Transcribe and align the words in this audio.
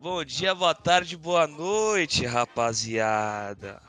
Bom 0.00 0.24
dia, 0.24 0.54
boa 0.54 0.74
tarde, 0.76 1.16
boa 1.16 1.44
noite, 1.48 2.24
rapaziada. 2.24 3.82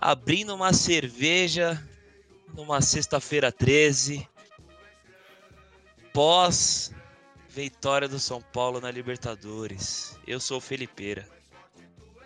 Abrindo 0.00 0.54
uma 0.54 0.72
cerveja 0.72 1.82
numa 2.54 2.80
sexta-feira 2.80 3.50
13, 3.50 4.28
pós 6.12 6.94
vitória 7.48 8.06
do 8.08 8.20
São 8.20 8.40
Paulo 8.40 8.80
na 8.80 8.88
Libertadores. 8.88 10.16
Eu 10.24 10.38
sou 10.38 10.58
o 10.58 10.60
Felipeira. 10.60 11.26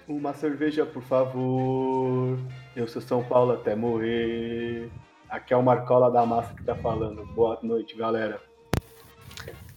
Uma 0.06 0.34
cerveja, 0.34 0.84
por 0.84 1.02
favor. 1.02 2.38
Eu 2.76 2.86
sou 2.86 3.00
São 3.00 3.24
Paulo 3.24 3.54
até 3.54 3.74
morrer. 3.74 4.90
Aqui 5.30 5.54
é 5.54 5.56
o 5.56 5.62
Marcola 5.62 6.10
da 6.10 6.26
Massa 6.26 6.52
que 6.52 6.62
tá 6.62 6.74
falando. 6.74 7.24
Boa 7.34 7.58
noite, 7.62 7.96
galera. 7.96 8.42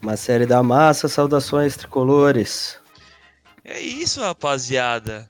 Uma 0.02 0.18
série 0.18 0.46
da 0.46 0.62
massa, 0.62 1.08
saudações 1.08 1.78
tricolores. 1.78 2.79
É 3.72 3.80
isso, 3.80 4.20
rapaziada. 4.20 5.30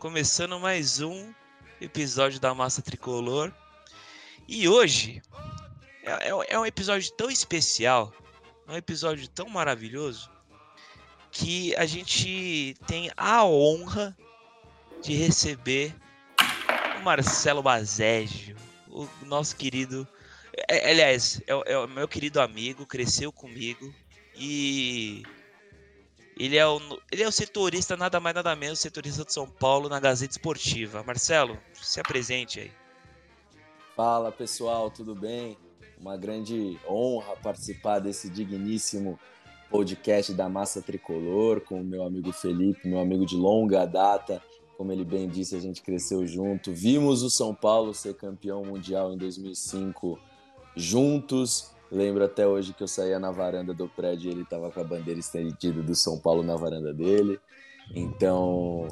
Começando 0.00 0.58
mais 0.58 1.00
um 1.00 1.32
episódio 1.80 2.40
da 2.40 2.52
Massa 2.52 2.82
Tricolor. 2.82 3.52
E 4.48 4.68
hoje 4.68 5.22
é, 6.02 6.30
é, 6.30 6.32
é 6.48 6.58
um 6.58 6.66
episódio 6.66 7.12
tão 7.12 7.30
especial, 7.30 8.12
é 8.66 8.72
um 8.72 8.76
episódio 8.76 9.28
tão 9.28 9.48
maravilhoso, 9.48 10.28
que 11.30 11.72
a 11.76 11.86
gente 11.86 12.74
tem 12.88 13.12
a 13.16 13.44
honra 13.44 14.16
de 15.00 15.14
receber 15.14 15.94
o 16.98 17.04
Marcelo 17.04 17.62
Bazégio, 17.62 18.56
o 18.88 19.08
nosso 19.24 19.54
querido. 19.54 20.08
É, 20.68 20.90
aliás, 20.90 21.40
é, 21.46 21.72
é 21.72 21.78
o 21.78 21.86
meu 21.86 22.08
querido 22.08 22.40
amigo, 22.40 22.84
cresceu 22.84 23.30
comigo 23.30 23.94
e 24.34 25.22
ele 26.44 26.56
é, 26.56 26.66
o, 26.66 26.80
ele 27.12 27.22
é 27.22 27.28
o 27.28 27.32
setorista, 27.32 27.98
nada 27.98 28.18
mais 28.18 28.34
nada 28.34 28.56
menos, 28.56 28.78
setorista 28.78 29.26
de 29.26 29.32
São 29.32 29.46
Paulo 29.46 29.90
na 29.90 30.00
Gazeta 30.00 30.32
Esportiva. 30.32 31.02
Marcelo, 31.02 31.58
se 31.74 32.00
apresente 32.00 32.60
aí. 32.60 32.72
Fala 33.94 34.32
pessoal, 34.32 34.90
tudo 34.90 35.14
bem? 35.14 35.58
Uma 36.00 36.16
grande 36.16 36.78
honra 36.88 37.36
participar 37.36 37.98
desse 37.98 38.30
digníssimo 38.30 39.18
podcast 39.70 40.32
da 40.32 40.48
Massa 40.48 40.80
Tricolor 40.80 41.60
com 41.60 41.78
o 41.78 41.84
meu 41.84 42.02
amigo 42.02 42.32
Felipe, 42.32 42.88
meu 42.88 43.00
amigo 43.00 43.26
de 43.26 43.36
longa 43.36 43.84
data. 43.84 44.42
Como 44.78 44.90
ele 44.92 45.04
bem 45.04 45.28
disse, 45.28 45.54
a 45.54 45.60
gente 45.60 45.82
cresceu 45.82 46.26
junto. 46.26 46.72
Vimos 46.72 47.22
o 47.22 47.28
São 47.28 47.54
Paulo 47.54 47.92
ser 47.92 48.14
campeão 48.14 48.64
mundial 48.64 49.12
em 49.12 49.18
2005 49.18 50.18
juntos 50.74 51.70
Lembro 51.90 52.24
até 52.24 52.46
hoje 52.46 52.72
que 52.72 52.82
eu 52.82 52.88
saía 52.88 53.18
na 53.18 53.30
varanda 53.30 53.74
do 53.74 53.88
prédio 53.88 54.28
e 54.28 54.32
ele 54.32 54.42
estava 54.42 54.70
com 54.70 54.80
a 54.80 54.84
bandeira 54.84 55.18
estendida 55.18 55.82
do 55.82 55.94
São 55.94 56.18
Paulo 56.18 56.42
na 56.42 56.56
varanda 56.56 56.94
dele. 56.94 57.40
Então, 57.94 58.88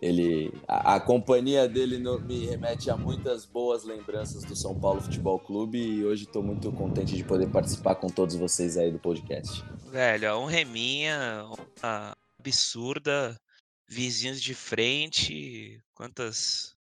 ele 0.00 0.50
a, 0.66 0.94
a 0.94 1.00
companhia 1.00 1.68
dele 1.68 1.98
no, 1.98 2.18
me 2.18 2.46
remete 2.46 2.90
a 2.90 2.96
muitas 2.96 3.44
boas 3.44 3.84
lembranças 3.84 4.42
do 4.44 4.56
São 4.56 4.78
Paulo 4.78 5.02
Futebol 5.02 5.38
Clube 5.38 5.78
e 5.78 6.04
hoje 6.04 6.24
estou 6.24 6.42
muito 6.42 6.72
contente 6.72 7.14
de 7.14 7.24
poder 7.24 7.50
participar 7.50 7.96
com 7.96 8.06
todos 8.06 8.34
vocês 8.34 8.78
aí 8.78 8.90
do 8.90 8.98
podcast. 8.98 9.62
Velho, 9.90 10.38
um 10.38 10.46
reminha 10.46 11.44
uma 11.78 12.16
absurda, 12.38 13.38
vizinhos 13.86 14.40
de 14.40 14.54
frente, 14.54 15.82
quantas 15.92 16.74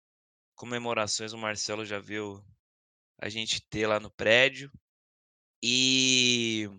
comemorações 0.55 1.33
o 1.33 1.37
Marcelo 1.37 1.85
já 1.85 1.99
viu 1.99 2.43
a 3.19 3.29
gente 3.29 3.61
ter 3.67 3.87
lá 3.87 3.99
no 3.99 4.11
prédio. 4.11 4.71
E. 5.61 6.69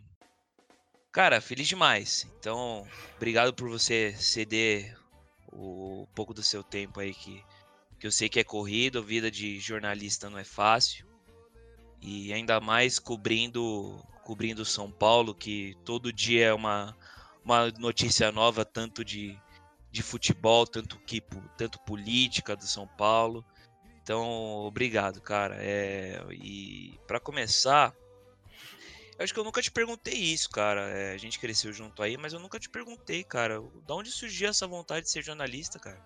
Cara, 1.13 1.41
feliz 1.41 1.67
demais. 1.67 2.27
Então, 2.39 2.87
obrigado 3.17 3.53
por 3.55 3.69
você 3.69 4.15
ceder 4.17 4.97
o 5.53 6.03
um 6.03 6.07
pouco 6.15 6.33
do 6.33 6.43
seu 6.43 6.63
tempo 6.63 7.01
aí 7.01 7.15
que, 7.15 7.43
que 7.99 8.07
eu 8.07 8.13
sei 8.13 8.29
que 8.29 8.39
é 8.39 8.45
corrido, 8.45 9.03
vida 9.03 9.31
de 9.31 9.59
jornalista 9.59 10.31
não 10.31 10.39
é 10.39 10.45
fácil. 10.45 11.07
E 12.01 12.33
ainda 12.33 12.61
mais 12.61 12.99
cobrindo 12.99 14.01
cobrindo 14.29 14.63
São 14.63 14.93
Paulo, 14.93 15.35
que 15.35 15.75
todo 15.87 16.13
dia 16.13 16.49
é 16.49 16.53
uma, 16.53 16.95
uma 17.43 17.71
notícia 17.79 18.31
nova, 18.31 18.63
tanto 18.63 19.03
de, 19.03 19.41
de 19.91 20.03
futebol, 20.03 20.67
tanto 20.67 20.99
que 20.99 21.23
tanto 21.57 21.81
política 21.81 22.55
do 22.55 22.67
São 22.67 22.87
Paulo. 22.87 23.43
Então, 24.03 24.29
obrigado, 24.67 25.19
cara. 25.23 25.57
É, 25.59 26.23
e 26.31 27.01
para 27.07 27.19
começar, 27.19 27.95
eu 29.19 29.25
acho 29.25 29.35
que 29.35 29.41
eu 29.41 29.45
nunca 29.45 29.61
te 29.61 29.71
perguntei 29.71 30.15
isso, 30.15 30.49
cara. 30.49 30.89
É, 30.91 31.13
a 31.13 31.19
gente 31.19 31.41
cresceu 31.41 31.73
junto 31.73 32.03
aí, 32.03 32.17
mas 32.17 32.33
eu 32.33 32.39
nunca 32.39 32.59
te 32.59 32.69
perguntei, 32.69 33.25
cara. 33.25 33.61
Da 33.85 33.95
onde 33.95 34.13
surgiu 34.13 34.49
essa 34.49 34.67
vontade 34.67 35.07
de 35.07 35.11
ser 35.11 35.23
jornalista, 35.23 35.79
cara? 35.79 36.01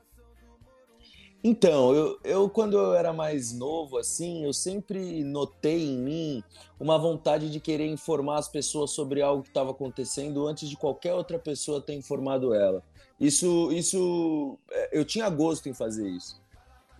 Então, 1.45 1.93
eu, 1.93 2.19
eu 2.25 2.49
quando 2.49 2.79
eu 2.79 2.95
era 2.95 3.13
mais 3.13 3.53
novo, 3.53 3.99
assim, 3.99 4.45
eu 4.45 4.53
sempre 4.53 5.25
notei 5.25 5.83
em 5.83 5.99
mim 5.99 6.45
uma 6.79 6.97
vontade 6.97 7.51
de 7.51 7.61
querer 7.61 7.87
informar 7.87 8.39
as 8.39 8.49
pessoas 8.49 8.93
sobre 8.93 9.21
algo 9.21 9.43
que 9.43 9.49
estava 9.49 9.73
acontecendo 9.73 10.47
antes 10.47 10.69
de 10.71 10.77
qualquer 10.77 11.13
outra 11.15 11.39
pessoa 11.39 11.83
ter 11.83 11.95
informado 11.95 12.55
ela. 12.55 12.83
Isso, 13.21 13.71
isso, 13.73 14.59
é, 14.71 14.99
eu 14.99 15.05
tinha 15.05 15.29
gosto 15.29 15.69
em 15.69 15.75
fazer 15.75 16.09
isso. 16.09 16.42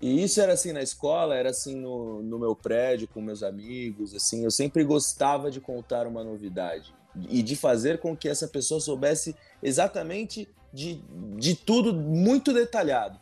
E 0.03 0.21
isso 0.21 0.41
era 0.41 0.55
assim 0.55 0.73
na 0.73 0.83
escola, 0.83 1.37
era 1.37 1.51
assim 1.51 1.77
no, 1.77 2.25
no 2.25 2.37
meu 2.37 2.57
prédio, 2.57 3.07
com 3.07 3.21
meus 3.21 3.45
amigos, 3.45 4.13
assim, 4.13 4.43
eu 4.43 4.51
sempre 4.51 4.83
gostava 4.83 5.49
de 5.49 5.61
contar 5.61 6.09
uma 6.09 6.25
novidade 6.25 6.93
e 7.31 7.41
de 7.41 7.55
fazer 7.55 8.01
com 8.01 8.17
que 8.17 8.29
essa 8.29 8.49
pessoa 8.49 8.81
soubesse 8.81 9.37
exatamente 9.63 10.49
de, 10.73 11.01
de 11.37 11.55
tudo 11.55 11.95
muito 11.95 12.53
detalhado. 12.53 13.21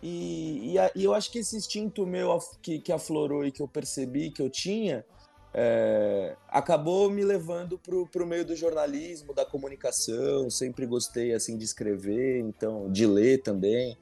E, 0.00 0.74
e, 0.74 0.78
a, 0.78 0.92
e 0.94 1.02
eu 1.02 1.12
acho 1.12 1.32
que 1.32 1.40
esse 1.40 1.56
instinto 1.56 2.06
meu 2.06 2.38
que, 2.62 2.78
que 2.78 2.92
aflorou 2.92 3.44
e 3.44 3.50
que 3.50 3.60
eu 3.60 3.66
percebi 3.66 4.30
que 4.30 4.40
eu 4.40 4.48
tinha, 4.48 5.04
é, 5.52 6.36
acabou 6.48 7.10
me 7.10 7.24
levando 7.24 7.80
para 8.12 8.22
o 8.22 8.26
meio 8.26 8.44
do 8.44 8.54
jornalismo, 8.54 9.34
da 9.34 9.44
comunicação. 9.44 10.48
Sempre 10.50 10.86
gostei 10.86 11.32
assim 11.32 11.56
de 11.56 11.64
escrever, 11.64 12.38
então 12.38 12.92
de 12.92 13.06
ler 13.06 13.42
também 13.42 13.98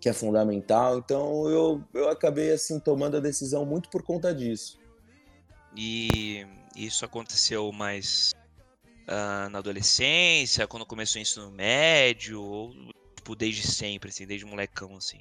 que 0.00 0.08
é 0.08 0.12
fundamental. 0.12 0.98
Então 0.98 1.48
eu, 1.48 1.82
eu 1.94 2.08
acabei 2.08 2.52
assim 2.52 2.78
tomando 2.78 3.16
a 3.16 3.20
decisão 3.20 3.64
muito 3.64 3.88
por 3.90 4.02
conta 4.02 4.34
disso. 4.34 4.78
E 5.76 6.46
isso 6.76 7.04
aconteceu 7.04 7.70
mais 7.72 8.32
uh, 9.08 9.48
na 9.50 9.58
adolescência, 9.58 10.66
quando 10.66 10.86
começou 10.86 11.18
o 11.18 11.22
ensino 11.22 11.50
médio, 11.50 12.42
ou 12.42 12.72
tipo, 13.16 13.34
desde 13.34 13.66
sempre, 13.66 14.10
assim, 14.10 14.26
desde 14.26 14.46
molecão, 14.46 14.96
assim? 14.96 15.20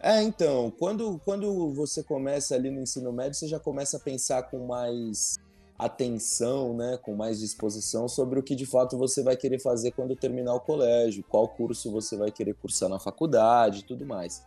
É, 0.00 0.20
então, 0.20 0.70
quando, 0.78 1.20
quando 1.24 1.72
você 1.74 2.02
começa 2.02 2.54
ali 2.54 2.70
no 2.70 2.80
ensino 2.80 3.12
médio, 3.12 3.34
você 3.34 3.46
já 3.46 3.60
começa 3.60 3.98
a 3.98 4.00
pensar 4.00 4.42
com 4.44 4.66
mais 4.66 5.36
atenção, 5.78 6.74
né, 6.74 6.98
com 7.02 7.14
mais 7.14 7.40
disposição 7.40 8.08
sobre 8.08 8.38
o 8.38 8.42
que 8.42 8.54
de 8.54 8.66
fato 8.66 8.96
você 8.96 9.22
vai 9.22 9.36
querer 9.36 9.58
fazer 9.58 9.90
quando 9.92 10.14
terminar 10.14 10.54
o 10.54 10.60
colégio, 10.60 11.24
qual 11.28 11.48
curso 11.48 11.90
você 11.90 12.16
vai 12.16 12.30
querer 12.30 12.54
cursar 12.54 12.88
na 12.88 13.00
faculdade 13.00 13.80
e 13.80 13.82
tudo 13.82 14.06
mais. 14.06 14.44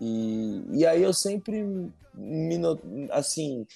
E, 0.00 0.62
e 0.72 0.86
aí 0.86 1.02
eu 1.02 1.14
sempre, 1.14 1.62
me, 2.14 2.58
assim, 3.10 3.66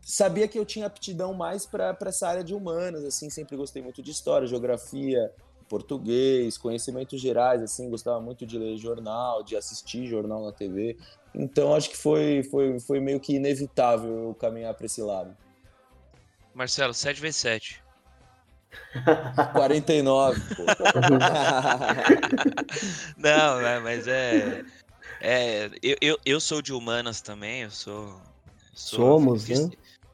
sabia 0.00 0.48
que 0.48 0.58
eu 0.58 0.64
tinha 0.64 0.86
aptidão 0.86 1.32
mais 1.32 1.64
para 1.64 1.96
essa 2.06 2.26
área 2.26 2.42
de 2.42 2.54
humanas, 2.54 3.04
assim, 3.04 3.30
sempre 3.30 3.56
gostei 3.56 3.82
muito 3.82 4.02
de 4.02 4.10
história, 4.10 4.46
geografia, 4.48 5.32
português, 5.68 6.58
conhecimentos 6.58 7.20
gerais, 7.20 7.62
assim, 7.62 7.88
gostava 7.88 8.20
muito 8.20 8.44
de 8.44 8.58
ler 8.58 8.76
jornal, 8.76 9.42
de 9.42 9.56
assistir 9.56 10.06
jornal 10.06 10.44
na 10.44 10.52
TV. 10.52 10.98
Então 11.34 11.74
acho 11.74 11.88
que 11.88 11.96
foi, 11.96 12.42
foi, 12.50 12.78
foi 12.80 13.00
meio 13.00 13.20
que 13.20 13.36
inevitável 13.36 14.28
eu 14.28 14.34
caminhar 14.34 14.74
para 14.74 14.86
esse 14.86 15.00
lado. 15.00 15.34
Marcelo, 16.54 16.94
7 16.94 17.20
vezes 17.20 17.36
7. 17.36 17.82
49, 19.52 20.40
pô. 20.56 20.64
Não, 23.16 23.60
né, 23.60 23.78
mas 23.80 24.06
é. 24.06 24.64
é 25.20 25.70
eu, 25.82 25.96
eu, 26.00 26.18
eu 26.24 26.40
sou 26.40 26.62
de 26.62 26.72
humanas 26.72 27.20
também, 27.20 27.62
eu 27.62 27.70
sou. 27.70 28.20
sou 28.74 29.18
Somos, 29.18 29.48
né? 29.48 29.70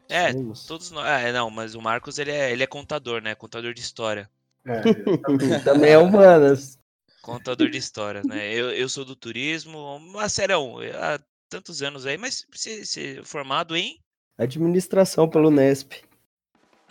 É, 0.09 0.33
Somos. 0.33 0.67
todos 0.67 0.91
nós. 0.91 1.07
É, 1.07 1.33
não, 1.33 1.51
mas 1.51 1.75
o 1.75 1.83
Marcos 1.83 2.19
ele 2.19 2.31
é, 2.31 2.51
ele 2.51 2.63
é 2.63 2.67
contador, 2.67 3.21
né? 3.21 3.35
Contador 3.35 3.75
de 3.75 3.81
história. 3.81 4.29
É, 4.67 4.83
também 5.65 5.93
é 5.93 5.99
humanas. 5.99 6.79
Contador 7.23 7.69
de 7.69 7.79
história, 7.79 8.23
né? 8.25 8.53
Eu, 8.53 8.71
eu 8.71 8.89
sou 8.89 9.05
do 9.05 9.15
turismo, 9.15 10.01
mas 10.13 10.33
sério, 10.33 10.79
há 10.95 11.21
tantos 11.49 11.83
anos 11.83 12.07
aí, 12.07 12.17
mas 12.17 12.47
você, 12.51 12.85
você 12.85 13.21
formado 13.23 13.77
em. 13.77 14.01
Administração 14.39 15.29
pelo 15.29 15.51
Nesp. 15.51 16.08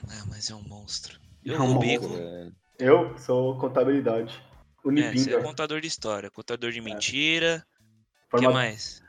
Ah, 0.10 0.24
mas 0.28 0.50
é 0.50 0.56
um 0.56 0.62
monstro. 0.64 1.20
Eu, 1.44 1.56
é 1.56 1.60
um 1.62 1.74
monstro. 1.74 2.18
É. 2.18 2.50
Eu 2.80 3.18
sou 3.18 3.58
contabilidade. 3.58 4.42
Unipinga. 4.84 5.10
É, 5.12 5.18
você 5.18 5.36
é 5.36 5.42
contador 5.42 5.82
de 5.82 5.88
história, 5.88 6.30
contador 6.30 6.72
de 6.72 6.80
é. 6.80 6.82
mentira. 6.82 7.66
O 8.32 8.38
que 8.38 8.48
mais? 8.48 9.04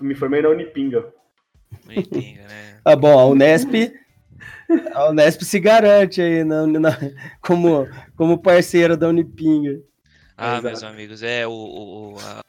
Me 0.00 0.14
formei 0.14 0.42
na 0.42 0.48
Unipinga. 0.48 1.12
Unipinga, 1.86 2.46
né? 2.46 2.80
Ah, 2.84 2.94
bom, 2.96 3.18
a 3.18 3.26
Unesp 3.26 3.92
A 4.94 5.10
Unesp 5.10 5.42
se 5.42 5.58
garante 5.60 6.20
aí 6.20 6.44
na, 6.44 6.66
na, 6.66 6.90
como, 7.40 7.86
como 8.16 8.38
parceiro 8.38 8.96
da 8.96 9.08
Unipinga. 9.08 9.80
Ah, 10.36 10.52
Exato. 10.58 10.64
meus 10.66 10.82
amigos, 10.82 11.22
é 11.22 11.46
o, 11.46 11.50
o- 11.52 12.16
a 12.20 12.40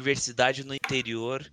universidade 0.00 0.64
no 0.64 0.74
interior. 0.74 1.44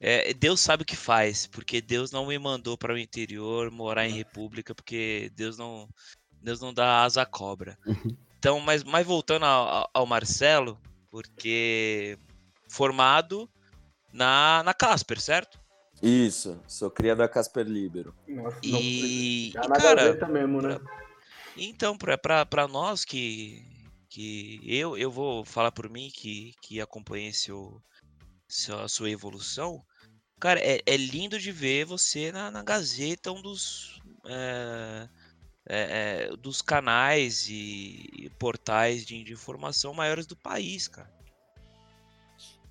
É, 0.00 0.32
Deus 0.32 0.60
sabe 0.60 0.82
o 0.84 0.86
que 0.86 0.94
faz, 0.96 1.46
porque 1.46 1.80
Deus 1.80 2.12
não 2.12 2.26
me 2.26 2.38
mandou 2.38 2.78
para 2.78 2.94
o 2.94 2.98
interior 2.98 3.70
morar 3.70 4.06
em 4.06 4.12
república, 4.12 4.74
porque 4.74 5.30
Deus 5.34 5.58
não, 5.58 5.88
Deus 6.40 6.60
não 6.60 6.72
dá 6.72 7.02
asa 7.02 7.22
à 7.22 7.26
cobra. 7.26 7.76
Então, 8.38 8.60
mas, 8.60 8.84
mas 8.84 9.04
voltando 9.06 9.44
ao, 9.44 9.90
ao- 9.92 10.06
Marcelo, 10.06 10.80
porque 11.10 12.16
formado 12.68 13.50
na, 14.12 14.62
na 14.62 14.72
Casper, 14.72 15.20
certo? 15.20 15.60
Isso, 16.00 16.62
sou 16.68 16.90
cria 16.90 17.16
da 17.16 17.28
Casper 17.28 17.66
Libero. 17.66 18.14
Nossa, 18.28 18.58
E, 18.62 19.50
já 19.52 19.64
e, 19.64 19.68
na 19.68 19.76
cara, 19.76 20.28
mesmo, 20.28 20.62
né? 20.62 20.78
Então, 21.56 21.98
para 21.98 22.68
nós 22.68 23.04
que, 23.04 23.64
que 24.08 24.60
eu, 24.64 24.96
eu 24.96 25.10
vou 25.10 25.44
falar 25.44 25.72
por 25.72 25.90
mim 25.90 26.08
que, 26.14 26.54
que 26.62 26.80
acompanhei 26.80 27.32
seu, 27.32 27.82
seu- 28.48 28.78
a 28.78 28.88
sua 28.88 29.10
evolução, 29.10 29.84
cara, 30.38 30.60
é, 30.60 30.80
é 30.84 30.96
lindo 30.96 31.38
de 31.38 31.52
ver 31.52 31.84
você 31.84 32.32
na, 32.32 32.50
na 32.50 32.62
Gazeta, 32.62 33.32
um 33.32 33.42
dos, 33.42 34.00
é, 34.26 35.08
é, 35.66 36.36
dos 36.36 36.62
canais 36.62 37.48
e, 37.48 38.08
e 38.12 38.30
portais 38.38 39.04
de, 39.04 39.22
de 39.22 39.32
informação 39.32 39.92
maiores 39.92 40.26
do 40.26 40.36
país, 40.36 40.88
cara. 40.88 41.10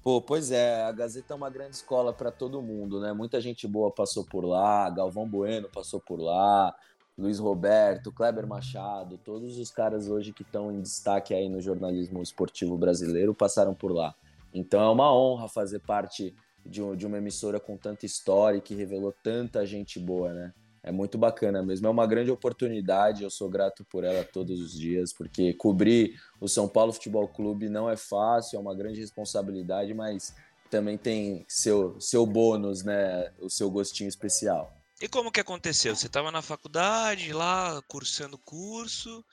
Pô, 0.01 0.21
pois 0.21 0.51
é, 0.51 0.83
a 0.85 0.91
Gazeta 0.91 1.33
é 1.33 1.35
uma 1.35 1.49
grande 1.49 1.75
escola 1.75 2.13
para 2.13 2.31
todo 2.31 2.61
mundo, 2.61 3.01
né? 3.01 3.11
Muita 3.11 3.41
gente 3.41 3.67
boa 3.67 3.91
passou 3.91 4.23
por 4.23 4.45
lá, 4.45 4.89
Galvão 4.89 5.27
Bueno 5.27 5.67
passou 5.67 5.99
por 5.99 6.19
lá, 6.21 6.73
Luiz 7.17 7.39
Roberto, 7.39 8.11
Kleber 8.11 8.47
Machado, 8.47 9.17
todos 9.17 9.57
os 9.57 9.69
caras 9.69 10.07
hoje 10.07 10.31
que 10.31 10.43
estão 10.43 10.71
em 10.71 10.81
destaque 10.81 11.33
aí 11.33 11.49
no 11.49 11.59
jornalismo 11.59 12.21
esportivo 12.21 12.77
brasileiro 12.77 13.33
passaram 13.33 13.73
por 13.73 13.91
lá. 13.91 14.15
Então 14.53 14.79
é 14.81 14.89
uma 14.89 15.13
honra 15.13 15.49
fazer 15.49 15.79
parte 15.79 16.33
de, 16.65 16.81
de 16.95 17.05
uma 17.05 17.17
emissora 17.17 17.59
com 17.59 17.77
tanta 17.77 18.05
história 18.05 18.57
e 18.57 18.61
que 18.61 18.75
revelou 18.75 19.13
tanta 19.23 19.65
gente 19.65 19.99
boa, 19.99 20.33
né? 20.33 20.53
É 20.83 20.91
muito 20.91 21.17
bacana 21.17 21.61
mesmo, 21.61 21.87
é 21.87 21.89
uma 21.89 22.07
grande 22.07 22.31
oportunidade, 22.31 23.23
eu 23.23 23.29
sou 23.29 23.49
grato 23.49 23.83
por 23.85 24.05
ela 24.05 24.23
todos 24.23 24.61
os 24.61 24.71
dias, 24.71 25.11
porque 25.11 25.53
cobrir 25.53 26.17
o 26.39 26.47
São 26.47 26.67
Paulo 26.67 26.93
Futebol 26.93 27.27
Clube 27.27 27.67
não 27.67 27.89
é 27.89 27.97
fácil, 27.97 28.55
é 28.55 28.59
uma 28.59 28.73
grande 28.73 29.01
responsabilidade, 29.01 29.93
mas 29.93 30.33
também 30.69 30.97
tem 30.97 31.45
seu, 31.47 31.99
seu 31.99 32.25
bônus, 32.25 32.83
né? 32.83 33.31
O 33.39 33.49
seu 33.49 33.69
gostinho 33.69 34.07
especial. 34.07 34.77
E 35.01 35.07
como 35.07 35.31
que 35.31 35.39
aconteceu? 35.39 35.95
Você 35.95 36.07
estava 36.07 36.31
na 36.31 36.41
faculdade, 36.41 37.31
lá, 37.31 37.81
cursando 37.87 38.37
curso, 38.37 39.23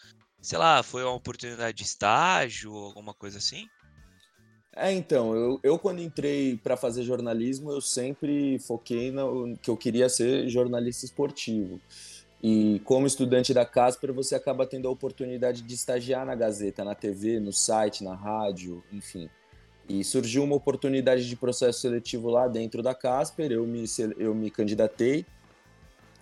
sei 0.40 0.58
lá, 0.58 0.82
foi 0.82 1.02
uma 1.02 1.14
oportunidade 1.14 1.76
de 1.78 1.84
estágio, 1.84 2.74
alguma 2.74 3.14
coisa 3.14 3.38
assim? 3.38 3.66
É, 4.76 4.92
então, 4.92 5.34
eu, 5.34 5.60
eu 5.62 5.78
quando 5.78 6.02
entrei 6.02 6.56
para 6.56 6.76
fazer 6.76 7.04
jornalismo, 7.04 7.70
eu 7.70 7.80
sempre 7.80 8.58
foquei 8.58 9.12
no 9.12 9.56
que 9.58 9.70
eu 9.70 9.76
queria 9.76 10.08
ser 10.08 10.48
jornalista 10.48 11.04
esportivo. 11.04 11.80
E 12.42 12.80
como 12.84 13.06
estudante 13.06 13.54
da 13.54 13.64
Casper, 13.64 14.12
você 14.12 14.34
acaba 14.34 14.66
tendo 14.66 14.88
a 14.88 14.90
oportunidade 14.90 15.62
de 15.62 15.74
estagiar 15.74 16.26
na 16.26 16.34
Gazeta, 16.34 16.84
na 16.84 16.94
TV, 16.94 17.40
no 17.40 17.52
site, 17.52 18.02
na 18.02 18.14
rádio, 18.14 18.82
enfim. 18.92 19.30
E 19.88 20.02
surgiu 20.02 20.42
uma 20.42 20.56
oportunidade 20.56 21.26
de 21.28 21.36
processo 21.36 21.80
seletivo 21.80 22.28
lá 22.28 22.48
dentro 22.48 22.82
da 22.82 22.94
Casper, 22.94 23.52
eu 23.52 23.66
me, 23.66 23.84
eu 24.18 24.34
me 24.34 24.50
candidatei 24.50 25.24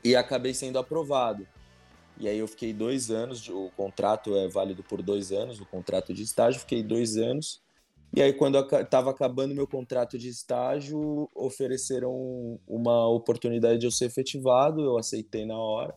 e 0.04 0.14
acabei 0.14 0.52
sendo 0.52 0.78
aprovado. 0.78 1.46
E 2.18 2.28
aí 2.28 2.38
eu 2.38 2.46
fiquei 2.46 2.72
dois 2.72 3.10
anos, 3.10 3.48
o 3.48 3.70
contrato 3.76 4.36
é 4.36 4.46
válido 4.46 4.82
por 4.82 5.00
dois 5.00 5.32
anos, 5.32 5.60
o 5.60 5.64
contrato 5.64 6.12
de 6.12 6.22
estágio, 6.22 6.60
fiquei 6.60 6.82
dois 6.82 7.16
anos. 7.16 7.60
E 8.14 8.20
aí, 8.20 8.32
quando 8.32 8.58
estava 8.58 9.10
acabando 9.10 9.54
meu 9.54 9.66
contrato 9.66 10.18
de 10.18 10.28
estágio, 10.28 11.30
ofereceram 11.34 12.60
uma 12.66 13.08
oportunidade 13.08 13.78
de 13.78 13.86
eu 13.86 13.90
ser 13.90 14.04
efetivado, 14.04 14.82
eu 14.82 14.98
aceitei 14.98 15.46
na 15.46 15.56
hora. 15.56 15.94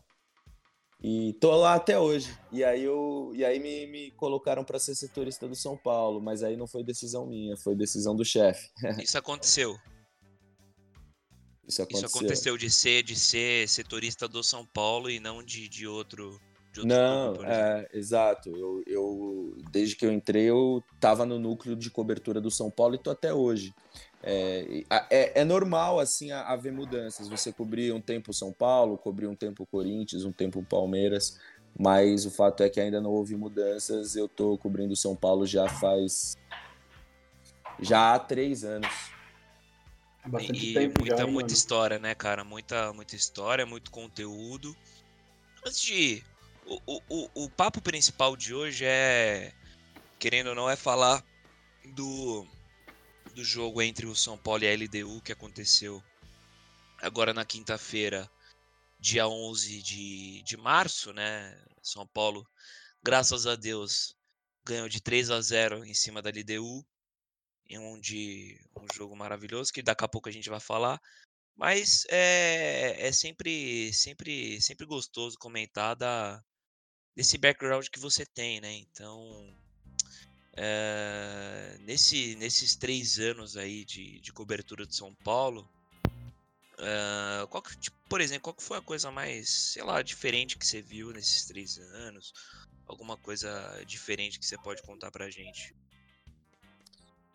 E 1.03 1.33
tô 1.41 1.51
lá 1.55 1.75
até 1.75 1.99
hoje. 1.99 2.35
E 2.53 2.63
aí, 2.63 2.83
eu, 2.83 3.31
e 3.35 3.43
aí 3.43 3.59
me, 3.59 3.85
me 3.87 4.11
colocaram 4.11 4.63
para 4.63 4.79
ser 4.79 4.95
setorista 4.95 5.47
do 5.47 5.55
São 5.55 5.77
Paulo, 5.77 6.21
mas 6.21 6.41
aí 6.41 6.55
não 6.55 6.67
foi 6.67 6.85
decisão 6.85 7.27
minha, 7.27 7.57
foi 7.57 7.75
decisão 7.75 8.15
do 8.15 8.23
chefe. 8.23 8.69
Isso 9.03 9.17
aconteceu. 9.17 9.77
Isso 11.67 11.81
aconteceu. 11.81 12.07
Isso 12.07 12.17
aconteceu 12.17 12.57
de 12.57 12.69
ser 12.69 13.03
de 13.03 13.15
ser 13.15 13.67
setorista 13.67 14.27
do 14.27 14.41
São 14.41 14.65
Paulo 14.65 15.09
e 15.09 15.19
não 15.19 15.43
de, 15.43 15.67
de 15.67 15.85
outro 15.85 16.39
de 16.81 16.87
Não, 16.87 17.35
é, 17.43 17.87
exato. 17.93 18.49
Eu, 18.49 18.83
eu, 18.85 19.57
desde 19.71 19.95
que 19.95 20.05
eu 20.05 20.11
entrei, 20.11 20.45
eu 20.49 20.83
estava 20.95 21.25
no 21.25 21.39
núcleo 21.39 21.75
de 21.75 21.89
cobertura 21.89 22.41
do 22.41 22.51
São 22.51 22.69
Paulo 22.69 22.95
e 22.95 22.97
tô 22.99 23.09
até 23.11 23.33
hoje. 23.33 23.73
É, 24.21 24.83
é, 25.09 25.41
é 25.41 25.43
normal, 25.45 25.99
assim, 25.99 26.31
a- 26.31 26.47
haver 26.47 26.71
mudanças. 26.73 27.27
Você 27.29 27.53
cobrir 27.53 27.93
um 27.93 28.01
tempo 28.01 28.31
o 28.31 28.33
São 28.33 28.51
Paulo, 28.51 28.97
cobrir 28.97 29.27
um 29.27 29.35
tempo 29.35 29.63
o 29.63 29.67
Corinthians, 29.67 30.25
um 30.25 30.31
tempo 30.31 30.59
o 30.59 30.65
Palmeiras, 30.65 31.37
mas 31.77 32.25
o 32.25 32.31
fato 32.31 32.63
é 32.63 32.69
que 32.69 32.79
ainda 32.79 32.99
não 32.99 33.11
houve 33.11 33.35
mudanças. 33.35 34.15
Eu 34.15 34.27
tô 34.27 34.57
cobrindo 34.57 34.93
o 34.93 34.97
São 34.97 35.15
Paulo 35.15 35.45
já 35.45 35.69
faz... 35.69 36.35
Já 37.79 38.13
há 38.15 38.19
três 38.19 38.63
anos. 38.63 38.89
Bastante 40.25 40.71
E, 40.71 40.73
tempo 40.73 40.99
muita, 41.01 41.17
já, 41.17 41.27
muita 41.27 41.33
mano? 41.33 41.53
história, 41.53 41.99
né, 41.99 42.15
cara? 42.15 42.43
Muita, 42.43 42.91
muita 42.93 43.15
história, 43.15 43.65
muito 43.65 43.91
conteúdo. 43.91 44.75
Antes 45.65 45.81
de 45.81 46.23
o, 46.65 47.01
o, 47.09 47.45
o, 47.45 47.49
papo 47.49 47.81
principal 47.81 48.35
de 48.35 48.53
hoje 48.53 48.85
é, 48.85 49.53
querendo 50.19 50.47
ou 50.47 50.55
não, 50.55 50.69
é 50.69 50.75
falar 50.75 51.23
do, 51.93 52.47
do 53.33 53.43
jogo 53.43 53.81
entre 53.81 54.05
o 54.05 54.15
São 54.15 54.37
Paulo 54.37 54.63
e 54.63 54.67
a 54.67 54.73
LDU 54.73 55.21
que 55.21 55.31
aconteceu 55.31 56.03
agora 57.01 57.33
na 57.33 57.45
quinta-feira, 57.45 58.29
dia 58.99 59.27
11 59.27 59.81
de, 59.81 60.41
de 60.43 60.57
março, 60.57 61.13
né? 61.13 61.61
São 61.81 62.07
Paulo, 62.07 62.47
graças 63.03 63.45
a 63.45 63.55
Deus, 63.55 64.15
ganhou 64.65 64.89
de 64.89 64.99
3 65.01 65.29
a 65.29 65.41
0 65.41 65.85
em 65.85 65.93
cima 65.93 66.21
da 66.21 66.29
LDU 66.31 66.85
em 67.67 67.79
um 67.79 67.99
de 67.99 68.59
um 68.75 68.85
jogo 68.93 69.15
maravilhoso 69.15 69.73
que 69.73 69.81
daqui 69.81 70.03
a 70.05 70.07
pouco 70.07 70.29
a 70.29 70.31
gente 70.31 70.49
vai 70.49 70.59
falar. 70.59 70.99
Mas 71.55 72.05
é, 72.09 73.07
é 73.07 73.11
sempre, 73.11 73.93
sempre, 73.93 74.61
sempre 74.61 74.85
gostoso 74.85 75.37
comentar 75.37 75.95
da, 75.95 76.43
desse 77.15 77.37
background 77.37 77.87
que 77.87 77.99
você 77.99 78.25
tem, 78.25 78.59
né? 78.59 78.73
Então, 78.73 79.53
é, 80.57 81.77
nesse, 81.81 82.35
nesses 82.35 82.75
três 82.75 83.19
anos 83.19 83.57
aí 83.57 83.85
de, 83.85 84.19
de 84.19 84.33
cobertura 84.33 84.85
de 84.85 84.95
São 84.95 85.13
Paulo, 85.23 85.67
é, 86.77 87.45
qual 87.47 87.61
que, 87.63 87.77
tipo, 87.77 87.95
por 88.09 88.21
exemplo, 88.21 88.43
qual 88.43 88.53
que 88.53 88.63
foi 88.63 88.77
a 88.77 88.81
coisa 88.81 89.11
mais, 89.11 89.49
sei 89.49 89.83
lá, 89.83 90.01
diferente 90.01 90.57
que 90.57 90.65
você 90.65 90.81
viu 90.81 91.11
nesses 91.11 91.45
três 91.45 91.77
anos? 91.77 92.33
Alguma 92.87 93.17
coisa 93.17 93.49
diferente 93.87 94.37
que 94.39 94.45
você 94.45 94.57
pode 94.57 94.81
contar 94.83 95.09
pra 95.11 95.29
gente? 95.29 95.73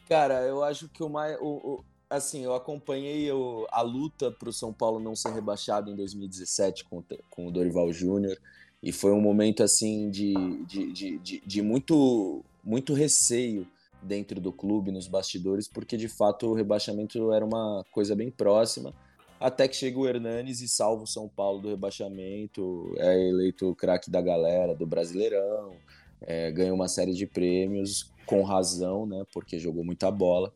Cara, 0.09 0.43
eu 0.43 0.63
acho 0.63 0.89
que 0.89 1.03
o 1.03 1.09
mais. 1.09 1.37
O, 1.41 1.47
o- 1.79 1.85
assim, 2.09 2.45
eu 2.45 2.55
acompanhei 2.55 3.31
o- 3.33 3.67
a 3.71 3.81
luta 3.81 4.31
para 4.31 4.49
o 4.49 4.53
São 4.53 4.73
Paulo 4.73 4.99
não 5.01 5.15
ser 5.17 5.33
rebaixado 5.33 5.91
em 5.91 5.97
2017 5.97 6.85
com, 6.85 7.03
com 7.31 7.47
o 7.47 7.51
Dorival 7.51 7.93
Júnior. 7.93 8.37
E 8.83 8.93
foi 8.93 9.13
um 9.13 9.21
momento 9.21 9.63
assim 9.63 10.11
de, 10.11 10.35
de, 10.67 10.93
de, 10.93 11.19
de, 11.19 11.43
de 11.45 11.63
muito, 11.63 12.45
muito 12.65 12.95
receio 12.95 13.67
dentro 14.03 14.41
do 14.41 14.53
clube, 14.53 14.91
nos 14.91 15.07
bastidores, 15.07 15.69
porque 15.69 15.97
de 15.97 16.09
fato 16.09 16.47
o 16.47 16.55
rebaixamento 16.55 17.33
era 17.33 17.45
uma 17.45 17.85
coisa 17.91 18.15
bem 18.15 18.31
próxima. 18.31 18.95
Até 19.39 19.69
que 19.69 19.77
chega 19.77 19.99
o 19.99 20.07
Hernanes 20.07 20.61
e 20.61 20.69
salva 20.69 21.05
o 21.05 21.07
São 21.07 21.29
Paulo 21.29 21.61
do 21.61 21.69
rebaixamento, 21.69 22.95
é 22.97 23.29
eleito 23.29 23.69
o 23.71 23.75
craque 23.75 24.11
da 24.11 24.21
galera, 24.21 24.75
do 24.75 24.87
Brasileirão, 24.87 25.73
é, 26.21 26.51
ganhou 26.51 26.75
uma 26.75 26.89
série 26.89 27.15
de 27.15 27.27
prêmios, 27.27 28.11
com 28.27 28.43
razão, 28.43 29.07
né? 29.07 29.25
Porque 29.33 29.59
jogou 29.59 29.83
muita 29.83 30.11
bola. 30.11 30.53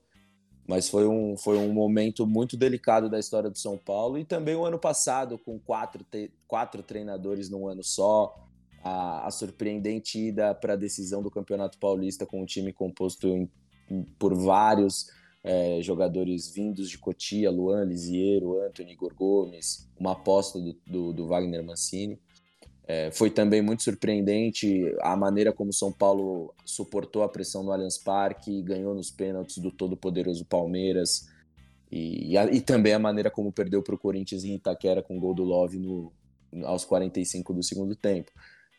Mas 0.67 0.89
foi 0.89 1.07
um, 1.07 1.37
foi 1.37 1.59
um 1.59 1.73
momento 1.73 2.27
muito 2.27 2.57
delicado 2.57 3.11
da 3.11 3.19
história 3.19 3.51
do 3.51 3.59
São 3.59 3.77
Paulo. 3.77 4.17
E 4.19 4.25
também 4.25 4.55
o 4.55 4.65
ano 4.65 4.79
passado, 4.79 5.39
com 5.39 5.59
quatro, 5.59 6.03
te- 6.05 6.31
quatro 6.49 6.83
treinadores 6.83 7.51
num 7.51 7.69
ano 7.69 7.85
só, 7.85 8.35
a, 8.83 9.27
a 9.27 9.31
surpreendente 9.31 10.19
ida 10.19 10.55
para 10.55 10.73
a 10.73 10.77
decisão 10.77 11.23
do 11.23 11.31
Campeonato 11.31 11.79
Paulista 11.79 12.25
com 12.25 12.43
um 12.43 12.47
time 12.47 12.73
composto 12.73 13.29
em- 13.29 13.51
em- 13.91 14.03
por 14.19 14.35
vários 14.35 15.07
é, 15.47 15.83
jogadores 15.83 16.49
vindos 16.49 16.89
de 16.89 16.97
Cotia, 16.97 17.51
Luan, 17.51 17.85
Lisiero, 17.85 18.59
Anthony, 18.63 18.93
Igor 18.93 19.15
Gomes, 19.15 19.87
uma 20.01 20.13
aposta 20.13 20.59
do, 20.59 20.75
do, 20.87 21.13
do 21.13 21.27
Wagner 21.27 21.63
Mancini. 21.63 22.19
É, 22.87 23.11
foi 23.13 23.31
também 23.31 23.63
muito 23.63 23.83
surpreendente 23.83 24.95
a 25.01 25.17
maneira 25.17 25.53
como 25.53 25.73
São 25.73 25.91
Paulo 25.91 26.55
suportou 26.67 27.23
a 27.23 27.29
pressão 27.29 27.63
no 27.63 27.73
Allianz 27.73 27.97
Parque, 27.97 28.63
ganhou 28.63 28.95
nos 28.95 29.11
pênaltis 29.11 29.57
do 29.59 29.71
todo-poderoso 29.71 30.45
Palmeiras, 30.45 31.27
e, 31.91 32.33
e, 32.33 32.39
a- 32.39 32.47
e 32.53 32.61
também 32.61 32.93
a 32.93 32.99
maneira 32.99 33.31
como 33.31 33.53
perdeu 33.53 33.83
para 33.83 33.95
o 33.95 33.99
Corinthians 33.99 34.45
em 34.45 34.55
Itaquera 34.55 35.03
com 35.03 35.17
o 35.17 35.21
gol 35.21 35.35
do 35.35 35.45
Love 35.45 35.79
no, 35.79 36.13
aos 36.65 36.85
45 36.85 37.55
do 37.55 37.63
segundo 37.63 37.95
tempo. 37.97 38.31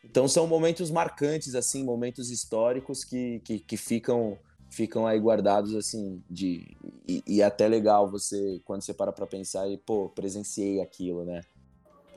Então 0.04 0.28
são 0.28 0.46
momentos 0.46 0.90
marcantes, 0.90 1.54
assim, 1.54 1.82
momentos 1.84 2.30
históricos 2.30 3.04
que, 3.04 3.40
que, 3.40 3.58
que 3.60 3.76
ficam 3.76 4.38
ficam 4.68 5.06
aí 5.06 5.18
guardados 5.18 5.74
assim 5.76 6.22
de 6.28 6.76
e, 7.08 7.22
e 7.26 7.42
até 7.42 7.68
legal 7.68 8.10
você 8.10 8.60
quando 8.64 8.82
você 8.82 8.92
para 8.92 9.12
para 9.12 9.26
pensar 9.26 9.68
e 9.70 9.78
pô 9.78 10.08
presenciei 10.10 10.80
aquilo 10.80 11.24
né 11.24 11.40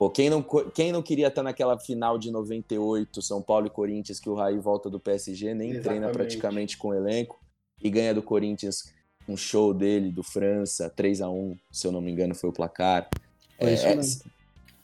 pô 0.00 0.08
quem 0.08 0.30
não 0.30 0.42
quem 0.74 0.90
não 0.90 1.02
queria 1.02 1.28
estar 1.28 1.42
naquela 1.42 1.78
final 1.78 2.18
de 2.18 2.30
98 2.30 3.20
São 3.20 3.42
Paulo 3.42 3.66
e 3.66 3.70
Corinthians 3.70 4.18
que 4.18 4.30
o 4.30 4.34
Raí 4.34 4.58
volta 4.58 4.88
do 4.88 4.98
PSG 4.98 5.52
nem 5.52 5.72
Exatamente. 5.72 5.82
treina 5.82 6.08
praticamente 6.10 6.78
com 6.78 6.88
o 6.88 6.94
elenco 6.94 7.38
e 7.82 7.90
ganha 7.90 8.14
do 8.14 8.22
Corinthians 8.22 8.94
um 9.28 9.36
show 9.36 9.74
dele 9.74 10.10
do 10.10 10.22
França 10.22 10.88
3 10.88 11.20
a 11.20 11.28
1 11.28 11.54
se 11.70 11.86
eu 11.86 11.92
não 11.92 12.00
me 12.00 12.10
engano 12.10 12.34
foi 12.34 12.48
o 12.48 12.52
placar 12.52 13.10
é, 13.58 13.74
é, 13.74 14.00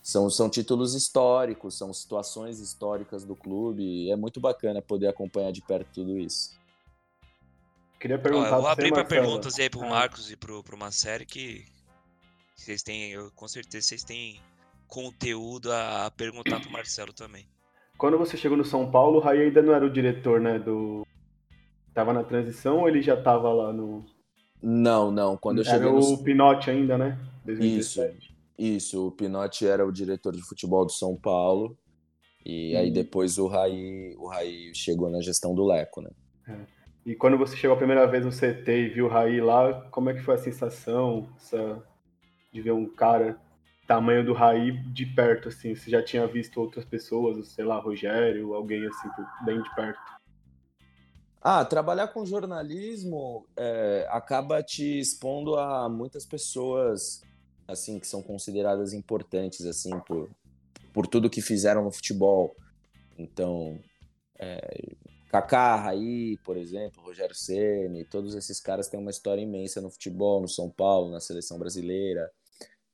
são, 0.02 0.30
são 0.30 0.48
títulos 0.48 0.94
históricos, 0.94 1.76
são 1.76 1.92
situações 1.92 2.60
históricas 2.60 3.24
do 3.24 3.34
clube. 3.34 4.08
é 4.08 4.14
muito 4.14 4.38
bacana 4.38 4.80
poder 4.80 5.08
acompanhar 5.08 5.50
de 5.50 5.60
perto 5.62 5.88
tudo 5.92 6.16
isso. 6.16 6.54
Queria 7.98 8.16
perguntar. 8.16 8.52
Ó, 8.52 8.54
eu 8.54 8.60
vou 8.60 8.70
abrir 8.70 8.92
para 8.92 9.04
perguntas 9.04 9.58
aí 9.58 9.68
pro 9.68 9.82
ah. 9.82 9.88
Marcos 9.88 10.30
e 10.30 10.36
pro, 10.36 10.62
pro 10.62 10.92
série 10.92 11.26
que 11.26 11.64
vocês 12.54 12.84
têm, 12.84 13.10
eu, 13.10 13.32
com 13.32 13.48
certeza 13.48 13.88
vocês 13.88 14.04
têm 14.04 14.40
conteúdo 14.86 15.72
a, 15.72 16.06
a 16.06 16.10
perguntar 16.10 16.60
pro 16.60 16.70
Marcelo 16.70 17.12
também. 17.12 17.46
Quando 17.98 18.18
você 18.18 18.36
chegou 18.36 18.56
no 18.56 18.64
São 18.64 18.90
Paulo, 18.90 19.18
o 19.18 19.20
Raí 19.20 19.42
ainda 19.42 19.62
não 19.62 19.72
era 19.74 19.84
o 19.84 19.92
diretor, 19.92 20.40
né? 20.40 20.58
Do. 20.58 21.06
Tava 21.94 22.12
na 22.12 22.22
transição 22.22 22.78
ou 22.80 22.88
ele 22.88 23.00
já 23.00 23.20
tava 23.20 23.52
lá 23.52 23.72
no. 23.72 24.04
Não, 24.62 25.10
não. 25.10 25.36
Quando 25.36 25.58
eu 25.58 25.62
era 25.62 25.72
cheguei. 25.72 25.88
Era 25.88 25.98
no... 25.98 26.12
o 26.12 26.22
Pinote 26.22 26.70
ainda, 26.70 26.98
né? 26.98 27.18
2017. 27.44 28.16
Isso. 28.18 28.36
Isso, 28.58 29.08
o 29.08 29.12
Pinotti 29.12 29.66
era 29.66 29.86
o 29.86 29.92
diretor 29.92 30.34
de 30.34 30.42
futebol 30.42 30.84
do 30.84 30.92
São 30.92 31.14
Paulo. 31.14 31.76
E 32.44 32.74
hum. 32.74 32.78
aí 32.78 32.90
depois 32.90 33.38
o 33.38 33.46
Raí, 33.46 34.14
o 34.16 34.28
Raí 34.28 34.74
chegou 34.74 35.10
na 35.10 35.20
gestão 35.20 35.54
do 35.54 35.66
Leco, 35.66 36.00
né? 36.00 36.10
É. 36.48 36.76
E 37.04 37.14
quando 37.14 37.38
você 37.38 37.56
chegou 37.56 37.74
a 37.74 37.78
primeira 37.78 38.06
vez 38.06 38.24
no 38.24 38.32
CT 38.32 38.68
e 38.68 38.88
viu 38.88 39.06
o 39.06 39.08
Raí 39.08 39.40
lá, 39.40 39.88
como 39.90 40.10
é 40.10 40.14
que 40.14 40.22
foi 40.22 40.34
a 40.34 40.38
sensação 40.38 41.28
essa, 41.36 41.82
de 42.52 42.60
ver 42.60 42.72
um 42.72 42.86
cara 42.86 43.38
tamanho 43.86 44.24
do 44.24 44.32
Raí 44.32 44.72
de 44.72 45.06
perto, 45.06 45.48
assim? 45.48 45.74
Você 45.74 45.90
já 45.90 46.02
tinha 46.02 46.26
visto 46.26 46.60
outras 46.60 46.84
pessoas, 46.84 47.48
sei 47.48 47.64
lá, 47.64 47.78
Rogério, 47.78 48.54
alguém 48.54 48.86
assim, 48.86 49.08
bem 49.44 49.62
de 49.62 49.74
perto? 49.74 50.16
Ah, 51.40 51.64
trabalhar 51.64 52.08
com 52.08 52.26
jornalismo 52.26 53.46
é, 53.56 54.06
acaba 54.10 54.62
te 54.62 54.98
expondo 54.98 55.56
a 55.56 55.88
muitas 55.88 56.26
pessoas 56.26 57.22
assim 57.68 57.98
que 58.00 58.06
são 58.06 58.20
consideradas 58.20 58.92
importantes 58.92 59.64
assim 59.64 59.98
por, 60.00 60.28
por 60.92 61.06
tudo 61.06 61.30
que 61.30 61.40
fizeram 61.40 61.84
no 61.84 61.92
futebol. 61.92 62.56
Então, 63.16 63.78
é, 64.38 64.96
Kaká, 65.30 65.76
Raí, 65.76 66.36
por 66.38 66.56
exemplo, 66.56 67.02
Rogério 67.02 67.34
Ceni, 67.34 68.04
todos 68.04 68.34
esses 68.34 68.60
caras 68.60 68.88
têm 68.88 68.98
uma 68.98 69.10
história 69.10 69.40
imensa 69.40 69.80
no 69.80 69.90
futebol, 69.90 70.40
no 70.40 70.48
São 70.48 70.68
Paulo, 70.68 71.10
na 71.10 71.20
seleção 71.20 71.58
brasileira. 71.58 72.28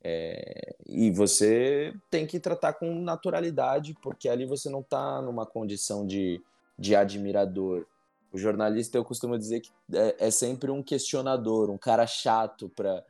É, 0.04 0.74
e 0.88 1.10
você 1.12 1.94
tem 2.10 2.26
que 2.26 2.40
tratar 2.40 2.72
com 2.72 2.92
naturalidade, 3.00 3.94
porque 4.02 4.28
ali 4.28 4.44
você 4.44 4.68
não 4.68 4.80
está 4.80 5.22
numa 5.22 5.46
condição 5.46 6.04
de, 6.04 6.42
de 6.76 6.96
admirador. 6.96 7.86
O 8.32 8.38
jornalista, 8.38 8.98
eu 8.98 9.04
costumo 9.04 9.38
dizer 9.38 9.60
que 9.60 9.70
é, 9.92 10.26
é 10.26 10.30
sempre 10.30 10.70
um 10.70 10.82
questionador, 10.82 11.70
um 11.70 11.78
cara 11.78 12.06
chato 12.06 12.68
para 12.74 13.04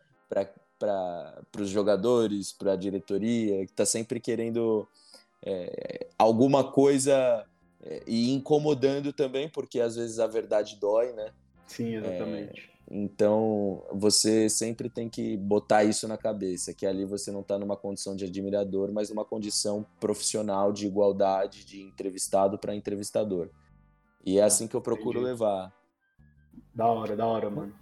os 1.59 1.69
jogadores, 1.69 2.53
para 2.53 2.73
a 2.73 2.77
diretoria, 2.77 3.65
que 3.65 3.73
está 3.73 3.87
sempre 3.87 4.21
querendo 4.21 4.87
é, 5.43 6.09
alguma 6.19 6.73
coisa 6.73 7.47
é, 7.83 8.03
e 8.07 8.33
incomodando 8.33 9.13
também, 9.13 9.49
porque 9.49 9.81
às 9.81 9.97
vezes 9.97 10.19
a 10.19 10.27
verdade 10.27 10.77
dói, 10.77 11.13
né? 11.13 11.33
Sim, 11.67 11.95
exatamente. 11.95 12.72
Então 12.95 13.83
você 13.91 14.51
sempre 14.51 14.91
tem 14.91 15.09
que 15.09 15.35
botar 15.39 15.83
isso 15.83 16.07
na 16.07 16.19
cabeça, 16.19 16.75
que 16.75 16.85
ali 16.85 17.07
você 17.07 17.33
não 17.33 17.41
está 17.41 17.59
numa 17.59 17.75
condição 17.75 18.15
de 18.15 18.27
admirador, 18.27 18.93
mas 18.93 19.09
numa 19.09 19.25
condição 19.25 19.87
profissional 19.99 20.71
de 20.71 20.87
igualdade, 20.87 21.65
de 21.65 21.81
entrevistado 21.81 22.59
para 22.59 22.75
entrevistador. 22.75 23.49
E 24.23 24.39
é 24.39 24.43
assim 24.43 24.67
que 24.67 24.77
eu 24.77 24.81
procuro 24.83 25.21
Entendi. 25.21 25.25
levar. 25.25 25.73
Da 26.75 26.87
hora, 26.87 27.17
da 27.17 27.27
hora, 27.27 27.49
mano. 27.49 27.73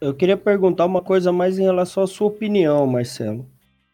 Eu 0.00 0.14
queria 0.14 0.36
perguntar 0.36 0.86
uma 0.86 1.02
coisa 1.02 1.30
mais 1.30 1.58
em 1.58 1.62
relação 1.62 2.02
à 2.02 2.06
sua 2.06 2.28
opinião, 2.28 2.86
Marcelo. 2.86 3.46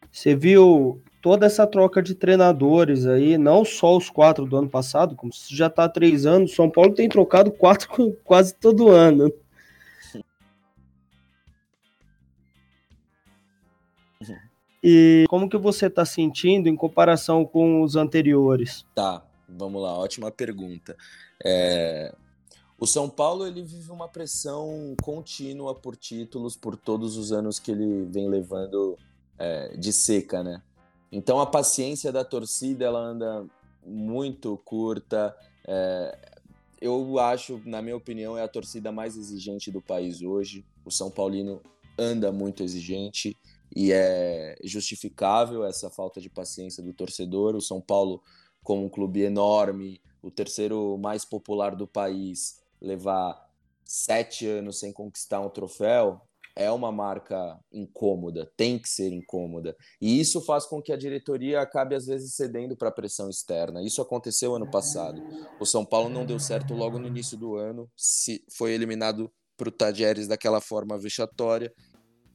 Você 0.09 0.33
viu 0.33 1.01
toda 1.21 1.45
essa 1.45 1.67
troca 1.67 2.01
de 2.01 2.15
treinadores 2.15 3.05
aí, 3.05 3.37
não 3.37 3.65
só 3.65 3.97
os 3.97 4.09
quatro 4.09 4.45
do 4.45 4.55
ano 4.55 4.69
passado, 4.69 5.17
como 5.17 5.33
se 5.33 5.53
já 5.53 5.67
está 5.67 5.83
há 5.83 5.89
três 5.89 6.25
anos, 6.25 6.55
São 6.55 6.69
Paulo 6.69 6.93
tem 6.93 7.09
trocado 7.09 7.51
quatro 7.51 7.89
quase 8.23 8.55
todo 8.55 8.89
ano. 8.89 9.31
E 14.83 15.25
como 15.29 15.49
que 15.49 15.57
você 15.57 15.85
está 15.85 16.03
sentindo 16.03 16.67
em 16.67 16.75
comparação 16.75 17.45
com 17.45 17.83
os 17.83 17.95
anteriores? 17.95 18.85
Tá, 18.95 19.23
vamos 19.47 19.81
lá, 19.81 19.97
ótima 19.97 20.31
pergunta. 20.31 20.97
É, 21.43 22.13
o 22.79 22.87
São 22.87 23.07
Paulo 23.07 23.45
ele 23.45 23.61
vive 23.61 23.91
uma 23.91 24.07
pressão 24.07 24.95
contínua 25.03 25.75
por 25.75 25.95
títulos 25.95 26.55
por 26.55 26.75
todos 26.75 27.15
os 27.15 27.31
anos 27.31 27.59
que 27.59 27.71
ele 27.71 28.05
vem 28.05 28.27
levando 28.27 28.97
é, 29.37 29.77
de 29.77 29.93
seca, 29.93 30.43
né? 30.43 30.63
Então 31.11 31.39
a 31.39 31.45
paciência 31.45 32.11
da 32.11 32.23
torcida 32.23 32.85
ela 32.85 32.99
anda 32.99 33.45
muito 33.85 34.57
curta. 34.65 35.35
É, 35.67 36.17
eu 36.81 37.19
acho, 37.19 37.61
na 37.65 37.81
minha 37.83 37.95
opinião, 37.95 38.35
é 38.35 38.41
a 38.41 38.47
torcida 38.47 38.91
mais 38.91 39.15
exigente 39.15 39.69
do 39.69 39.79
país 39.81 40.23
hoje. 40.23 40.65
O 40.83 40.89
São 40.89 41.11
Paulino 41.11 41.61
anda 41.99 42.31
muito 42.31 42.63
exigente 42.63 43.37
e 43.75 43.91
é 43.91 44.55
justificável 44.63 45.65
essa 45.65 45.89
falta 45.89 46.19
de 46.19 46.29
paciência 46.29 46.83
do 46.83 46.93
torcedor. 46.93 47.55
O 47.55 47.61
São 47.61 47.81
Paulo, 47.81 48.21
como 48.63 48.85
um 48.85 48.89
clube 48.89 49.21
enorme, 49.21 50.01
o 50.21 50.29
terceiro 50.29 50.97
mais 50.97 51.25
popular 51.25 51.75
do 51.75 51.87
país, 51.87 52.59
levar 52.81 53.49
sete 53.83 54.47
anos 54.47 54.79
sem 54.79 54.91
conquistar 54.91 55.39
um 55.41 55.49
troféu 55.49 56.21
é 56.55 56.69
uma 56.71 56.91
marca 56.91 57.59
incômoda, 57.71 58.51
tem 58.57 58.77
que 58.77 58.89
ser 58.89 59.11
incômoda. 59.11 59.75
E 60.01 60.19
isso 60.19 60.41
faz 60.41 60.65
com 60.65 60.81
que 60.81 60.91
a 60.91 60.97
diretoria 60.97 61.61
acabe, 61.61 61.95
às 61.95 62.05
vezes, 62.05 62.35
cedendo 62.35 62.75
para 62.75 62.89
a 62.89 62.93
pressão 62.93 63.29
externa. 63.29 63.81
Isso 63.81 64.01
aconteceu 64.01 64.55
ano 64.55 64.69
passado. 64.69 65.21
O 65.59 65.65
São 65.65 65.85
Paulo 65.85 66.09
não 66.09 66.25
deu 66.25 66.39
certo 66.39 66.73
logo 66.73 66.99
no 66.99 67.07
início 67.07 67.37
do 67.37 67.55
ano, 67.55 67.89
se 67.95 68.43
foi 68.51 68.73
eliminado 68.73 69.31
para 69.55 69.69
o 69.69 69.71
Tajeres 69.71 70.27
daquela 70.27 70.59
forma 70.59 70.97
vexatória. 70.97 71.73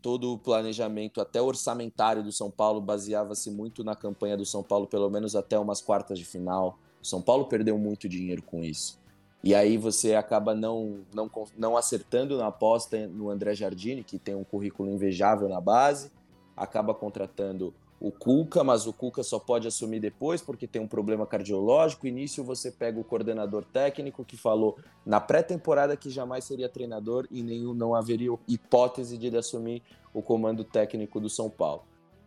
Todo 0.06 0.34
o 0.34 0.38
planejamento, 0.38 1.20
até 1.20 1.42
orçamentário 1.42 2.22
do 2.22 2.30
São 2.30 2.48
Paulo, 2.48 2.80
baseava-se 2.80 3.50
muito 3.50 3.82
na 3.82 3.96
campanha 3.96 4.36
do 4.36 4.46
São 4.46 4.62
Paulo, 4.62 4.86
pelo 4.86 5.10
menos 5.10 5.34
até 5.34 5.58
umas 5.58 5.80
quartas 5.80 6.16
de 6.16 6.24
final. 6.24 6.78
O 7.02 7.04
São 7.04 7.20
Paulo 7.20 7.46
perdeu 7.46 7.76
muito 7.76 8.08
dinheiro 8.08 8.40
com 8.40 8.62
isso. 8.62 9.00
E 9.42 9.52
aí 9.52 9.76
você 9.76 10.14
acaba 10.14 10.54
não, 10.54 11.00
não, 11.12 11.28
não 11.58 11.76
acertando 11.76 12.38
na 12.38 12.46
aposta 12.46 13.08
no 13.08 13.30
André 13.30 13.52
Jardine, 13.56 14.04
que 14.04 14.16
tem 14.16 14.36
um 14.36 14.44
currículo 14.44 14.88
invejável 14.88 15.48
na 15.48 15.60
base, 15.60 16.12
acaba 16.56 16.94
contratando 16.94 17.74
o 18.06 18.12
Cuca, 18.12 18.62
mas 18.62 18.86
o 18.86 18.92
Cuca 18.92 19.22
só 19.22 19.38
pode 19.38 19.66
assumir 19.66 19.98
depois 19.98 20.40
porque 20.40 20.66
tem 20.66 20.80
um 20.80 20.86
problema 20.86 21.26
cardiológico. 21.26 22.06
Início 22.06 22.44
você 22.44 22.70
pega 22.70 23.00
o 23.00 23.04
coordenador 23.04 23.64
técnico 23.64 24.24
que 24.24 24.36
falou 24.36 24.78
na 25.04 25.20
pré-temporada 25.20 25.96
que 25.96 26.08
jamais 26.08 26.44
seria 26.44 26.68
treinador 26.68 27.26
e 27.30 27.42
nenhum 27.42 27.74
não 27.74 27.94
haveria 27.94 28.30
hipótese 28.46 29.18
de 29.18 29.26
ele 29.26 29.38
assumir 29.38 29.82
o 30.14 30.22
comando 30.22 30.62
técnico 30.62 31.18
do 31.18 31.28
São 31.28 31.50
Paulo. 31.50 31.82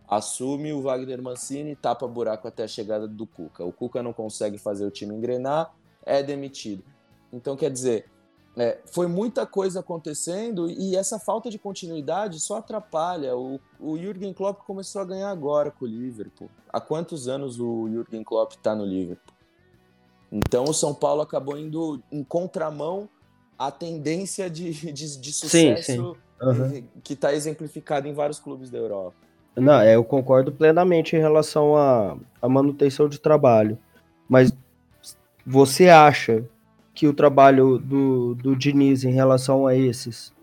Assume 0.08 0.74
o 0.74 0.82
Wagner 0.82 1.22
Mancini, 1.22 1.76
tapa 1.76 2.08
buraco 2.08 2.48
até 2.48 2.64
a 2.64 2.68
chegada 2.68 3.08
do 3.08 3.26
Cuca. 3.26 3.64
O 3.64 3.72
Cuca 3.72 4.04
não 4.04 4.12
consegue 4.12 4.58
fazer 4.58 4.86
o 4.86 4.92
time 4.92 5.16
engrenar, 5.16 5.74
é 6.04 6.22
demitido. 6.22 6.84
Então, 7.32 7.56
quer 7.56 7.70
dizer, 7.70 8.10
é, 8.60 8.78
foi 8.86 9.08
muita 9.08 9.46
coisa 9.46 9.80
acontecendo 9.80 10.70
e 10.70 10.94
essa 10.94 11.18
falta 11.18 11.50
de 11.50 11.58
continuidade 11.58 12.42
só 12.42 12.58
atrapalha. 12.58 13.36
O, 13.38 13.58
o 13.80 13.98
Jürgen 13.98 14.34
Klopp 14.34 14.64
começou 14.66 15.02
a 15.02 15.06
ganhar 15.06 15.30
agora 15.30 15.72
com 15.72 15.86
o 15.86 15.88
Liverpool. 15.88 16.50
Há 16.72 16.82
quantos 16.82 17.30
anos 17.30 17.58
o 17.58 17.88
Jürgen 17.90 18.22
Klopp 18.22 18.52
está 18.52 18.76
no 18.76 18.84
Liverpool? 18.86 19.34
Então 20.30 20.66
o 20.66 20.74
São 20.74 20.94
Paulo 20.94 21.22
acabou 21.22 21.58
indo 21.58 22.04
em 22.12 22.22
contramão 22.22 23.08
à 23.58 23.72
tendência 23.72 24.50
de, 24.50 24.74
de, 24.92 25.18
de 25.18 25.34
sucesso 25.34 25.84
sim, 25.84 25.96
sim. 25.96 26.16
Uhum. 26.42 26.84
que 27.02 27.14
está 27.14 27.34
exemplificado 27.34 28.10
em 28.10 28.14
vários 28.14 28.40
clubes 28.40 28.70
da 28.70 28.78
Europa. 28.78 29.16
Não, 29.56 29.80
é, 29.80 29.96
eu 29.96 30.04
concordo 30.04 30.52
plenamente 30.52 31.16
em 31.16 31.20
relação 31.20 31.78
à, 31.78 32.18
à 32.42 32.50
manutenção 32.50 33.08
de 33.08 33.20
trabalho. 33.20 33.78
Mas 34.28 34.52
você 35.46 35.90
acha 35.90 36.46
que 36.94 37.08
o 37.08 37.14
trabalho 37.14 37.78
do, 37.78 38.36
do 38.36 38.56
Diniz 38.56 39.04
em 39.04 39.12
relação 39.12 39.66
a 39.66 39.76
esses 39.76 40.34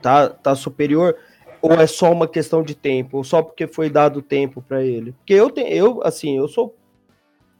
tá, 0.00 0.28
tá 0.28 0.54
superior. 0.54 1.16
ou 1.60 1.72
é 1.72 1.86
só 1.86 2.10
uma 2.12 2.26
questão 2.26 2.62
de 2.62 2.74
tempo, 2.74 3.18
ou 3.18 3.24
só 3.24 3.42
porque 3.42 3.66
foi 3.66 3.88
dado 3.88 4.22
tempo 4.22 4.62
para 4.62 4.82
ele? 4.82 5.12
Porque 5.12 5.34
eu 5.34 5.50
tenho, 5.50 5.68
eu 5.68 6.00
assim, 6.04 6.36
eu 6.36 6.48
sou 6.48 6.74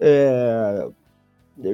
é, 0.00 0.88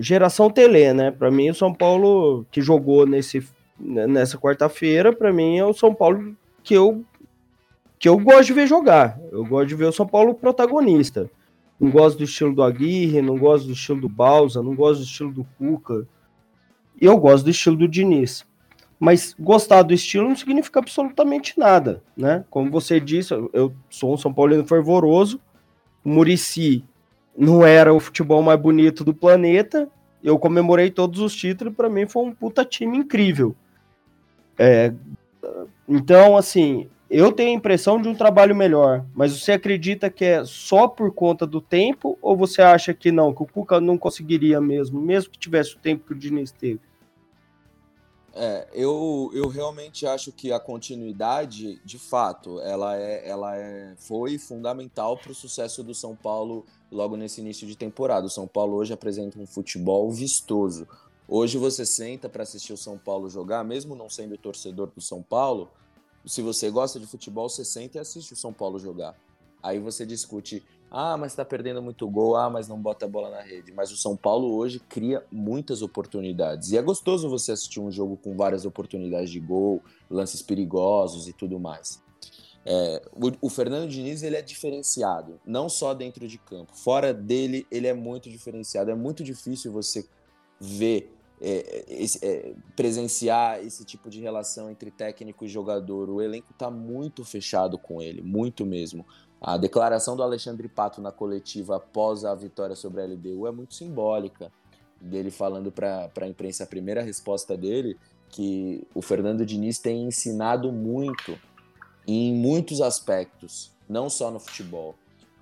geração 0.01 0.51
Tele, 0.51 0.93
né? 0.93 1.11
Para 1.11 1.31
mim 1.31 1.51
o 1.51 1.55
São 1.55 1.73
Paulo 1.73 2.45
que 2.51 2.61
jogou 2.61 3.07
nesse 3.07 3.43
nessa 3.81 4.37
quarta-feira, 4.37 5.13
para 5.13 5.33
mim 5.33 5.57
é 5.57 5.65
o 5.65 5.73
São 5.73 5.95
Paulo 5.95 6.37
que 6.65 6.75
eu 6.75 7.05
que 7.99 8.09
eu 8.09 8.19
gosto 8.19 8.47
de 8.47 8.53
ver 8.53 8.67
jogar. 8.67 9.19
Eu 9.33 9.45
gosto 9.45 9.69
de 9.69 9.75
ver 9.75 9.87
o 9.87 9.93
São 9.93 10.07
Paulo 10.07 10.35
protagonista. 10.35 11.29
Não 11.81 11.91
gosto 11.91 12.19
do 12.19 12.25
estilo 12.25 12.55
do 12.55 12.63
Aguirre, 12.63 13.23
não 13.23 13.37
gosto 13.37 13.67
do 13.67 13.73
estilo 13.73 14.01
do 14.01 14.09
Balsa, 14.09 14.63
não 14.63 14.75
gosto 14.75 15.01
do 15.01 15.05
estilo 15.05 15.33
do 15.33 15.47
Cuca. 15.57 16.07
Eu 17.01 17.17
gosto 17.19 17.45
do 17.45 17.51
estilo 17.51 17.77
do 17.77 17.89
Diniz. 17.89 18.47
Mas 18.99 19.35
gostar 19.39 19.83
do 19.83 19.95
estilo 19.95 20.29
não 20.29 20.37
significa 20.37 20.81
absolutamente 20.81 21.57
nada, 21.57 22.03
né? 22.17 22.45
Como 22.51 22.71
você 22.71 22.99
disse, 22.99 23.33
eu 23.53 23.73
sou 23.89 24.15
um 24.15 24.17
São 24.17 24.35
Paulino 24.35 24.67
fervoroso. 24.67 25.41
O 26.05 26.09
Murici 26.09 26.85
não 27.37 27.65
era 27.65 27.95
o 27.95 28.01
futebol 28.01 28.43
mais 28.43 28.61
bonito 28.61 29.05
do 29.05 29.15
planeta. 29.15 29.89
Eu 30.23 30.37
comemorei 30.37 30.91
todos 30.91 31.21
os 31.21 31.35
títulos, 31.35 31.75
para 31.75 31.89
mim 31.89 32.09
foi 32.09 32.25
um 32.25 32.35
puta 32.35 32.65
time 32.65 32.99
incrível. 32.99 33.55
É, 34.59 34.93
então, 35.89 36.37
assim, 36.37 36.89
eu 37.09 37.31
tenho 37.31 37.51
a 37.51 37.55
impressão 37.55 38.03
de 38.03 38.09
um 38.09 38.15
trabalho 38.15 38.55
melhor, 38.57 39.05
mas 39.15 39.39
você 39.39 39.53
acredita 39.53 40.11
que 40.11 40.25
é 40.25 40.45
só 40.45 40.89
por 40.89 41.13
conta 41.15 41.47
do 41.47 41.61
tempo 41.61 42.19
ou 42.21 42.37
você 42.37 42.61
acha 42.61 42.93
que 42.93 43.13
não, 43.13 43.33
que 43.33 43.43
o 43.45 43.47
Cuca 43.47 43.81
não 43.81 43.97
conseguiria 43.97 44.61
mesmo, 44.61 45.01
mesmo 45.01 45.31
que 45.31 45.39
tivesse 45.39 45.77
o 45.77 45.79
tempo 45.79 46.05
que 46.05 46.13
o 46.13 46.19
Diniz 46.19 46.51
teve? 46.51 46.81
É, 48.35 48.69
eu, 48.73 49.31
eu 49.35 49.49
realmente 49.49 50.07
acho 50.07 50.31
que 50.31 50.53
a 50.53 50.61
continuidade, 50.61 51.81
de 51.85 51.99
fato, 51.99 52.61
ela, 52.61 52.97
é, 52.97 53.29
ela 53.29 53.57
é, 53.57 53.95
foi 53.99 54.39
fundamental 54.39 55.17
para 55.17 55.33
o 55.33 55.35
sucesso 55.35 55.83
do 55.83 55.95
São 55.95 56.15
Paulo 56.15 56.65
logo 56.91 57.17
nesse 57.17 57.41
início 57.41 57.67
de 57.67 57.77
temporada. 57.77 58.27
O 58.27 58.31
São 58.31 58.47
Paulo 58.47 58.77
hoje 58.77 58.93
apresenta 58.93 59.39
um 59.39 59.47
futebol 59.47 60.11
vistoso. 60.11 60.87
Hoje 61.27 61.59
você 61.59 61.85
senta 61.85 62.29
para 62.29 62.43
assistir 62.43 62.73
o 62.73 62.77
São 62.77 62.97
Paulo 62.97 63.29
jogar, 63.29 63.65
mesmo 63.65 63.95
não 63.95 64.09
sendo 64.09 64.39
torcedor 64.39 64.91
do 64.95 65.01
São 65.01 65.23
Paulo, 65.23 65.71
se 66.25 66.43
você 66.43 66.71
gosta 66.71 67.01
de 67.01 67.07
futebol, 67.07 67.49
você 67.49 67.65
senta 67.65 67.99
e 67.99 68.01
assiste 68.01 68.33
o 68.33 68.37
São 68.37 68.53
Paulo 68.53 68.79
jogar. 68.79 69.17
Aí 69.63 69.79
você 69.79 70.05
discute, 70.05 70.63
ah, 70.91 71.17
mas 71.17 71.33
está 71.33 71.45
perdendo 71.45 71.83
muito 71.83 72.09
gol, 72.09 72.37
ah, 72.37 72.49
mas 72.49 72.69
não 72.69 72.81
bota 72.81 73.05
a 73.05 73.09
bola 73.09 73.31
na 73.31 73.43
rede. 73.43 73.73
Mas 73.73 73.93
o 73.93 73.97
São 73.97 74.17
Paulo 74.17 74.55
hoje 74.55 74.81
cria 74.81 75.25
muitas 75.31 75.83
oportunidades. 75.83 76.71
E 76.71 76.79
é 76.79 76.83
gostoso 76.83 77.29
você 77.29 77.53
assistir 77.53 77.81
um 77.81 77.91
jogo 77.91 78.17
com 78.17 78.37
várias 78.37 78.65
oportunidades 78.65 79.31
de 79.31 79.41
gol, 79.41 79.83
lances 80.11 80.41
perigosos 80.41 81.29
e 81.29 81.33
tudo 81.33 81.59
mais. 81.61 82.03
É, 82.65 83.03
o, 83.13 83.47
o, 83.47 83.49
Fernando 83.49 83.89
Diniz 83.89 84.23
ele 84.23 84.37
é 84.37 84.43
diferenciado, 84.43 85.41
não 85.47 85.69
só 85.69 85.95
dentro 85.95 86.27
de 86.27 86.39
campo. 86.39 86.75
Fora 86.75 87.15
dele, 87.15 87.67
ele 87.71 87.87
é 87.87 87.95
muito 87.95 88.29
diferenciado. 88.29 88.91
É 88.91 88.95
muito 88.95 89.23
difícil 89.23 89.73
você 89.73 90.07
ver 90.61 91.15
é, 91.41 91.85
esse, 91.89 92.19
é, 92.25 92.53
presenciar 92.75 93.65
esse 93.65 93.85
tipo 93.85 94.11
de 94.11 94.21
relação 94.21 94.71
entre 94.71 94.91
técnico 94.91 95.45
e 95.45 95.49
jogador. 95.49 96.11
O 96.11 96.21
elenco 96.21 96.53
está 96.53 96.71
muito 96.71 97.25
fechado 97.25 97.79
com 97.79 98.03
ele, 98.03 98.23
muito 98.23 98.67
mesmo. 98.67 99.07
A 99.41 99.57
declaração 99.57 100.17
do 100.17 100.23
Alexandre 100.23 100.69
Pato 100.69 101.01
na 101.01 101.13
coletiva 101.13 101.77
após 101.77 102.25
a 102.25 102.35
vitória 102.35 102.75
sobre 102.75 103.01
a 103.01 103.07
LDU 103.07 103.47
é 103.47 103.53
muito 103.53 103.75
simbólica. 103.75 104.51
Dele 105.01 105.31
falando 105.31 105.71
para 105.71 106.11
a 106.21 106.27
imprensa, 106.27 106.65
a 106.65 106.67
primeira 106.67 107.03
resposta 107.03 107.57
dele, 107.57 107.97
que 108.29 108.85
o 108.95 109.01
Fernando 109.01 109.47
Diniz 109.47 109.79
tem 109.79 110.03
ensinado 110.03 110.73
muito 110.73 111.39
em 112.07 112.35
muitos 112.35 112.81
aspectos, 112.81 113.71
não 113.89 114.11
só 114.11 114.31
no 114.31 114.41
futebol. 114.41 114.97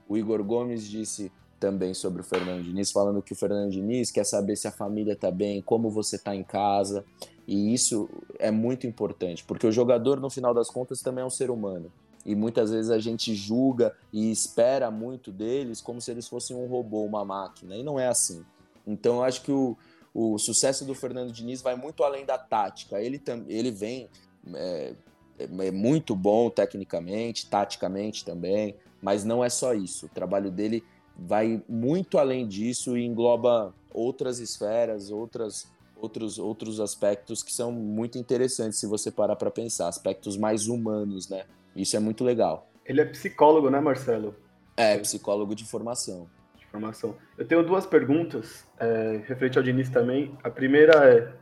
O 0.06 0.16
Igor 0.18 0.44
Gomes 0.44 0.86
disse: 0.86 1.32
também 1.58 1.94
sobre 1.94 2.20
o 2.20 2.24
Fernando 2.24 2.62
Diniz, 2.62 2.92
falando 2.92 3.22
que 3.22 3.32
o 3.32 3.36
Fernando 3.36 3.70
Diniz 3.70 4.10
quer 4.10 4.24
saber 4.24 4.56
se 4.56 4.68
a 4.68 4.72
família 4.72 5.14
está 5.14 5.30
bem, 5.30 5.62
como 5.62 5.90
você 5.90 6.16
está 6.16 6.34
em 6.34 6.44
casa. 6.44 7.04
E 7.46 7.72
isso 7.72 8.08
é 8.38 8.50
muito 8.50 8.86
importante, 8.86 9.44
porque 9.44 9.66
o 9.66 9.72
jogador, 9.72 10.20
no 10.20 10.28
final 10.28 10.52
das 10.52 10.68
contas, 10.68 11.00
também 11.00 11.22
é 11.22 11.26
um 11.26 11.30
ser 11.30 11.50
humano. 11.50 11.90
E 12.26 12.34
muitas 12.34 12.72
vezes 12.72 12.90
a 12.90 12.98
gente 12.98 13.32
julga 13.36 13.96
e 14.12 14.32
espera 14.32 14.90
muito 14.90 15.30
deles 15.30 15.80
como 15.80 16.00
se 16.00 16.10
eles 16.10 16.26
fossem 16.26 16.56
um 16.56 16.66
robô, 16.66 17.04
uma 17.04 17.24
máquina. 17.24 17.76
E 17.76 17.84
não 17.84 18.00
é 18.00 18.08
assim. 18.08 18.44
Então 18.84 19.18
eu 19.18 19.22
acho 19.22 19.42
que 19.42 19.52
o, 19.52 19.76
o 20.12 20.36
sucesso 20.36 20.84
do 20.84 20.92
Fernando 20.92 21.30
Diniz 21.30 21.62
vai 21.62 21.76
muito 21.76 22.02
além 22.02 22.26
da 22.26 22.36
tática. 22.36 23.00
Ele, 23.00 23.22
ele 23.46 23.70
vem 23.70 24.10
é, 24.52 24.92
é 25.38 25.70
muito 25.70 26.16
bom 26.16 26.50
tecnicamente, 26.50 27.48
taticamente 27.48 28.24
também, 28.24 28.74
mas 29.00 29.24
não 29.24 29.44
é 29.44 29.48
só 29.48 29.72
isso. 29.72 30.06
O 30.06 30.08
trabalho 30.08 30.50
dele 30.50 30.82
vai 31.16 31.62
muito 31.68 32.18
além 32.18 32.46
disso 32.46 32.96
e 32.96 33.04
engloba 33.04 33.72
outras 33.92 34.40
esferas, 34.40 35.12
outras, 35.12 35.68
outros, 35.96 36.40
outros 36.40 36.80
aspectos 36.80 37.44
que 37.44 37.52
são 37.52 37.70
muito 37.70 38.18
interessantes 38.18 38.80
se 38.80 38.86
você 38.86 39.12
parar 39.12 39.36
para 39.36 39.50
pensar, 39.50 39.86
aspectos 39.86 40.36
mais 40.36 40.66
humanos, 40.66 41.28
né? 41.28 41.44
Isso 41.76 41.96
é 41.96 42.00
muito 42.00 42.24
legal. 42.24 42.70
Ele 42.84 43.00
é 43.00 43.04
psicólogo, 43.04 43.68
né, 43.68 43.78
Marcelo? 43.80 44.34
É, 44.76 44.96
psicólogo 44.98 45.54
de 45.54 45.64
formação. 45.64 46.28
De 46.56 46.66
formação. 46.66 47.16
Eu 47.36 47.46
tenho 47.46 47.62
duas 47.62 47.86
perguntas, 47.86 48.66
é, 48.78 49.22
referente 49.26 49.58
ao 49.58 49.64
Diniz 49.64 49.90
também. 49.90 50.36
A 50.42 50.50
primeira 50.50 50.92
é, 51.04 51.32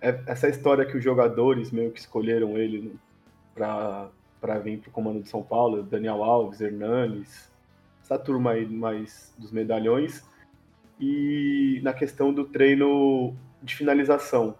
é 0.00 0.22
essa 0.26 0.48
história 0.48 0.84
que 0.84 0.96
os 0.96 1.02
jogadores 1.02 1.70
meio 1.70 1.90
que 1.90 2.00
escolheram 2.00 2.58
ele 2.58 2.94
para 3.54 4.10
vir 4.62 4.80
para 4.80 4.88
o 4.90 4.92
comando 4.92 5.22
de 5.22 5.28
São 5.28 5.42
Paulo, 5.42 5.82
Daniel 5.82 6.22
Alves, 6.22 6.60
Hernanes, 6.60 7.50
essa 8.02 8.18
turma 8.18 8.52
aí 8.52 8.66
mais 8.66 9.32
dos 9.38 9.50
medalhões. 9.50 10.22
E 11.00 11.80
na 11.82 11.92
questão 11.92 12.32
do 12.32 12.44
treino 12.44 13.34
de 13.62 13.74
finalização. 13.74 14.56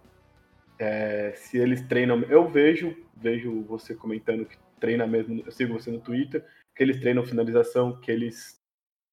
É, 0.77 1.33
se 1.35 1.57
eles 1.57 1.81
treinam. 1.81 2.21
Eu 2.23 2.49
vejo, 2.49 2.95
vejo 3.15 3.63
você 3.63 3.95
comentando 3.95 4.45
que 4.45 4.57
treina 4.79 5.07
mesmo, 5.07 5.41
eu 5.45 5.51
sigo 5.51 5.73
você 5.73 5.89
no 5.89 6.01
Twitter, 6.01 6.45
que 6.75 6.83
eles 6.83 6.99
treinam 6.99 7.25
finalização, 7.25 7.99
que 7.99 8.11
eles 8.11 8.61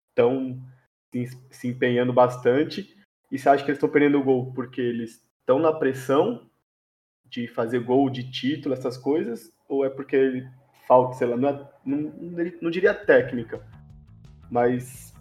estão 0.09 0.59
se, 1.11 1.37
se 1.49 1.67
empenhando 1.67 2.11
bastante. 2.11 2.95
E 3.31 3.37
você 3.37 3.47
acha 3.47 3.63
que 3.63 3.69
eles 3.69 3.77
estão 3.77 3.89
perdendo 3.89 4.19
o 4.19 4.23
gol 4.23 4.53
porque 4.53 4.81
eles 4.81 5.23
estão 5.39 5.59
na 5.59 5.71
pressão 5.71 6.49
de 7.25 7.47
fazer 7.47 7.79
gol 7.79 8.09
de 8.09 8.29
título, 8.29 8.73
essas 8.73 8.97
coisas? 8.97 9.51
Ou 9.69 9.85
é 9.85 9.89
porque 9.89 10.45
falta, 10.87 11.15
sei 11.15 11.27
lá, 11.27 11.37
não, 11.37 11.49
é, 11.49 11.69
não, 11.85 12.13
não 12.61 12.71
diria 12.71 12.93
técnica, 12.93 13.65
mas 14.49 15.13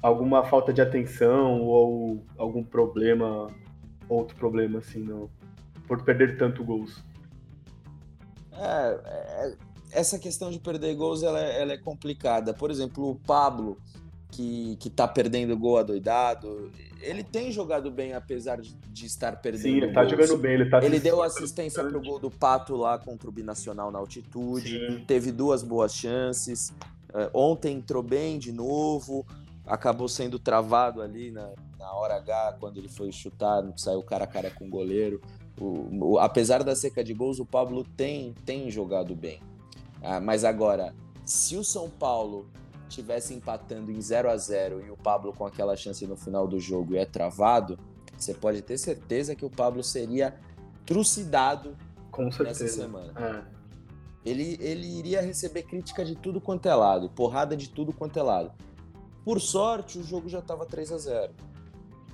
alguma 0.00 0.44
falta 0.44 0.72
de 0.72 0.80
atenção 0.80 1.62
ou 1.62 2.24
algum 2.38 2.62
problema, 2.62 3.52
outro 4.08 4.36
problema 4.36 4.78
assim, 4.78 5.02
não, 5.02 5.28
por 5.86 6.04
perder 6.04 6.36
tanto 6.38 6.64
gols? 6.64 7.02
É, 8.52 9.00
é, 9.04 9.56
essa 9.92 10.18
questão 10.18 10.50
de 10.50 10.58
perder 10.58 10.94
gols 10.94 11.22
ela, 11.22 11.40
é, 11.40 11.62
ela 11.62 11.72
é 11.72 11.78
complicada. 11.78 12.52
Por 12.54 12.70
exemplo, 12.70 13.10
o 13.10 13.14
Pablo, 13.14 13.78
que, 14.30 14.76
que 14.76 14.90
tá 14.90 15.06
perdendo 15.06 15.56
gol 15.56 15.78
adoidado, 15.78 16.70
ele 17.00 17.22
tem 17.22 17.52
jogado 17.52 17.90
bem, 17.90 18.12
apesar 18.14 18.60
de, 18.60 18.74
de 18.74 19.06
estar 19.06 19.36
perdendo 19.40 19.62
Sim, 19.62 19.76
ele 19.76 19.92
tá 19.92 20.04
gols. 20.04 20.10
jogando 20.10 20.38
bem. 20.38 20.54
Ele, 20.54 20.70
tá 20.70 20.84
ele 20.84 20.98
deu 20.98 21.22
assistência 21.22 21.84
pro 21.84 22.00
gol 22.00 22.18
do 22.18 22.30
Pato 22.30 22.74
lá 22.76 22.98
contra 22.98 23.28
o 23.28 23.32
Binacional 23.32 23.90
na 23.90 23.98
altitude, 23.98 24.78
Sim. 24.78 25.04
teve 25.06 25.30
duas 25.30 25.62
boas 25.62 25.94
chances. 25.94 26.72
É, 27.14 27.30
ontem 27.32 27.76
entrou 27.76 28.02
bem 28.02 28.38
de 28.38 28.52
novo, 28.52 29.24
acabou 29.66 30.08
sendo 30.08 30.38
travado 30.38 31.00
ali 31.00 31.30
na, 31.30 31.50
na 31.78 31.92
hora 31.92 32.16
H, 32.16 32.56
quando 32.60 32.78
ele 32.78 32.88
foi 32.88 33.12
chutar, 33.12 33.64
saiu 33.76 34.02
cara 34.02 34.24
a 34.24 34.26
cara 34.26 34.50
com 34.50 34.66
o 34.66 34.70
goleiro. 34.70 35.20
O, 35.58 36.12
o, 36.12 36.18
apesar 36.18 36.62
da 36.62 36.74
seca 36.76 37.02
de 37.02 37.14
gols, 37.14 37.38
o 37.38 37.46
Pablo 37.46 37.84
tem, 37.96 38.34
tem 38.44 38.70
jogado 38.70 39.14
bem. 39.14 39.40
Ah, 40.02 40.20
mas 40.20 40.44
agora, 40.44 40.94
se 41.24 41.56
o 41.56 41.64
São 41.64 41.88
Paulo 41.88 42.46
tivesse 42.88 43.34
empatando 43.34 43.90
em 43.90 44.00
0 44.00 44.30
a 44.30 44.36
0 44.36 44.84
e 44.86 44.90
o 44.90 44.96
Pablo 44.96 45.32
com 45.32 45.44
aquela 45.44 45.74
chance 45.76 46.06
no 46.06 46.16
final 46.16 46.46
do 46.46 46.60
jogo 46.60 46.94
é 46.94 47.04
travado, 47.04 47.78
você 48.16 48.32
pode 48.32 48.62
ter 48.62 48.78
certeza 48.78 49.34
que 49.34 49.44
o 49.44 49.50
Pablo 49.50 49.82
seria 49.82 50.38
trucidado 50.84 51.76
com 52.10 52.30
certeza. 52.30 52.64
nessa 52.64 52.82
semana. 52.82 53.12
É 53.52 53.56
ele, 54.26 54.58
ele 54.60 54.86
iria 54.86 55.22
receber 55.22 55.62
crítica 55.62 56.04
de 56.04 56.16
tudo 56.16 56.40
quanto 56.40 56.66
é 56.68 56.74
lado, 56.74 57.08
porrada 57.08 57.56
de 57.56 57.68
tudo 57.68 57.92
quanto 57.92 58.18
é 58.18 58.22
lado. 58.22 58.52
Por 59.24 59.40
sorte, 59.40 59.98
o 59.98 60.02
jogo 60.02 60.28
já 60.28 60.40
estava 60.40 60.66
3 60.66 60.92
a 60.92 60.98
0 60.98 61.32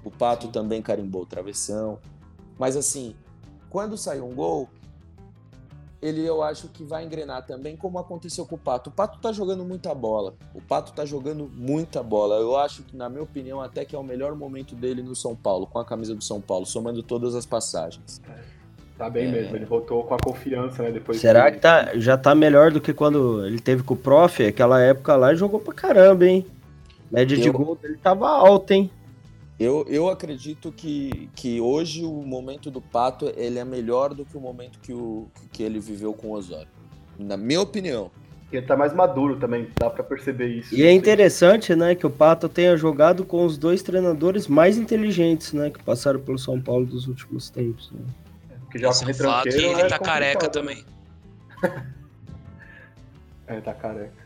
O 0.05 0.11
Pato 0.11 0.49
também 0.49 0.83
carimbou 0.83 1.23
o 1.23 1.27
travessão. 1.27 1.99
Mas 2.59 2.77
assim, 2.77 3.17
quando 3.73 3.97
sair 3.97 4.21
um 4.21 4.35
gol, 4.35 4.69
ele 6.03 6.21
eu 6.27 6.43
acho 6.43 6.69
que 6.69 6.85
vai 6.85 7.05
engrenar 7.05 7.47
também, 7.47 7.75
como 7.75 7.99
aconteceu 7.99 8.45
com 8.45 8.57
o 8.57 8.59
Pato. 8.59 8.91
O 8.91 8.93
Pato 8.93 9.19
tá 9.19 9.33
jogando 9.33 9.65
muita 9.65 9.95
bola. 9.95 10.35
O 10.55 10.61
Pato 10.61 10.93
tá 10.93 11.07
jogando 11.07 11.51
muita 11.55 12.03
bola. 12.03 12.35
Eu 12.37 12.55
acho 12.59 12.83
que, 12.83 12.95
na 12.95 13.09
minha 13.09 13.23
opinião, 13.23 13.63
até 13.63 13.85
que 13.87 13.97
é 13.97 13.99
o 13.99 14.03
melhor 14.03 14.35
momento 14.37 14.75
dele 14.75 15.03
no 15.03 15.15
São 15.17 15.35
Paulo, 15.35 15.67
com 15.67 15.79
a 15.79 15.85
camisa 15.87 16.15
do 16.15 16.23
São 16.23 16.39
Paulo, 16.41 16.67
somando 16.67 17.03
todas 17.03 17.35
as 17.35 17.47
passagens. 17.47 18.21
É. 18.29 18.43
Tá 18.99 19.09
bem 19.09 19.29
É. 19.29 19.31
mesmo, 19.33 19.57
ele 19.57 19.65
voltou 19.65 20.05
com 20.05 20.15
a 20.15 20.19
confiança, 20.19 20.83
né? 20.83 20.91
Depois 20.93 21.19
Será 21.19 21.51
que 21.51 21.59
tá, 21.59 21.93
já 21.99 22.19
tá 22.19 22.35
melhor 22.35 22.71
do 22.71 22.81
que 22.81 22.93
quando 22.93 23.47
ele 23.47 23.59
teve 23.59 23.83
com 23.83 23.95
o 23.95 23.97
Prof? 23.97 24.45
Aquela 24.45 24.83
época 24.83 25.17
lá 25.17 25.31
ele 25.31 25.39
jogou 25.39 25.61
pra 25.61 25.73
caramba, 25.73 26.27
hein? 26.27 26.45
Média 27.11 27.37
de 27.39 27.47
Eu- 27.47 27.53
gol 27.55 27.75
dele 27.77 27.97
tava 28.03 28.29
alta, 28.29 28.75
hein? 28.75 28.91
Eu, 29.59 29.85
eu 29.89 30.09
acredito 30.09 30.73
que, 30.73 31.29
que 31.35 31.61
hoje 31.61 32.05
o 32.05 32.23
momento 32.23 32.71
do 32.71 32.81
Pato 32.81 33.33
ele 33.37 33.59
é 33.59 33.65
melhor 33.65 34.15
do 34.15 34.25
que 34.25 34.37
o 34.37 34.41
momento 34.41 34.79
que, 34.81 34.93
o, 34.93 35.29
que 35.53 35.63
ele 35.63 35.79
viveu 35.79 36.13
com 36.13 36.29
o 36.29 36.33
Osório. 36.33 36.69
Na 37.19 37.37
minha 37.37 37.61
opinião. 37.61 38.11
Ele 38.51 38.67
tá 38.67 38.77
mais 38.77 38.93
maduro 38.93 39.37
também, 39.37 39.69
dá 39.79 39.89
pra 39.89 40.05
perceber 40.05 40.47
isso. 40.49 40.75
E 40.75 40.83
é 40.83 40.93
interessante, 40.93 41.75
né, 41.75 41.95
que 41.95 42.07
o 42.07 42.11
Pato 42.11 42.49
tenha 42.49 42.77
jogado 42.77 43.25
com 43.25 43.47
os 43.47 43.57
dois 43.57 43.83
treinadores 43.83 44.47
mais 44.47 44.77
inteligentes, 44.77 45.53
né, 45.55 45.71
que 45.71 45.83
passaram 45.83 46.21
pelo 46.21 46.39
São 46.39 46.61
Paulo 46.61 46.85
dos 46.85 47.07
últimos 47.07 47.49
tempos. 47.49 47.91
né? 47.93 48.01
Porque 48.61 48.79
já 48.79 48.91
Esse 48.91 49.05
com 49.05 49.11
é 49.11 49.13
um 49.13 49.17
fato 49.17 49.49
e 49.49 49.65
ele 49.65 49.81
é 49.81 49.87
tá 49.87 49.99
careca 49.99 50.49
complicado, 50.49 50.65
né? 50.65 50.83
também. 51.63 51.83
É, 53.47 53.61
tá 53.61 53.75
careca. 53.75 54.23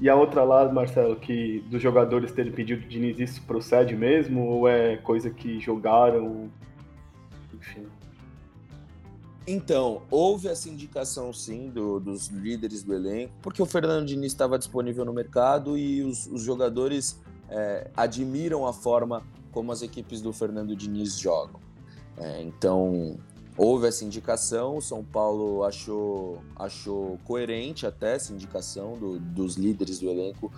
E 0.00 0.08
a 0.08 0.14
outra 0.14 0.42
lá, 0.42 0.66
Marcelo, 0.72 1.14
que 1.16 1.60
dos 1.68 1.82
jogadores 1.82 2.32
terem 2.32 2.50
pedido 2.50 2.84
o 2.84 2.88
Diniz, 2.88 3.18
isso 3.18 3.42
procede 3.42 3.94
mesmo? 3.94 4.46
Ou 4.46 4.66
é 4.66 4.96
coisa 4.96 5.28
que 5.28 5.60
jogaram? 5.60 6.50
Enfim. 7.54 7.86
Então, 9.46 10.02
houve 10.10 10.48
essa 10.48 10.68
indicação 10.68 11.32
sim 11.32 11.68
do- 11.68 11.98
dos 12.00 12.28
líderes 12.28 12.82
do 12.82 12.94
elenco, 12.94 13.32
porque 13.42 13.60
o 13.60 13.66
Fernando 13.66 14.06
Diniz 14.06 14.32
estava 14.32 14.58
disponível 14.58 15.04
no 15.04 15.12
mercado 15.12 15.76
e 15.76 16.02
os, 16.02 16.26
os 16.26 16.42
jogadores 16.42 17.20
é, 17.48 17.90
admiram 17.96 18.66
a 18.66 18.72
forma 18.72 19.22
como 19.50 19.72
as 19.72 19.82
equipes 19.82 20.22
do 20.22 20.32
Fernando 20.32 20.74
Diniz 20.76 21.18
jogam. 21.18 21.60
É, 22.16 22.40
então, 22.42 23.16
houve 23.62 23.86
essa 23.86 24.06
indicação, 24.06 24.78
o 24.78 24.80
São 24.80 25.04
Paulo 25.04 25.64
achou, 25.64 26.38
achou 26.56 27.18
coerente 27.24 27.86
até 27.86 28.14
essa 28.14 28.32
indicação 28.32 28.96
do- 28.96 29.18
dos 29.20 29.56
líderes 29.56 29.98
do 29.98 30.08
elenco. 30.08 30.50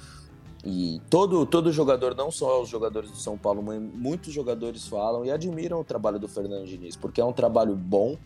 E 0.65 1.03
todo, 1.11 1.45
todo 1.45 1.73
jogador, 1.73 2.15
não 2.15 2.31
só 2.31 2.63
os 2.63 2.69
jogadores 2.69 3.11
do 3.11 3.17
São 3.17 3.37
Paulo, 3.37 3.61
mas 3.61 3.83
muitos 3.83 4.33
jogadores 4.33 4.87
falam 4.87 5.25
e 5.25 5.33
admiram 5.33 5.81
o 5.81 5.85
trabalho 5.85 6.21
do 6.21 6.29
Fernando 6.29 6.65
Diniz, 6.65 6.95
porque 6.95 7.21
é 7.21 7.25
um 7.25 7.33
trabalho 7.33 7.75
bom, 7.75 8.17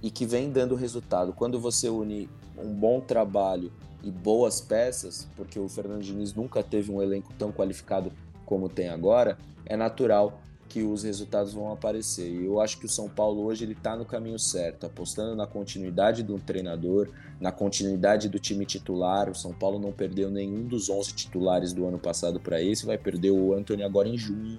e 0.00 0.12
que 0.12 0.24
vem 0.26 0.48
dando 0.50 0.76
resultado. 0.76 1.32
Quando 1.32 1.58
você 1.58 1.88
une 1.88 2.28
um 2.56 2.72
bom 2.72 3.00
trabalho 3.00 3.72
e 4.04 4.12
boas 4.12 4.60
peças, 4.60 5.28
porque 5.36 5.58
o 5.58 5.68
Fernando 5.68 6.02
Diniz 6.02 6.34
nunca 6.34 6.62
teve 6.62 6.92
um 6.92 7.02
elenco 7.02 7.32
tão 7.36 7.50
qualificado 7.50 8.12
como 8.46 8.68
tem 8.68 8.88
agora, 8.88 9.36
é 9.66 9.76
natural 9.76 10.40
que 10.72 10.82
os 10.82 11.02
resultados 11.02 11.52
vão 11.52 11.70
aparecer. 11.70 12.30
E 12.30 12.46
eu 12.46 12.58
acho 12.58 12.78
que 12.78 12.86
o 12.86 12.88
São 12.88 13.06
Paulo 13.06 13.44
hoje 13.44 13.62
ele 13.62 13.74
está 13.74 13.94
no 13.94 14.06
caminho 14.06 14.38
certo, 14.38 14.86
apostando 14.86 15.36
na 15.36 15.46
continuidade 15.46 16.22
do 16.22 16.38
treinador, 16.38 17.10
na 17.38 17.52
continuidade 17.52 18.26
do 18.26 18.38
time 18.38 18.64
titular. 18.64 19.28
O 19.28 19.34
São 19.34 19.52
Paulo 19.52 19.78
não 19.78 19.92
perdeu 19.92 20.30
nenhum 20.30 20.66
dos 20.66 20.88
11 20.88 21.12
titulares 21.12 21.74
do 21.74 21.86
ano 21.86 21.98
passado 21.98 22.40
para 22.40 22.62
esse, 22.62 22.86
vai 22.86 22.96
perder 22.96 23.32
o 23.32 23.52
Antony 23.52 23.82
agora 23.82 24.08
em 24.08 24.16
junho 24.16 24.58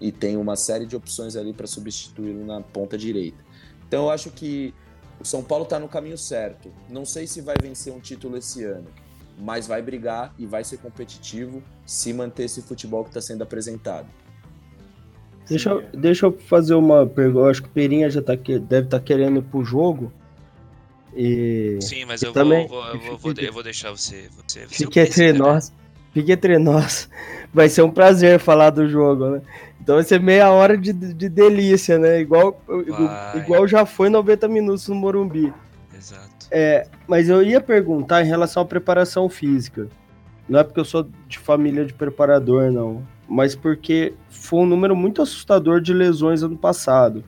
e 0.00 0.12
tem 0.12 0.36
uma 0.36 0.54
série 0.54 0.86
de 0.86 0.94
opções 0.94 1.34
ali 1.34 1.52
para 1.52 1.66
substituí-lo 1.66 2.46
na 2.46 2.60
ponta 2.60 2.96
direita. 2.96 3.38
Então 3.88 4.04
eu 4.04 4.10
acho 4.10 4.30
que 4.30 4.72
o 5.18 5.24
São 5.24 5.42
Paulo 5.42 5.64
está 5.64 5.80
no 5.80 5.88
caminho 5.88 6.16
certo. 6.16 6.72
Não 6.88 7.04
sei 7.04 7.26
se 7.26 7.40
vai 7.40 7.56
vencer 7.60 7.92
um 7.92 7.98
título 7.98 8.36
esse 8.36 8.62
ano, 8.62 8.86
mas 9.36 9.66
vai 9.66 9.82
brigar 9.82 10.32
e 10.38 10.46
vai 10.46 10.62
ser 10.62 10.76
competitivo 10.78 11.60
se 11.84 12.12
manter 12.12 12.44
esse 12.44 12.62
futebol 12.62 13.02
que 13.02 13.10
está 13.10 13.20
sendo 13.20 13.42
apresentado. 13.42 14.21
Deixa, 15.48 15.70
eu- 15.70 15.82
deixa 15.92 16.26
eu 16.26 16.32
fazer 16.32 16.74
uma 16.74 17.06
pergunta. 17.06 17.40
Eu 17.40 17.50
acho 17.50 17.62
que 17.62 17.68
o 17.68 17.72
Perinha 17.72 18.08
já 18.10 18.22
tá, 18.22 18.36
que- 18.36 18.58
deve 18.58 18.86
estar 18.86 19.00
querendo 19.00 19.38
ir 19.38 19.42
pro 19.42 19.64
jogo. 19.64 20.12
E 21.14 21.78
Sim, 21.80 22.04
mas 22.06 22.22
eu 22.22 22.32
também- 22.32 22.66
vou, 22.66 22.84
eu 22.86 22.98
vou, 22.98 23.18
vou, 23.18 23.32
eu 23.36 23.52
vou 23.52 23.62
deixar 23.62 23.90
você. 23.90 24.28
você, 24.46 24.60
você 24.66 24.84
fique 24.84 24.98
entre 25.00 25.32
né? 25.32 25.38
nós. 25.38 25.72
Fique 26.14 26.32
entre 26.32 26.58
nós. 26.58 27.08
Vai 27.52 27.68
ser 27.68 27.82
um 27.82 27.90
prazer 27.90 28.38
falar 28.40 28.70
do 28.70 28.88
jogo, 28.88 29.28
né? 29.30 29.42
Então 29.80 29.96
vai 29.96 30.04
ser 30.04 30.20
meia 30.20 30.48
hora 30.50 30.78
de, 30.78 30.92
de 30.92 31.28
delícia, 31.28 31.98
né? 31.98 32.20
Igual, 32.20 32.58
Vai. 32.66 33.38
igual 33.40 33.66
já 33.66 33.84
foi 33.84 34.08
90 34.08 34.46
minutos 34.48 34.86
no 34.88 34.94
Morumbi. 34.94 35.52
Exato. 35.94 36.46
É, 36.52 36.86
mas 37.06 37.28
eu 37.28 37.42
ia 37.42 37.60
perguntar 37.60 38.22
em 38.22 38.26
relação 38.26 38.62
à 38.62 38.64
preparação 38.66 39.28
física. 39.28 39.88
Não 40.48 40.60
é 40.60 40.64
porque 40.64 40.78
eu 40.78 40.84
sou 40.84 41.08
de 41.26 41.36
família 41.38 41.84
de 41.84 41.92
preparador, 41.92 42.70
não. 42.70 43.02
Mas 43.28 43.54
porque 43.54 44.14
foi 44.28 44.60
um 44.60 44.66
número 44.66 44.94
muito 44.94 45.22
assustador 45.22 45.80
de 45.80 45.92
lesões 45.92 46.42
ano 46.42 46.56
passado. 46.56 47.24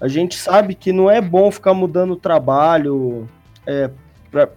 A 0.00 0.08
gente 0.08 0.36
sabe 0.36 0.74
que 0.74 0.92
não 0.92 1.10
é 1.10 1.20
bom 1.20 1.50
ficar 1.50 1.74
mudando 1.74 2.12
o 2.12 2.16
trabalho 2.16 3.28
é, 3.66 3.90
para 4.30 4.48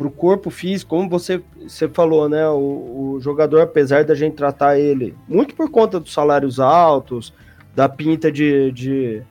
o 0.00 0.10
corpo 0.10 0.50
físico, 0.50 0.96
como 0.96 1.08
você, 1.08 1.42
você 1.62 1.88
falou, 1.88 2.28
né? 2.28 2.48
O, 2.48 3.14
o 3.16 3.20
jogador, 3.20 3.60
apesar 3.60 4.04
da 4.04 4.14
gente 4.14 4.34
tratar 4.34 4.78
ele 4.78 5.14
muito 5.28 5.54
por 5.54 5.70
conta 5.70 6.00
dos 6.00 6.12
salários 6.12 6.58
altos, 6.58 7.34
da 7.74 7.88
pinta 7.88 8.32
de, 8.32 8.72
de, 8.72 9.22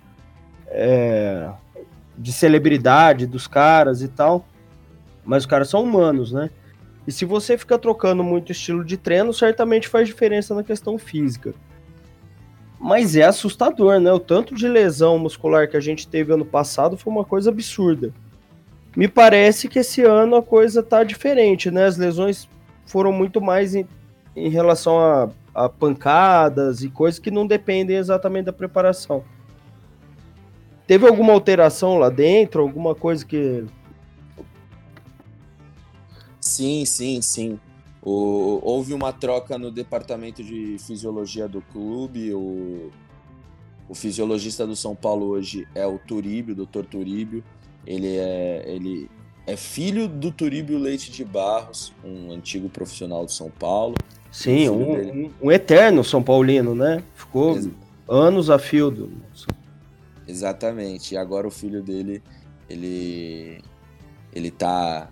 é, 0.68 1.50
de 2.18 2.32
celebridade 2.32 3.26
dos 3.26 3.48
caras 3.48 4.02
e 4.02 4.08
tal, 4.08 4.46
mas 5.26 5.44
os 5.44 5.48
caras 5.48 5.70
são 5.70 5.84
humanos, 5.84 6.32
né? 6.32 6.50
E 7.08 7.12
se 7.12 7.24
você 7.24 7.58
fica 7.58 7.80
trocando 7.80 8.22
muito 8.22 8.52
estilo 8.52 8.84
de 8.84 8.98
treino, 8.98 9.34
certamente 9.34 9.88
faz 9.88 10.08
diferença 10.08 10.54
na 10.54 10.62
questão 10.62 10.98
física. 10.98 11.56
Mas 12.78 13.16
é 13.16 13.24
assustador, 13.24 14.00
né? 14.00 14.12
O 14.12 14.20
tanto 14.20 14.54
de 14.54 14.68
lesão 14.68 15.18
muscular 15.18 15.70
que 15.70 15.78
a 15.78 15.80
gente 15.80 16.08
teve 16.08 16.34
ano 16.34 16.46
passado 16.46 16.98
foi 16.98 17.12
uma 17.12 17.24
coisa 17.24 17.50
absurda. 17.50 18.14
Me 18.96 19.08
parece 19.08 19.68
que 19.68 19.80
esse 19.80 20.04
ano 20.04 20.36
a 20.36 20.44
coisa 20.44 20.84
tá 20.84 21.04
diferente, 21.04 21.72
né? 21.72 21.86
As 21.86 21.98
lesões 21.98 22.48
foram 22.86 23.12
muito 23.12 23.40
mais 23.40 23.74
em, 23.74 23.88
em 24.36 24.50
relação 24.50 25.00
a, 25.00 25.30
a 25.56 25.70
pancadas 25.70 26.84
e 26.84 26.90
coisas 26.90 27.20
que 27.20 27.32
não 27.32 27.48
dependem 27.48 27.96
exatamente 27.96 28.46
da 28.46 28.54
preparação. 28.54 29.24
Teve 30.86 31.08
alguma 31.08 31.34
alteração 31.34 31.98
lá 31.98 32.10
dentro? 32.10 32.62
Alguma 32.62 32.96
coisa 32.96 33.26
que. 33.26 33.66
Sim, 36.48 36.86
sim, 36.86 37.22
sim. 37.22 37.60
O- 38.02 38.60
houve 38.64 38.94
uma 38.94 39.12
troca 39.12 39.58
no 39.58 39.70
departamento 39.70 40.44
de 40.44 40.78
fisiologia 40.80 41.48
do 41.48 41.62
clube. 41.62 42.34
O, 42.34 42.90
o 43.90 43.94
fisiologista 43.94 44.66
do 44.66 44.76
São 44.76 44.96
Paulo 44.96 45.26
hoje 45.28 45.68
é 45.76 45.86
o 45.86 45.98
Turíbio, 46.00 46.54
o 46.56 46.66
Dr. 46.66 46.86
Turíbio. 46.86 47.44
Ele 47.86 48.16
é, 48.18 48.64
ele 48.68 49.10
é 49.46 49.56
filho 49.58 50.08
do 50.08 50.32
Turíbio 50.32 50.78
Leite 50.78 51.12
de 51.12 51.24
Barros, 51.26 51.94
um 52.04 52.32
antigo 52.32 52.70
profissional 52.70 53.26
do 53.26 53.32
São 53.32 53.50
Paulo. 53.50 53.96
Sim, 54.32 54.70
um, 54.70 55.26
um- 55.26 55.32
um 55.44 55.52
eterno 55.52 56.04
São 56.04 56.22
Paulino, 56.22 56.76
né? 56.76 57.04
Ficou 57.16 57.56
Ex- 57.56 57.70
anos 58.08 58.50
a 58.50 58.58
fio 58.60 58.90
do. 58.92 59.10
Exatamente. 60.28 61.14
E 61.14 61.18
agora 61.18 61.48
o 61.48 61.52
filho 61.52 61.82
dele, 61.82 62.22
ele 62.70 63.62
ele 64.34 64.52
tá 64.52 65.10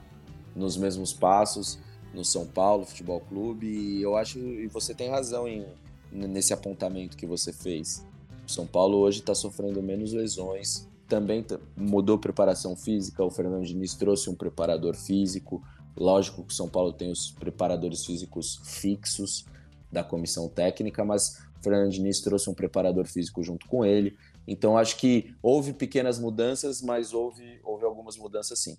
nos 0.56 0.78
mesmos 0.78 1.13
passos 1.13 1.78
no 2.13 2.24
São 2.24 2.48
Paulo 2.48 2.86
Futebol 2.86 3.20
Clube 3.20 3.68
e 3.68 4.02
eu 4.02 4.15
acho 4.15 4.39
e 4.39 4.68
você 4.68 4.94
tem 4.96 5.10
razão 5.10 5.48
em 5.48 5.65
nesse 6.12 6.54
apontamento 6.54 7.18
que 7.18 7.26
você 7.26 7.52
fez. 7.52 8.06
O 8.48 8.52
São 8.52 8.65
Paulo 8.65 8.98
hoje 9.00 9.20
está 9.20 9.36
sofrendo 9.36 9.82
menos 9.84 10.13
lesões, 10.13 10.88
também 11.08 11.46
mudou 11.76 12.18
preparação 12.18 12.76
física. 12.76 13.24
O 13.24 13.30
Fernando 13.30 13.65
Diniz 13.65 13.94
trouxe 13.96 14.30
um 14.30 14.36
preparador 14.36 14.96
físico. 14.96 15.62
Lógico 15.96 16.44
que 16.44 16.54
o 16.54 16.56
São 16.56 16.70
Paulo 16.70 16.94
tem 16.94 17.12
os 17.12 17.32
preparadores 17.32 18.06
físicos 18.06 18.62
fixos 18.63 19.46
da 19.91 20.04
comissão 20.04 20.48
técnica, 20.48 21.04
mas 21.04 21.39
o 21.60 21.63
Fernando 21.63 21.91
Diniz 21.91 22.22
trouxe 22.22 22.50
um 22.50 22.54
preparador 22.54 23.06
físico 23.08 23.44
junto 23.44 23.68
com 23.68 23.86
ele. 23.86 24.15
Então 24.48 24.78
acho 24.78 24.98
que 24.98 25.36
houve 25.41 25.74
pequenas 25.74 26.20
mudanças, 26.20 26.82
mas 26.82 27.13
houve, 27.13 27.60
houve 27.63 27.84
algumas 27.84 28.18
mudanças 28.18 28.60
sim. 28.60 28.78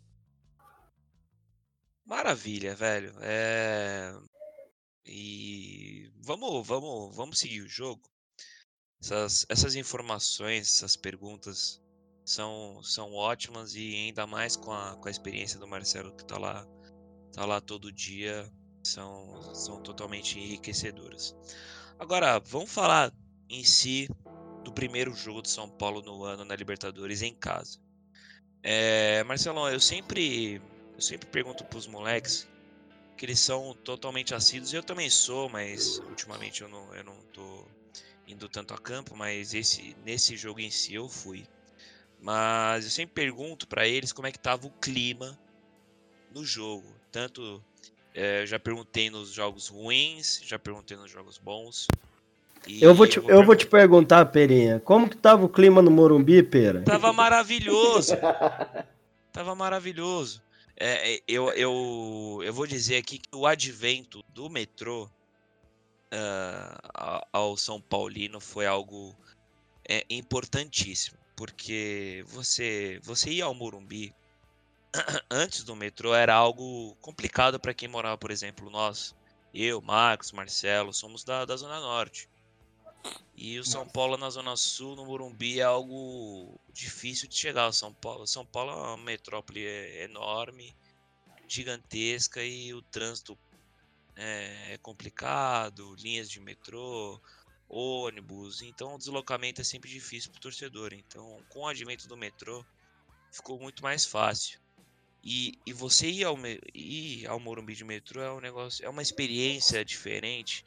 Maravilha, 2.06 2.74
velho. 2.74 3.12
É... 3.20 4.14
E 5.04 6.10
vamos, 6.16 6.66
vamos, 6.66 7.14
vamos 7.14 7.38
seguir 7.38 7.60
o 7.62 7.68
jogo. 7.68 8.02
Essas, 9.02 9.44
essas 9.48 9.74
informações, 9.74 10.68
essas 10.68 10.96
perguntas 10.96 11.82
são, 12.24 12.82
são 12.82 13.12
ótimas 13.12 13.74
e 13.74 13.94
ainda 13.94 14.26
mais 14.26 14.56
com 14.56 14.72
a, 14.72 14.96
com 14.96 15.08
a 15.08 15.10
experiência 15.10 15.58
do 15.58 15.68
Marcelo 15.68 16.16
que 16.16 16.24
tá 16.24 16.38
lá, 16.38 16.66
tá 17.32 17.44
lá 17.44 17.60
todo 17.60 17.92
dia, 17.92 18.50
são, 18.82 19.54
são 19.54 19.82
totalmente 19.82 20.38
enriquecedoras. 20.38 21.36
Agora, 21.98 22.38
vamos 22.40 22.70
falar 22.70 23.12
em 23.48 23.62
si 23.64 24.08
do 24.64 24.72
primeiro 24.72 25.14
jogo 25.14 25.42
de 25.42 25.50
São 25.50 25.68
Paulo 25.70 26.02
no 26.02 26.24
ano 26.24 26.44
na 26.44 26.56
Libertadores 26.56 27.22
em 27.22 27.34
casa. 27.34 27.78
É, 28.62 29.22
Marcelão, 29.24 29.68
eu 29.70 29.78
sempre, 29.78 30.60
eu 30.96 31.02
sempre 31.02 31.28
pergunto 31.28 31.64
pros 31.64 31.86
moleques 31.86 32.48
que 33.16 33.24
eles 33.24 33.38
são 33.38 33.74
totalmente 33.84 34.34
assíduos, 34.34 34.72
eu 34.74 34.82
também 34.82 35.08
sou, 35.08 35.48
mas 35.48 35.98
ultimamente 36.08 36.62
eu 36.62 36.68
não, 36.68 36.94
eu 36.94 37.04
não 37.04 37.16
tô 37.32 37.66
indo 38.26 38.48
tanto 38.48 38.74
a 38.74 38.78
campo, 38.78 39.16
mas 39.16 39.54
esse, 39.54 39.96
nesse 40.04 40.36
jogo 40.36 40.60
em 40.60 40.70
si 40.70 40.94
eu 40.94 41.08
fui. 41.08 41.46
Mas 42.20 42.84
eu 42.84 42.90
sempre 42.90 43.14
pergunto 43.14 43.66
para 43.66 43.86
eles 43.86 44.12
como 44.12 44.26
é 44.26 44.32
que 44.32 44.38
tava 44.38 44.66
o 44.66 44.70
clima 44.70 45.38
no 46.30 46.44
jogo. 46.44 46.94
Tanto 47.12 47.62
é, 48.14 48.44
já 48.46 48.58
perguntei 48.58 49.08
nos 49.10 49.30
jogos 49.30 49.68
ruins, 49.68 50.40
já 50.44 50.58
perguntei 50.58 50.96
nos 50.96 51.10
jogos 51.10 51.38
bons. 51.38 51.86
eu 52.68 52.94
vou, 52.94 53.06
te, 53.06 53.18
eu 53.18 53.22
vou, 53.22 53.30
eu 53.32 53.44
vou 53.44 53.56
te 53.56 53.66
perguntar, 53.66 54.26
Perinha, 54.26 54.80
como 54.80 55.08
que 55.08 55.16
tava 55.16 55.44
o 55.44 55.48
clima 55.48 55.80
no 55.80 55.90
Morumbi, 55.90 56.42
Pera? 56.42 56.82
Tava 56.82 57.12
maravilhoso. 57.12 58.16
tava 59.32 59.54
maravilhoso. 59.54 60.45
É, 60.78 61.14
é, 61.14 61.22
eu, 61.26 61.50
eu, 61.52 62.40
eu 62.44 62.52
vou 62.52 62.66
dizer 62.66 62.96
aqui 62.96 63.18
que 63.18 63.34
o 63.34 63.46
advento 63.46 64.22
do 64.28 64.50
metrô 64.50 65.04
uh, 66.12 67.28
ao 67.32 67.56
São 67.56 67.80
Paulino 67.80 68.40
foi 68.40 68.66
algo 68.66 69.16
é, 69.88 70.04
importantíssimo, 70.10 71.18
porque 71.34 72.22
você, 72.28 73.00
você 73.02 73.30
ir 73.30 73.42
ao 73.42 73.54
Morumbi 73.54 74.14
antes 75.30 75.62
do 75.64 75.74
metrô 75.74 76.14
era 76.14 76.34
algo 76.34 76.94
complicado 77.00 77.58
para 77.58 77.74
quem 77.74 77.88
morava, 77.88 78.18
por 78.18 78.30
exemplo, 78.30 78.70
nós, 78.70 79.14
eu, 79.54 79.80
Marcos, 79.80 80.32
Marcelo, 80.32 80.92
somos 80.92 81.24
da, 81.24 81.44
da 81.46 81.56
Zona 81.56 81.80
Norte. 81.80 82.28
E 83.36 83.58
o 83.58 83.64
São 83.64 83.86
Paulo 83.86 84.16
na 84.16 84.30
Zona 84.30 84.56
Sul, 84.56 84.96
no 84.96 85.04
Morumbi, 85.04 85.60
é 85.60 85.64
algo 85.64 86.58
difícil 86.72 87.28
de 87.28 87.36
chegar. 87.36 87.70
São 87.72 87.92
Paulo, 87.92 88.26
São 88.26 88.46
Paulo 88.46 88.72
é 88.72 88.74
uma 88.74 88.96
metrópole 88.96 89.64
enorme, 90.00 90.74
gigantesca 91.46 92.42
e 92.42 92.72
o 92.72 92.82
trânsito 92.82 93.38
é, 94.16 94.74
é 94.74 94.78
complicado, 94.78 95.94
linhas 95.96 96.30
de 96.30 96.40
metrô, 96.40 97.20
ônibus, 97.68 98.62
então 98.62 98.94
o 98.94 98.98
deslocamento 98.98 99.60
é 99.60 99.64
sempre 99.64 99.90
difícil 99.90 100.30
para 100.30 100.38
o 100.38 100.42
torcedor. 100.42 100.92
Então, 100.92 101.44
com 101.48 101.60
o 101.60 101.66
advento 101.66 102.08
do 102.08 102.16
metrô, 102.16 102.64
ficou 103.30 103.60
muito 103.60 103.82
mais 103.82 104.06
fácil. 104.06 104.60
E, 105.22 105.58
e 105.66 105.72
você 105.72 106.08
ir 106.08 106.24
ao, 106.24 106.36
ir 106.72 107.26
ao 107.26 107.40
Morumbi 107.40 107.74
de 107.74 107.84
metrô 107.84 108.22
é 108.22 108.32
um 108.32 108.40
negócio, 108.40 108.84
é 108.84 108.88
uma 108.88 109.02
experiência 109.02 109.84
diferente, 109.84 110.64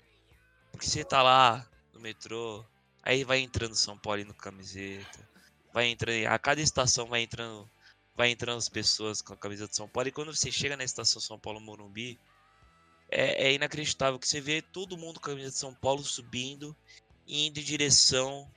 porque 0.72 0.86
você 0.86 1.04
tá 1.04 1.24
lá 1.24 1.68
metrô, 2.00 2.66
aí 3.04 3.24
vai 3.24 3.40
entrando 3.40 3.76
São 3.76 3.98
Paulo 3.98 4.24
no 4.26 4.34
camiseta, 4.34 5.28
vai 5.74 5.88
entrando, 5.88 6.26
a 6.28 6.40
cada 6.40 6.62
estação 6.62 7.08
vai 7.08 7.22
entrando, 7.22 7.70
vai 8.16 8.30
entrando 8.30 8.58
as 8.58 8.70
pessoas 8.70 9.22
com 9.22 9.34
a 9.34 9.38
camisa 9.38 9.68
de 9.68 9.76
São 9.76 9.88
Paulo, 9.88 10.10
e 10.10 10.12
quando 10.12 10.34
você 10.34 10.52
chega 10.52 10.78
na 10.78 10.84
estação 10.84 11.22
São 11.22 11.40
Paulo 11.40 11.60
Morumbi, 11.60 12.20
é, 13.12 13.48
é 13.48 13.54
inacreditável 13.54 14.20
que 14.20 14.28
você 14.28 14.40
vê 14.40 14.62
todo 14.62 14.98
mundo 14.98 15.20
com 15.20 15.30
a 15.30 15.34
camisa 15.34 15.52
de 15.52 15.58
São 15.58 15.74
Paulo 15.74 16.04
subindo 16.04 16.76
e 17.26 17.48
indo 17.48 17.60
em 17.60 17.64
direção 17.64 18.50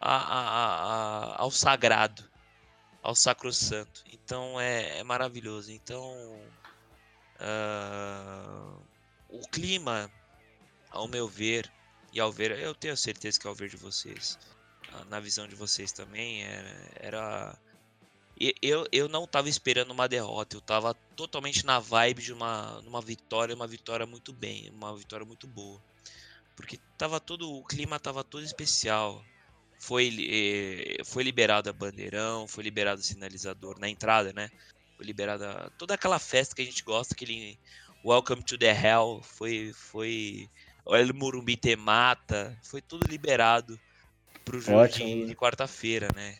a, 0.00 0.16
a, 0.16 1.34
a, 1.34 1.42
ao 1.42 1.50
sagrado 1.50 2.28
ao 3.06 3.14
Sacrosanto. 3.14 4.02
Então 4.12 4.60
é, 4.60 4.98
é 4.98 5.04
maravilhoso. 5.04 5.70
Então 5.70 6.40
uh, 7.40 8.82
o 9.28 9.40
clima, 9.48 10.10
ao 10.90 11.06
meu 11.06 11.28
ver, 11.28 11.72
e 12.16 12.20
ao 12.20 12.32
ver, 12.32 12.58
eu 12.58 12.74
tenho 12.74 12.96
certeza 12.96 13.38
que 13.38 13.46
ao 13.46 13.54
ver 13.54 13.68
de 13.68 13.76
vocês, 13.76 14.38
uh, 14.94 15.04
na 15.10 15.20
visão 15.20 15.46
de 15.46 15.54
vocês 15.54 15.92
também, 15.92 16.42
era. 16.44 16.90
era 16.94 17.58
eu, 18.62 18.86
eu 18.90 19.08
não 19.08 19.24
estava 19.24 19.50
esperando 19.50 19.90
uma 19.90 20.08
derrota, 20.08 20.56
eu 20.56 20.60
estava 20.60 20.94
totalmente 21.14 21.64
na 21.64 21.78
vibe 21.78 22.22
de 22.22 22.32
uma, 22.32 22.78
uma 22.80 23.02
vitória, 23.02 23.54
uma 23.54 23.66
vitória 23.66 24.06
muito 24.06 24.32
bem, 24.32 24.70
uma 24.70 24.96
vitória 24.96 25.26
muito 25.26 25.46
boa. 25.46 25.82
Porque 26.54 26.78
tava 26.96 27.20
todo, 27.20 27.50
o 27.50 27.64
clima 27.64 27.96
estava 27.96 28.24
todo 28.24 28.44
especial 28.44 29.22
foi, 29.78 30.08
eh, 30.98 31.04
foi 31.04 31.22
liberado 31.22 31.68
a 31.68 31.72
bandeirão, 31.72 32.48
foi 32.48 32.64
liberado 32.64 33.00
o 33.00 33.04
sinalizador 33.04 33.78
na 33.78 33.88
entrada, 33.88 34.32
né? 34.32 34.50
Foi 34.96 35.04
liberada 35.04 35.70
toda 35.78 35.94
aquela 35.94 36.18
festa 36.18 36.54
que 36.54 36.62
a 36.62 36.64
gente 36.64 36.82
gosta, 36.82 37.14
aquele 37.14 37.58
Welcome 38.04 38.42
to 38.42 38.56
the 38.58 38.70
Hell, 38.70 39.20
foi, 39.22 39.72
foi 39.74 40.48
o 40.86 40.94
El 40.94 41.12
Murumbi 41.12 41.56
Temata, 41.56 42.56
foi 42.62 42.80
tudo 42.80 43.06
liberado 43.10 43.78
pro 44.44 44.60
jogo 44.60 44.78
Ótimo. 44.78 45.08
de, 45.08 45.26
de 45.26 45.34
quarta-feira, 45.34 46.08
né? 46.14 46.38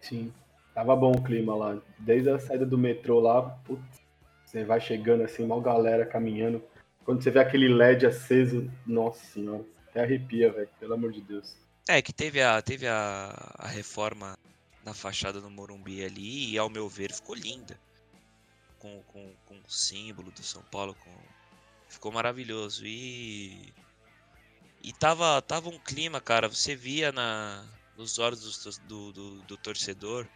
Sim, 0.00 0.32
tava 0.74 0.96
bom 0.96 1.12
o 1.12 1.22
clima 1.22 1.54
lá. 1.54 1.78
Desde 1.98 2.28
a 2.28 2.38
saída 2.40 2.66
do 2.66 2.76
metrô 2.76 3.20
lá, 3.20 3.42
putz, 3.42 4.02
você 4.44 4.64
vai 4.64 4.80
chegando 4.80 5.22
assim, 5.22 5.46
mal 5.46 5.60
galera 5.60 6.04
caminhando. 6.04 6.62
Quando 7.04 7.22
você 7.22 7.30
vê 7.30 7.38
aquele 7.38 7.68
LED 7.68 8.04
aceso, 8.04 8.68
nossa 8.84 9.24
senhora. 9.24 9.64
Até 9.88 10.02
arrepia, 10.02 10.52
velho, 10.52 10.68
pelo 10.80 10.94
amor 10.94 11.12
de 11.12 11.20
Deus. 11.20 11.56
É, 11.88 12.02
que 12.02 12.12
teve 12.12 12.42
a, 12.42 12.60
teve 12.60 12.86
a, 12.86 13.54
a 13.58 13.68
reforma 13.68 14.36
na 14.84 14.92
fachada 14.92 15.40
do 15.40 15.48
Morumbi 15.48 16.04
ali 16.04 16.52
e, 16.52 16.58
ao 16.58 16.68
meu 16.68 16.88
ver, 16.88 17.12
ficou 17.12 17.34
linda. 17.34 17.78
Com, 18.78 19.02
com, 19.08 19.32
com 19.46 19.54
o 19.54 19.70
símbolo 19.70 20.30
do 20.32 20.42
São 20.42 20.62
Paulo, 20.62 20.94
com... 20.94 21.10
ficou 21.88 22.12
maravilhoso. 22.12 22.86
E. 22.86 23.72
E 24.80 24.92
tava, 24.92 25.42
tava 25.42 25.68
um 25.68 25.78
clima, 25.78 26.20
cara, 26.20 26.48
você 26.48 26.76
via 26.76 27.10
na, 27.10 27.66
nos 27.96 28.18
olhos 28.18 28.62
do, 28.62 28.86
do, 28.86 29.12
do, 29.12 29.42
do 29.42 29.56
torcedor 29.56 30.26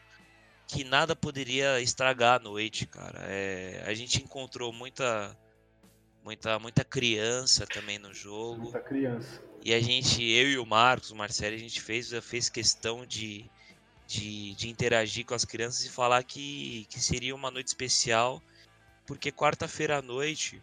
que 0.66 0.84
nada 0.84 1.14
poderia 1.14 1.80
estragar 1.80 2.40
a 2.40 2.42
noite, 2.42 2.86
cara. 2.86 3.20
É, 3.24 3.84
a 3.86 3.94
gente 3.94 4.22
encontrou 4.22 4.72
muita 4.72 5.36
muita, 6.24 6.58
muita 6.58 6.84
criança 6.84 7.66
também 7.66 7.98
no 7.98 8.14
jogo. 8.14 8.62
Muita 8.62 8.80
criança. 8.80 9.42
E 9.64 9.74
a 9.74 9.80
gente, 9.80 10.22
eu 10.22 10.48
e 10.48 10.58
o 10.58 10.66
Marcos, 10.66 11.10
o 11.10 11.16
Marcelo, 11.16 11.54
a 11.54 11.58
gente 11.58 11.80
fez, 11.80 12.10
fez 12.22 12.48
questão 12.48 13.04
de, 13.06 13.44
de, 14.06 14.54
de 14.54 14.68
interagir 14.68 15.24
com 15.24 15.34
as 15.34 15.44
crianças 15.44 15.84
e 15.84 15.90
falar 15.90 16.22
que, 16.24 16.86
que 16.88 16.98
seria 16.98 17.34
uma 17.34 17.50
noite 17.50 17.68
especial, 17.68 18.42
porque 19.06 19.30
quarta-feira 19.30 19.98
à 19.98 20.02
noite, 20.02 20.62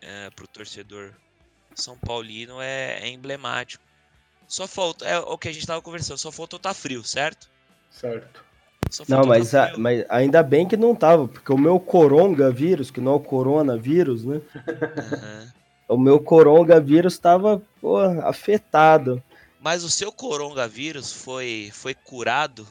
é, 0.00 0.30
para 0.30 0.44
o 0.44 0.48
torcedor 0.48 1.12
São 1.74 1.96
Paulino, 1.98 2.60
é, 2.60 3.00
é, 3.00 3.08
emblemático. 3.08 3.84
Só 4.46 4.66
falta, 4.66 5.06
é 5.06 5.18
o 5.18 5.36
que 5.36 5.48
a 5.48 5.52
gente 5.52 5.62
estava 5.62 5.82
conversando, 5.82 6.18
só 6.18 6.32
faltou 6.32 6.56
estar 6.56 6.70
tá 6.70 6.74
frio, 6.74 7.04
certo? 7.04 7.50
Certo. 7.90 8.44
Não, 9.06 9.24
mas, 9.24 9.54
a, 9.54 9.74
mas 9.76 10.04
ainda 10.08 10.42
bem 10.42 10.66
que 10.66 10.76
não 10.76 10.94
tava, 10.94 11.28
porque 11.28 11.52
o 11.52 11.58
meu 11.58 11.78
coronavírus, 11.78 12.90
que 12.90 13.00
não 13.00 13.12
é 13.12 13.14
o 13.16 13.20
coronavírus, 13.20 14.24
né? 14.24 14.40
Uhum. 14.54 15.48
o 15.96 15.98
meu 15.98 16.18
coronavírus 16.20 17.12
estava 17.12 17.62
afetado. 18.24 19.22
Mas 19.60 19.84
o 19.84 19.90
seu 19.90 20.10
coronavírus 20.10 21.12
foi, 21.12 21.70
foi 21.74 21.94
curado 21.94 22.66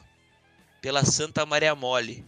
pela 0.80 1.04
Santa 1.04 1.44
Maria 1.44 1.74
Mole. 1.74 2.24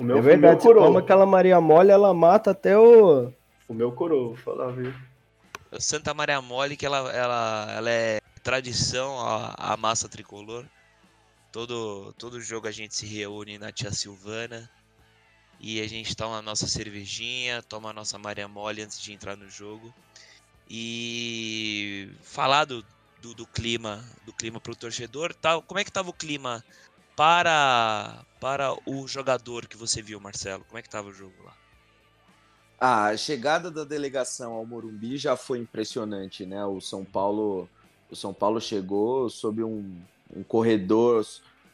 O 0.00 0.04
meu, 0.04 0.18
é 0.18 0.20
verdade, 0.20 0.62
você 0.62 0.74
toma 0.74 1.00
aquela 1.00 1.24
Maria 1.24 1.60
Mole, 1.60 1.90
ela 1.90 2.12
mata 2.12 2.50
até 2.50 2.76
o. 2.76 3.32
O 3.68 3.74
meu 3.74 3.92
coroa, 3.92 4.28
vou 4.28 4.36
falar, 4.36 4.72
viu? 4.72 4.92
Santa 5.80 6.12
Maria 6.12 6.40
Mole, 6.40 6.76
que 6.76 6.86
ela, 6.86 7.10
ela, 7.12 7.66
ela 7.72 7.90
é 7.90 8.20
tradição, 8.42 9.18
a, 9.18 9.72
a 9.72 9.76
massa 9.76 10.08
tricolor. 10.08 10.66
Todo, 11.50 12.12
todo 12.14 12.40
jogo 12.40 12.66
a 12.66 12.72
gente 12.72 12.94
se 12.94 13.06
reúne 13.06 13.58
na 13.58 13.72
Tia 13.72 13.92
Silvana 13.92 14.70
e 15.60 15.80
a 15.80 15.88
gente 15.88 16.14
toma 16.14 16.38
a 16.38 16.42
nossa 16.42 16.66
cervejinha, 16.66 17.62
toma 17.62 17.90
a 17.90 17.92
nossa 17.92 18.18
Maria 18.18 18.46
Mole 18.46 18.82
antes 18.82 19.00
de 19.00 19.12
entrar 19.12 19.36
no 19.36 19.48
jogo. 19.48 19.94
E 20.68 22.10
falar 22.22 22.64
do, 22.64 22.84
do, 23.20 23.34
do 23.34 23.46
clima, 23.46 24.04
do 24.24 24.32
clima 24.32 24.60
para 24.60 24.72
o 24.72 24.76
torcedor, 24.76 25.34
tal. 25.34 25.62
Como 25.62 25.78
é 25.78 25.84
que 25.84 25.90
estava 25.90 26.10
o 26.10 26.14
clima 26.14 26.64
para 27.16 28.24
para 28.40 28.74
o 28.84 29.06
jogador 29.08 29.66
que 29.66 29.76
você 29.76 30.02
viu, 30.02 30.20
Marcelo? 30.20 30.64
Como 30.64 30.78
é 30.78 30.82
que 30.82 30.88
estava 30.88 31.08
o 31.08 31.14
jogo 31.14 31.34
lá? 31.44 31.63
A 32.86 33.16
chegada 33.16 33.70
da 33.70 33.82
delegação 33.82 34.52
ao 34.52 34.66
Morumbi 34.66 35.16
já 35.16 35.38
foi 35.38 35.58
impressionante, 35.58 36.44
né? 36.44 36.66
O 36.66 36.82
São 36.82 37.02
Paulo, 37.02 37.66
o 38.10 38.14
São 38.14 38.34
Paulo 38.34 38.60
chegou 38.60 39.30
sob 39.30 39.64
um, 39.64 39.96
um 40.36 40.42
corredor, 40.42 41.24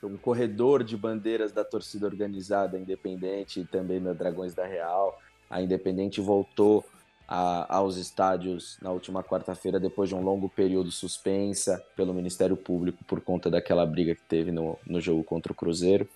um 0.05 0.17
corredor 0.17 0.85
de 0.85 0.97
bandeiras 0.97 1.51
da 1.51 1.65
torcida 1.65 2.07
organizada 2.07 2.79
independente 2.79 3.59
e 3.59 3.65
também 3.65 4.01
da 4.01 4.13
Dragões 4.13 4.55
da 4.55 4.65
Real. 4.65 5.21
A 5.51 5.61
Independente 5.61 6.21
voltou 6.21 6.85
a, 7.27 7.79
aos 7.79 7.97
estádios 7.97 8.79
na 8.81 8.93
última 8.93 9.25
quarta-feira 9.25 9.81
depois 9.81 10.09
de 10.09 10.15
um 10.15 10.23
longo 10.23 10.49
período 10.49 10.93
suspensa 10.93 11.85
pelo 11.97 12.15
Ministério 12.15 12.57
Público 12.57 13.03
por 13.05 13.21
conta 13.21 13.51
daquela 13.51 13.85
briga 13.85 14.15
que 14.15 14.23
teve 14.29 14.53
no, 14.53 14.79
no 14.87 15.01
jogo 15.01 15.25
contra 15.25 15.51
o 15.51 15.57
Cruzeiro, 15.57 16.09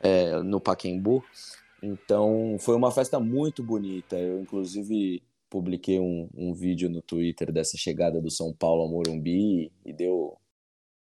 é, 0.00 0.40
no 0.42 0.60
Paquembu. 0.60 1.24
Então 1.82 2.56
foi 2.58 2.76
uma 2.76 2.92
festa 2.92 3.18
muito 3.18 3.62
bonita. 3.62 4.16
Eu 4.16 4.40
inclusive 4.40 5.22
publiquei 5.50 5.98
um, 5.98 6.28
um 6.34 6.54
vídeo 6.54 6.88
no 6.88 7.02
Twitter 7.02 7.52
dessa 7.52 7.76
chegada 7.76 8.20
do 8.20 8.30
São 8.30 8.52
Paulo 8.54 8.82
ao 8.82 8.88
Morumbi 8.88 9.70
e 9.84 9.92
deu 9.92 10.38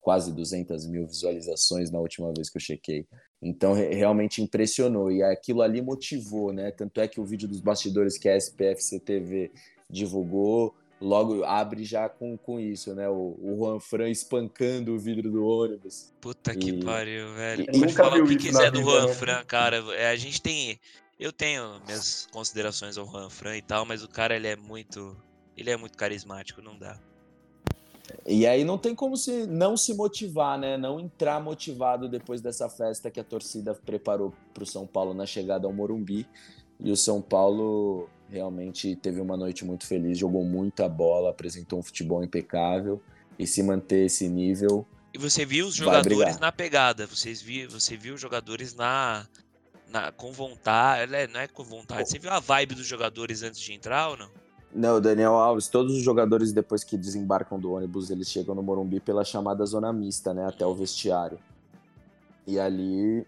quase 0.00 0.32
200 0.32 0.84
mil 0.88 1.06
visualizações 1.06 1.90
na 1.90 2.00
última 2.00 2.32
vez 2.34 2.50
que 2.50 2.56
eu 2.56 2.60
chequei. 2.60 3.06
Então, 3.40 3.72
realmente 3.72 4.42
impressionou. 4.42 5.12
E 5.12 5.22
aquilo 5.22 5.62
ali 5.62 5.80
motivou, 5.80 6.52
né? 6.52 6.72
Tanto 6.72 7.00
é 7.00 7.06
que 7.06 7.20
o 7.20 7.24
vídeo 7.24 7.48
dos 7.48 7.60
bastidores 7.60 8.18
que 8.18 8.28
a 8.28 8.36
SPFC 8.36 8.98
TV 8.98 9.52
divulgou 9.88 10.74
logo 11.02 11.44
abre 11.44 11.84
já 11.84 12.08
com, 12.08 12.36
com 12.36 12.60
isso, 12.60 12.94
né? 12.94 13.08
O, 13.08 13.36
o 13.42 13.56
Juan 13.58 13.80
Fran 13.80 14.08
espancando 14.08 14.94
o 14.94 14.98
vidro 14.98 15.30
do 15.30 15.44
ônibus. 15.44 16.12
Puta 16.20 16.54
que 16.54 16.70
E- 16.70 16.84
pariu, 16.84 17.34
velho. 17.34 17.62
e- 17.62 17.66
Pode 17.66 17.78
nunca 17.78 17.92
falar 18.04 18.22
o 18.22 18.26
que 18.26 18.36
quiser 18.36 18.70
do 18.70 18.78
vida, 18.78 18.90
Juan 18.90 19.06
né? 19.06 19.14
Fran, 19.14 19.44
cara. 19.44 19.76
É, 19.94 20.08
a 20.10 20.16
gente 20.16 20.40
tem. 20.40 20.78
Eu 21.18 21.32
tenho 21.32 21.80
minhas 21.84 22.26
considerações 22.32 22.96
ao 22.96 23.06
Juan 23.06 23.28
Fran 23.28 23.56
e 23.56 23.62
tal, 23.62 23.84
mas 23.84 24.02
o 24.02 24.08
cara 24.08 24.34
ele 24.36 24.46
é 24.46 24.56
muito. 24.56 25.16
Ele 25.56 25.70
é 25.70 25.76
muito 25.76 25.98
carismático, 25.98 26.62
não 26.62 26.78
dá. 26.78 26.98
E 28.26 28.46
aí 28.46 28.64
não 28.64 28.76
tem 28.78 28.94
como 28.94 29.16
se 29.16 29.46
não 29.46 29.76
se 29.76 29.94
motivar, 29.94 30.58
né? 30.58 30.76
Não 30.76 30.98
entrar 31.00 31.40
motivado 31.40 32.08
depois 32.08 32.40
dessa 32.40 32.68
festa 32.68 33.10
que 33.10 33.20
a 33.20 33.24
torcida 33.24 33.74
preparou 33.74 34.32
para 34.52 34.62
o 34.62 34.66
São 34.66 34.86
Paulo 34.86 35.14
na 35.14 35.26
chegada 35.26 35.66
ao 35.66 35.72
Morumbi. 35.72 36.26
E 36.80 36.90
o 36.90 36.96
São 36.96 37.22
Paulo 37.22 38.08
realmente 38.32 38.96
teve 38.96 39.20
uma 39.20 39.36
noite 39.36 39.64
muito 39.64 39.86
feliz, 39.86 40.16
jogou 40.16 40.42
muita 40.44 40.88
bola, 40.88 41.30
apresentou 41.30 41.78
um 41.78 41.82
futebol 41.82 42.24
impecável 42.24 43.00
e 43.38 43.46
se 43.46 43.62
manter 43.62 44.06
esse 44.06 44.26
nível. 44.28 44.86
E 45.12 45.18
você 45.18 45.44
viu 45.44 45.66
os 45.66 45.74
jogadores 45.74 46.38
na 46.38 46.50
pegada. 46.50 47.06
Vocês 47.06 47.42
vi, 47.42 47.66
você 47.66 47.96
viu 47.96 48.14
os 48.14 48.20
jogadores 48.20 48.74
na, 48.74 49.26
na 49.90 50.10
com 50.10 50.32
vontade. 50.32 51.14
é, 51.14 51.28
Não 51.28 51.40
é 51.40 51.46
com 51.46 51.62
vontade. 51.62 52.08
Você 52.08 52.18
viu 52.18 52.30
a 52.30 52.40
vibe 52.40 52.74
dos 52.74 52.86
jogadores 52.86 53.42
antes 53.42 53.60
de 53.60 53.74
entrar 53.74 54.08
ou 54.08 54.16
não? 54.16 54.30
Não, 54.74 54.98
Daniel 54.98 55.34
Alves, 55.34 55.68
todos 55.68 55.94
os 55.94 56.02
jogadores 56.02 56.50
depois 56.50 56.82
que 56.82 56.96
desembarcam 56.96 57.60
do 57.60 57.72
ônibus, 57.72 58.08
eles 58.08 58.30
chegam 58.30 58.54
no 58.54 58.62
Morumbi 58.62 59.00
pela 59.00 59.22
chamada 59.22 59.66
zona 59.66 59.92
mista, 59.92 60.32
né, 60.32 60.46
até 60.46 60.64
o 60.64 60.74
vestiário. 60.74 61.38
E 62.46 62.58
ali 62.58 63.26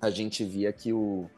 a 0.00 0.08
gente 0.08 0.42
via 0.44 0.72
que, 0.72 0.94
o, 0.94 1.28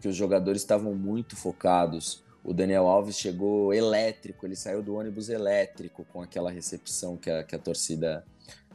que 0.00 0.08
os 0.08 0.16
jogadores 0.16 0.62
estavam 0.62 0.94
muito 0.94 1.36
focados. 1.36 2.22
O 2.44 2.52
Daniel 2.54 2.86
Alves 2.86 3.18
chegou 3.18 3.74
elétrico, 3.74 4.46
ele 4.46 4.54
saiu 4.56 4.82
do 4.82 4.94
ônibus 4.94 5.28
elétrico 5.28 6.04
com 6.12 6.22
aquela 6.22 6.50
recepção 6.50 7.16
que 7.16 7.30
a, 7.30 7.42
que 7.42 7.56
a 7.56 7.58
torcida 7.58 8.24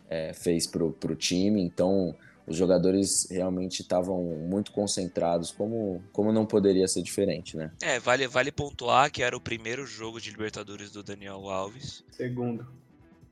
eh, 0.09 0.33
fez 0.33 0.67
pro, 0.67 0.91
pro 0.91 1.15
time. 1.15 1.61
Então, 1.61 2.13
os 2.45 2.57
jogadores 2.57 3.27
realmente 3.29 3.81
estavam 3.81 4.21
muito 4.23 4.73
concentrados, 4.73 5.51
como, 5.51 6.03
como 6.11 6.33
não 6.33 6.45
poderia 6.45 6.85
ser 6.87 7.01
diferente, 7.01 7.55
né? 7.55 7.71
É, 7.81 7.97
vale, 7.99 8.27
vale 8.27 8.51
pontuar 8.51 9.09
que 9.09 9.23
era 9.23 9.37
o 9.37 9.39
primeiro 9.41 9.85
jogo 9.85 10.19
de 10.19 10.31
Libertadores 10.31 10.91
do 10.91 11.01
Daniel 11.01 11.47
Alves. 11.49 12.03
Segundo. 12.11 12.67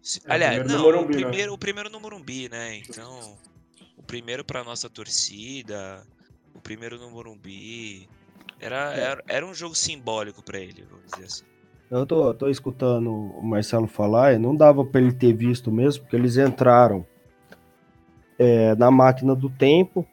Se- 0.02 0.22
É, 0.24 0.30
o 0.30 0.34
Aliás, 0.34 0.56
primeiro 0.56 0.70
no 0.70 0.78
não, 0.78 0.84
Morumbi, 0.84 1.16
o, 1.18 1.20
né? 1.20 1.24
primeiro, 1.28 1.54
o 1.54 1.58
primeiro 1.58 1.90
no 1.90 2.00
Morumbi, 2.00 2.48
né? 2.48 2.78
Então, 2.78 3.38
o 3.98 4.04
primeiro 4.04 4.46
pra 4.46 4.64
nossa 4.64 4.90
torcida, 4.90 6.08
o 6.56 6.60
primeiro 6.60 6.98
no 7.00 7.10
Morumbi. 7.10 8.08
Era, 8.60 8.94
É. 8.96 9.00
era, 9.02 9.24
era 9.28 9.46
um 9.46 9.54
jogo 9.54 9.76
simbólico 9.76 10.44
pra 10.44 10.60
ele, 10.60 10.84
vamos 10.90 11.06
dizer 11.12 11.26
assim. 11.26 11.44
Eu 11.90 12.06
tô, 12.06 12.34
tô 12.34 12.48
escutando 12.50 13.10
o 13.12 13.42
Marcelo 13.42 13.88
falar, 13.88 14.34
e 14.34 14.38
não 14.38 14.56
dava 14.56 14.86
pra 14.86 15.02
ele 15.02 15.12
ter 15.12 15.34
visto 15.34 15.72
mesmo, 15.72 16.04
porque 16.04 16.16
eles 16.16 16.38
entraram 16.38 17.06
é, 18.38 18.76
na 18.76 18.92
máquina 18.92 19.36
do 19.36 19.50
tempo. 19.50 20.06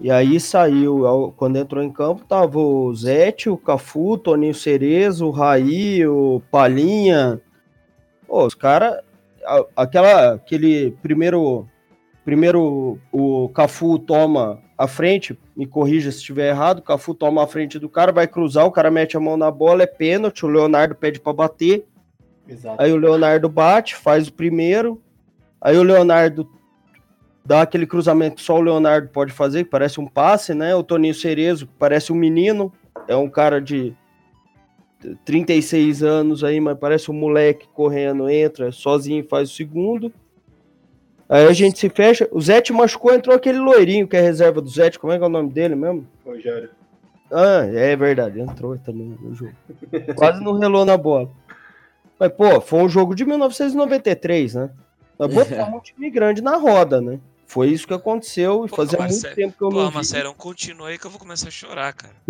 E 0.00 0.10
aí 0.10 0.38
saiu, 0.38 1.06
ao- 1.06 1.32
quando 1.32 1.56
entrou 1.56 1.82
em 1.82 1.90
campo, 1.90 2.24
tava 2.24 2.58
o 2.58 2.94
Zete, 2.94 3.48
o 3.50 3.56
Cafu, 3.56 4.12
o 4.12 4.18
Toninho 4.18 4.54
Cerezo, 4.54 5.26
o 5.26 5.30
Raí, 5.30 6.06
o 6.06 6.40
Palinha. 6.50 7.40
Pô, 8.26 8.44
os 8.46 8.54
caras. 8.54 9.00
Aquela. 9.74 10.34
Aquele 10.34 10.92
primeiro. 11.02 11.66
Primeiro 12.24 12.98
o 13.10 13.48
Cafu 13.48 13.98
toma 13.98 14.62
a 14.78 14.86
frente, 14.86 15.36
me 15.56 15.66
corrija 15.66 16.12
se 16.12 16.18
estiver 16.18 16.50
errado, 16.50 16.78
o 16.78 16.82
Cafu 16.82 17.12
toma 17.12 17.42
a 17.42 17.46
frente 17.48 17.80
do 17.80 17.88
cara, 17.88 18.12
vai 18.12 18.28
cruzar, 18.28 18.64
o 18.64 18.70
cara 18.70 18.92
mete 18.92 19.16
a 19.16 19.20
mão 19.20 19.36
na 19.36 19.50
bola, 19.50 19.82
é 19.82 19.86
pênalti, 19.86 20.46
o 20.46 20.48
Leonardo 20.48 20.94
pede 20.94 21.18
pra 21.18 21.32
bater, 21.32 21.84
Exato. 22.48 22.80
aí 22.80 22.92
o 22.92 22.96
Leonardo 22.96 23.48
bate, 23.48 23.96
faz 23.96 24.28
o 24.28 24.32
primeiro, 24.32 25.02
aí 25.60 25.76
o 25.76 25.82
Leonardo 25.82 26.48
dá 27.44 27.62
aquele 27.62 27.86
cruzamento 27.86 28.36
que 28.36 28.42
só 28.42 28.56
o 28.56 28.62
Leonardo 28.62 29.08
pode 29.08 29.32
fazer, 29.32 29.64
que 29.64 29.70
parece 29.70 29.98
um 29.98 30.06
passe, 30.06 30.54
né? 30.54 30.74
O 30.74 30.84
Toninho 30.84 31.14
Cerezo, 31.14 31.66
que 31.66 31.72
parece 31.78 32.12
um 32.12 32.16
menino, 32.16 32.72
é 33.08 33.16
um 33.16 33.28
cara 33.28 33.60
de 33.60 33.96
36 35.24 36.02
anos 36.02 36.44
aí, 36.44 36.60
mas 36.60 36.78
parece 36.78 37.10
um 37.10 37.14
moleque 37.14 37.66
correndo, 37.68 38.28
entra 38.28 38.70
sozinho 38.70 39.24
e 39.24 39.28
faz 39.28 39.50
o 39.50 39.54
segundo. 39.54 40.12
Aí 41.28 41.46
a 41.46 41.52
gente 41.52 41.78
se 41.78 41.88
fecha. 41.90 42.28
O 42.32 42.40
Zete 42.40 42.72
machucou, 42.72 43.14
entrou 43.14 43.36
aquele 43.36 43.58
loirinho 43.58 44.08
que 44.08 44.16
é 44.16 44.20
reserva 44.20 44.60
do 44.60 44.70
Zete. 44.70 44.98
Como 44.98 45.12
é 45.12 45.18
que 45.18 45.24
é 45.24 45.26
o 45.26 45.30
nome 45.30 45.50
dele 45.50 45.74
mesmo? 45.74 46.06
Rogério. 46.24 46.70
Ah, 47.30 47.66
é 47.66 47.94
verdade, 47.94 48.40
entrou 48.40 48.78
também 48.78 49.16
no 49.20 49.34
jogo. 49.34 49.52
Quase 50.16 50.42
não 50.42 50.58
relou 50.58 50.86
na 50.86 50.96
bola. 50.96 51.30
Mas, 52.18 52.32
pô, 52.32 52.60
foi 52.60 52.80
um 52.80 52.88
jogo 52.88 53.14
de 53.14 53.24
1993, 53.26 54.54
né? 54.54 54.70
Nós 55.18 55.32
botamos 55.32 55.74
um 55.74 55.80
time 55.84 56.10
grande 56.10 56.42
na 56.42 56.56
roda, 56.56 57.00
né? 57.00 57.20
Foi 57.46 57.68
isso 57.68 57.86
que 57.86 57.94
aconteceu 57.94 58.66
e 58.66 58.68
Pô, 58.68 58.76
fazia 58.76 58.98
mas 58.98 59.22
muito 59.22 59.34
tempo 59.34 59.56
que 59.56 59.64
eu 59.64 59.70
Pô, 59.70 59.76
não 59.82 59.88
vi. 59.88 59.94
Marcelão, 59.94 60.34
continua 60.34 60.88
aí 60.88 60.98
que 60.98 61.06
eu 61.06 61.10
vou 61.10 61.18
começar 61.18 61.48
a 61.48 61.50
chorar, 61.50 61.92
cara. 61.92 62.14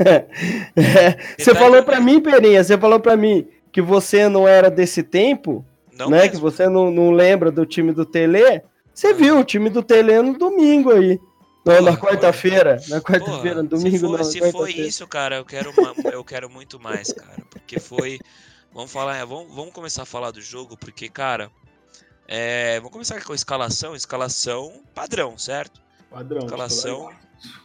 É, 0.00 1.16
você 1.36 1.52
Detalhe 1.52 1.58
falou 1.58 1.82
pra 1.82 2.00
mim, 2.00 2.20
Perinha, 2.20 2.62
você 2.62 2.78
falou 2.78 3.00
pra 3.00 3.16
mim 3.16 3.46
que 3.72 3.82
você 3.82 4.28
não 4.28 4.46
era 4.48 4.70
desse 4.70 5.02
tempo, 5.02 5.64
Não 6.00 6.10
né? 6.10 6.18
mesmo. 6.22 6.32
Que 6.32 6.38
você 6.38 6.68
não, 6.68 6.90
não 6.90 7.10
lembra 7.10 7.50
do 7.50 7.64
time 7.66 7.92
do 7.92 8.04
Tele. 8.04 8.62
Você 8.92 9.14
viu 9.14 9.38
o 9.38 9.44
time 9.44 9.70
do 9.70 9.82
Tele 9.82 10.20
no 10.20 10.36
domingo 10.38 10.90
aí. 10.92 11.18
Não, 11.64 11.74
na 11.82 11.92
Porra, 11.94 11.96
quarta-feira. 11.98 12.80
Na 12.88 13.00
quarta-feira, 13.00 13.62
no 13.62 13.68
se 13.78 13.84
domingo 13.84 13.98
for- 14.08 14.18
não. 14.18 14.24
Se, 14.24 14.40
na 14.40 14.50
foi 14.50 14.72
isso, 14.72 15.06
cara, 15.06 15.36
eu 15.36 15.44
quero, 15.44 15.70
uma- 15.70 15.94
eu 16.10 16.24
quero 16.24 16.48
muito 16.50 16.80
mais, 16.80 17.12
cara. 17.12 17.42
Porque 17.50 17.78
foi. 17.78 18.18
Vamos 18.72 18.90
falar, 18.90 19.16
é, 19.16 19.24
vamos, 19.26 19.54
vamos 19.54 19.72
começar 19.72 20.02
a 20.02 20.06
falar 20.06 20.30
do 20.30 20.40
jogo, 20.40 20.76
porque, 20.76 21.08
cara. 21.08 21.50
É, 22.26 22.76
vamos 22.78 22.92
começar 22.92 23.22
com 23.24 23.32
a 23.32 23.34
escalação. 23.34 23.94
Escalação 23.94 24.72
padrão, 24.94 25.36
certo? 25.36 25.82
Padrão. 26.10 26.40
Escalação, 26.44 27.10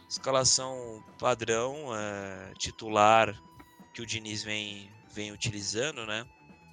escalação 0.08 1.02
padrão, 1.18 1.74
é, 1.96 2.52
titular 2.58 3.34
que 3.94 4.02
o 4.02 4.06
Diniz 4.06 4.42
vem, 4.42 4.90
vem 5.14 5.32
utilizando, 5.32 6.04
né? 6.06 6.24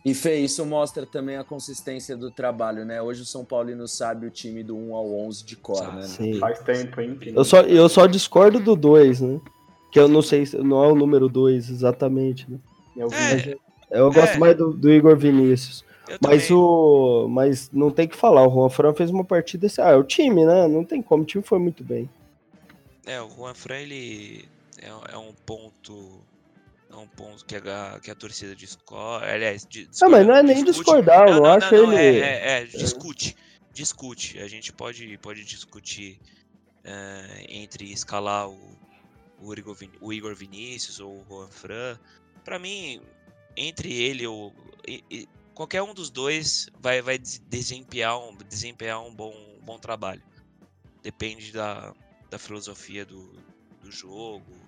E 0.05 0.13
Fê, 0.13 0.35
isso 0.39 0.65
mostra 0.65 1.05
também 1.05 1.37
a 1.37 1.43
consistência 1.45 2.17
do 2.17 2.29
trabalho, 2.29 2.83
né? 2.83 3.01
Hoje 3.01 3.21
o 3.21 3.25
São 3.25 3.45
Paulino 3.45 3.87
sabe 3.87 4.25
o 4.27 4.29
time 4.29 4.61
do 4.61 4.75
1 4.75 4.93
ao 4.95 5.09
11 5.27 5.45
de 5.45 5.55
cor, 5.55 5.77
Sabe. 5.77 5.95
né? 5.97 6.01
Sim. 6.03 6.39
Faz 6.39 6.59
tempo, 6.59 6.99
hein? 6.99 7.17
Eu 7.25 7.45
só, 7.45 7.61
eu 7.61 7.87
só 7.87 8.05
discordo 8.05 8.59
do 8.59 8.75
2, 8.75 9.21
né? 9.21 9.39
Que 9.91 9.99
eu 9.99 10.09
não 10.09 10.21
sei 10.21 10.45
se 10.45 10.57
não 10.57 10.83
é 10.83 10.87
o 10.91 10.95
número 10.95 11.29
2 11.29 11.69
exatamente, 11.69 12.49
né? 12.51 12.57
Eu. 12.97 13.07
É, 13.13 13.57
Eu 13.91 14.11
gosto 14.11 14.33
É. 14.35 14.37
mais 14.39 14.57
do, 14.57 14.73
do 14.73 14.91
Igor 14.91 15.15
Vinícius. 15.15 15.85
eu 16.09 16.17
Mas 16.21 16.47
também. 16.47 16.57
o. 16.61 17.27
Mas 17.29 17.69
não 17.71 17.89
tem 17.89 18.07
que 18.07 18.15
falar, 18.15 18.45
o 18.45 18.51
Juan 18.51 18.69
Fran 18.69 18.93
fez 18.93 19.09
uma 19.09 19.23
partida 19.23 19.67
assim. 19.67 19.81
Ah, 19.81 19.91
é 19.91 19.95
o 19.95 20.03
time, 20.03 20.43
né? 20.45 20.67
Não 20.67 20.83
tem 20.83 21.01
como, 21.01 21.23
o 21.23 21.25
time 21.25 21.43
foi 21.43 21.59
muito 21.59 21.81
bem. 21.83 22.09
É, 23.05 23.21
o 23.21 23.29
Juan 23.29 23.53
Fran, 23.53 23.75
ele 23.77 24.45
é, 24.81 25.13
é 25.13 25.17
um 25.17 25.31
ponto. 25.45 26.19
É 26.93 26.95
um 26.95 27.07
ponto 27.07 27.43
que 27.43 27.55
a, 27.55 27.99
que 27.99 28.11
a 28.11 28.15
torcida 28.15 28.55
discorda. 28.55 29.25
Aliás, 29.25 29.65
di- 29.65 29.89
Não, 29.99 30.09
mas 30.11 30.27
não 30.27 30.35
é 30.35 30.43
discorda, 30.43 30.43
nem 30.43 30.63
discute. 30.63 30.85
discordar, 30.85 31.27
eu 31.27 31.33
Não, 31.33 31.41
não, 31.41 31.45
acho 31.47 31.73
não, 31.75 31.87
não, 31.87 31.93
ele. 31.93 32.19
É, 32.21 32.27
é, 32.27 32.61
é, 32.61 32.65
discute. 32.65 33.35
Discute. 33.73 34.39
A 34.39 34.47
gente 34.47 34.71
pode, 34.71 35.17
pode 35.17 35.43
discutir 35.43 36.19
é, 36.83 37.45
entre 37.49 37.91
escalar 37.91 38.47
o, 38.47 38.77
o, 39.39 39.53
Igor, 39.55 39.73
Vin- 39.73 39.91
o 39.99 40.13
Igor 40.13 40.35
Vinícius 40.35 40.99
ou 40.99 41.21
o 41.21 41.25
Juan 41.27 41.49
Fran. 41.49 41.97
Pra 42.45 42.59
mim, 42.59 43.01
entre 43.57 43.91
ele 43.91 44.27
ou. 44.27 44.53
e- 44.87 45.03
e- 45.09 45.27
qualquer 45.55 45.81
um 45.81 45.95
dos 45.95 46.11
dois 46.11 46.67
vai, 46.79 47.01
vai 47.01 47.17
des- 47.17 47.39
desempenhar 47.49 48.19
um, 48.19 48.35
desempenhar 48.47 49.01
um 49.01 49.13
bom, 49.13 49.33
bom 49.63 49.79
trabalho. 49.79 50.21
Depende 51.01 51.51
da, 51.51 51.91
da 52.29 52.37
filosofia 52.37 53.03
do, 53.03 53.33
do 53.81 53.91
jogo. 53.91 54.61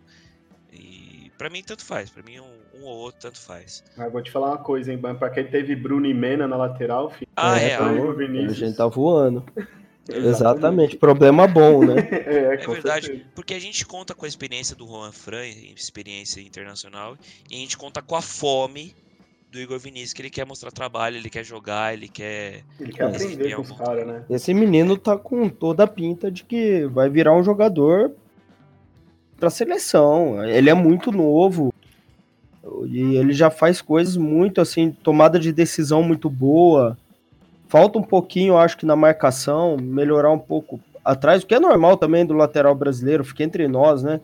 E 0.74 1.32
pra 1.38 1.50
mim 1.50 1.64
tanto 1.64 1.84
faz. 1.84 2.10
Pra 2.10 2.24
mim 2.24 2.40
um, 2.40 2.80
um 2.82 2.84
ou 2.86 2.98
outro 2.98 3.22
tanto 3.22 3.40
faz. 3.40 3.84
Mas 3.98 4.12
vou 4.12 4.22
te 4.22 4.32
falar 4.32 4.48
uma 4.52 4.58
coisa, 4.58 4.92
hein, 4.92 4.98
Ban? 4.98 5.16
Pra 5.16 5.30
quem 5.30 5.46
teve 5.48 5.76
Bruno 5.76 6.06
e 6.06 6.14
Mena 6.14 6.48
na 6.48 6.56
lateral, 6.58 7.10
filho. 7.12 7.28
Ah, 7.36 7.60
É, 7.60 7.70
é. 7.70 7.76
ah, 7.78 7.94
Igor 7.94 8.16
A 8.20 8.54
gente 8.54 8.76
tá 8.78 8.88
voando. 8.88 9.44
Exatamente. 10.08 10.98
Problema 10.98 11.48
bom, 11.48 11.84
né? 11.84 11.96
É, 12.26 12.54
É 12.54 12.58
verdade, 12.58 13.08
certeza. 13.08 13.30
porque 13.34 13.54
a 13.54 13.60
gente 13.60 13.86
conta 13.86 14.14
com 14.14 14.26
a 14.26 14.28
experiência 14.28 14.76
do 14.76 14.86
Juan 14.88 15.12
Fran, 15.12 15.46
experiência 15.48 16.42
internacional, 16.42 17.18
e 17.50 17.56
a 17.56 17.58
gente 17.58 17.78
conta 17.78 18.02
com 18.02 18.16
a 18.16 18.22
fome 18.22 18.96
do 19.52 19.60
Igor 19.60 19.80
Vinícius, 19.80 20.14
que 20.14 20.22
ele 20.22 20.30
quer 20.30 20.46
mostrar 20.46 20.70
trabalho, 20.72 21.16
ele 21.16 21.30
quer 21.30 21.44
jogar, 21.44 21.94
ele 21.94 22.08
quer. 22.10 22.64
Ele 22.80 22.92
quer 22.92 23.04
É, 23.04 23.08
aprender 23.08 23.52
é 23.52 23.56
com 23.56 23.62
os 23.62 23.72
caras, 23.72 24.06
né? 24.06 24.26
Esse 24.30 24.54
menino 24.54 24.98
tá 24.98 25.18
com 25.18 25.48
toda 25.50 25.86
a 25.86 25.88
pinta 25.88 26.30
de 26.30 26.44
que 26.44 26.86
vai 26.88 27.10
virar 27.10 27.34
um 27.34 27.44
jogador 27.44 28.12
pra 29.40 29.50
seleção. 29.50 30.44
Ele 30.46 30.70
é 30.70 30.74
muito 30.74 31.12
novo. 31.12 31.74
E 32.88 33.16
ele 33.16 33.34
já 33.34 33.50
faz 33.50 33.82
coisas 33.82 34.18
muito 34.18 34.60
assim, 34.60 34.92
tomada 34.92 35.40
de 35.40 35.52
decisão 35.52 36.02
muito 36.02 36.30
boa. 36.30 36.98
Falta 37.68 38.00
um 38.00 38.04
pouquinho, 38.04 38.58
acho 38.58 38.78
que 38.78 38.86
na 38.86 38.96
marcação, 38.96 39.78
melhorar 39.78 40.32
um 40.32 40.40
pouco 40.40 40.80
atrás, 41.04 41.44
o 41.44 41.48
que 41.48 41.56
é 41.56 41.60
normal 41.60 41.98
também 41.98 42.26
do 42.26 42.34
lateral 42.34 42.74
brasileiro, 42.74 43.24
fica 43.24 43.44
entre 43.44 43.68
nós, 43.68 44.02
né? 44.04 44.20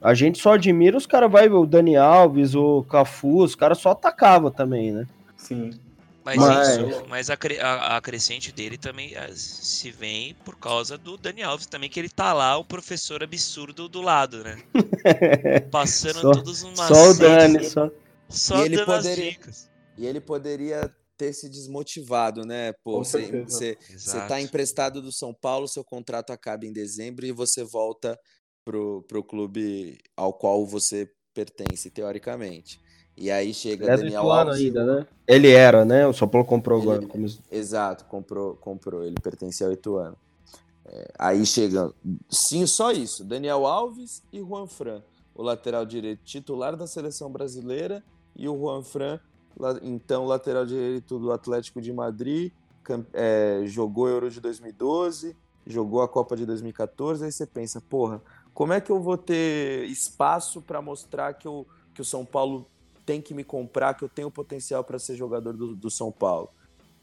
A 0.00 0.14
gente 0.14 0.38
só 0.38 0.54
admira 0.54 0.96
os 0.96 1.06
caras, 1.06 1.30
vai, 1.30 1.48
o 1.48 1.66
Dani 1.66 1.96
Alves, 1.96 2.54
o 2.54 2.84
Cafu, 2.84 3.42
os 3.42 3.54
caras 3.54 3.78
só 3.78 3.90
atacavam 3.90 4.50
também, 4.50 4.92
né? 4.92 5.06
Sim. 5.36 5.70
Mas, 6.26 6.36
Mas- 6.38 6.68
isso, 6.76 7.06
mas 7.08 7.30
a, 7.30 7.38
a, 7.62 7.96
a 7.96 8.00
crescente 8.00 8.50
dele 8.50 8.76
também 8.76 9.14
eh, 9.14 9.30
se 9.36 9.92
vem 9.92 10.34
por 10.44 10.56
causa 10.58 10.98
do 10.98 11.16
Dani 11.16 11.44
Alves 11.44 11.66
também, 11.66 11.88
que 11.88 12.00
ele 12.00 12.08
tá 12.08 12.32
lá, 12.32 12.58
o 12.58 12.64
professor 12.64 13.22
absurdo 13.22 13.88
do 13.88 14.00
lado, 14.02 14.42
né? 14.42 14.60
Passando 15.70 16.20
Só- 16.22 16.32
todos 16.32 16.64
os 16.64 16.76
Só 16.78 17.10
o 17.10 17.14
Dani, 17.14 17.64
só. 17.64 17.90
Só 18.28 18.62
E 18.62 18.66
ele 18.66 18.76
dando 18.76 18.90
as 18.92 19.04
poderia- 19.04 19.30
dicas. 19.30 19.70
E 19.96 20.04
ele 20.04 20.20
poderia 20.20 20.92
ter 21.16 21.32
se 21.32 21.48
desmotivado, 21.48 22.44
né? 22.44 22.72
Pô, 22.84 22.98
você, 23.04 23.78
tá 24.28 24.40
emprestado 24.40 25.00
do 25.00 25.12
São 25.12 25.32
Paulo, 25.32 25.68
seu 25.68 25.84
contrato 25.84 26.32
acaba 26.32 26.66
em 26.66 26.72
dezembro 26.72 27.24
e 27.24 27.30
você 27.30 27.62
volta 27.62 28.18
pro, 28.64 29.04
pro 29.08 29.22
clube 29.22 29.96
ao 30.16 30.32
qual 30.34 30.66
você 30.66 31.08
pertence, 31.32 31.88
teoricamente. 31.88 32.80
E 33.16 33.30
aí 33.30 33.54
chega 33.54 33.92
É 33.92 33.96
Daniel 33.96 34.30
Alves. 34.30 34.56
ainda, 34.56 34.84
né? 34.84 35.06
Ele 35.26 35.50
era, 35.50 35.84
né? 35.84 36.06
O 36.06 36.12
São 36.12 36.28
Paulo 36.28 36.46
comprou 36.46 36.78
Ele- 36.78 36.86
agora 36.88 37.00
no 37.02 37.08
começo. 37.08 37.40
Exato, 37.50 38.04
comprou, 38.04 38.54
comprou. 38.56 39.02
Ele 39.04 39.16
pertencia 39.22 39.66
ao 39.66 39.72
Ituano. 39.72 40.16
É, 40.84 41.10
aí 41.18 41.44
chega, 41.46 41.92
sim, 42.28 42.66
só 42.66 42.92
isso. 42.92 43.24
Daniel 43.24 43.66
Alves 43.66 44.22
e 44.32 44.38
Juan 44.38 44.66
Fran, 44.66 45.02
o 45.34 45.42
lateral 45.42 45.84
direito 45.84 46.20
titular 46.24 46.76
da 46.76 46.86
seleção 46.86 47.30
brasileira 47.30 48.04
e 48.36 48.48
o 48.48 48.56
Juan 48.56 48.82
Fran, 48.82 49.18
então 49.82 50.24
lateral 50.26 50.64
direito 50.66 51.18
do 51.18 51.32
Atlético 51.32 51.80
de 51.80 51.92
Madrid, 51.92 52.52
é, 53.12 53.62
jogou 53.64 54.06
Euro 54.08 54.30
de 54.30 54.40
2012, 54.40 55.34
jogou 55.66 56.02
a 56.02 56.08
Copa 56.08 56.36
de 56.36 56.46
2014. 56.46 57.24
Aí 57.24 57.32
você 57.32 57.46
pensa, 57.46 57.80
porra, 57.80 58.22
como 58.54 58.72
é 58.72 58.80
que 58.80 58.92
eu 58.92 59.00
vou 59.00 59.16
ter 59.18 59.86
espaço 59.86 60.62
para 60.62 60.80
mostrar 60.80 61.34
que, 61.34 61.48
eu, 61.48 61.66
que 61.94 62.00
o 62.00 62.04
São 62.04 62.24
Paulo 62.24 62.64
tem 63.06 63.22
que 63.22 63.32
me 63.32 63.44
comprar, 63.44 63.94
que 63.94 64.04
eu 64.04 64.08
tenho 64.08 64.30
potencial 64.30 64.84
para 64.84 64.98
ser 64.98 65.16
jogador 65.16 65.54
do, 65.54 65.74
do 65.74 65.90
São 65.90 66.12
Paulo? 66.12 66.50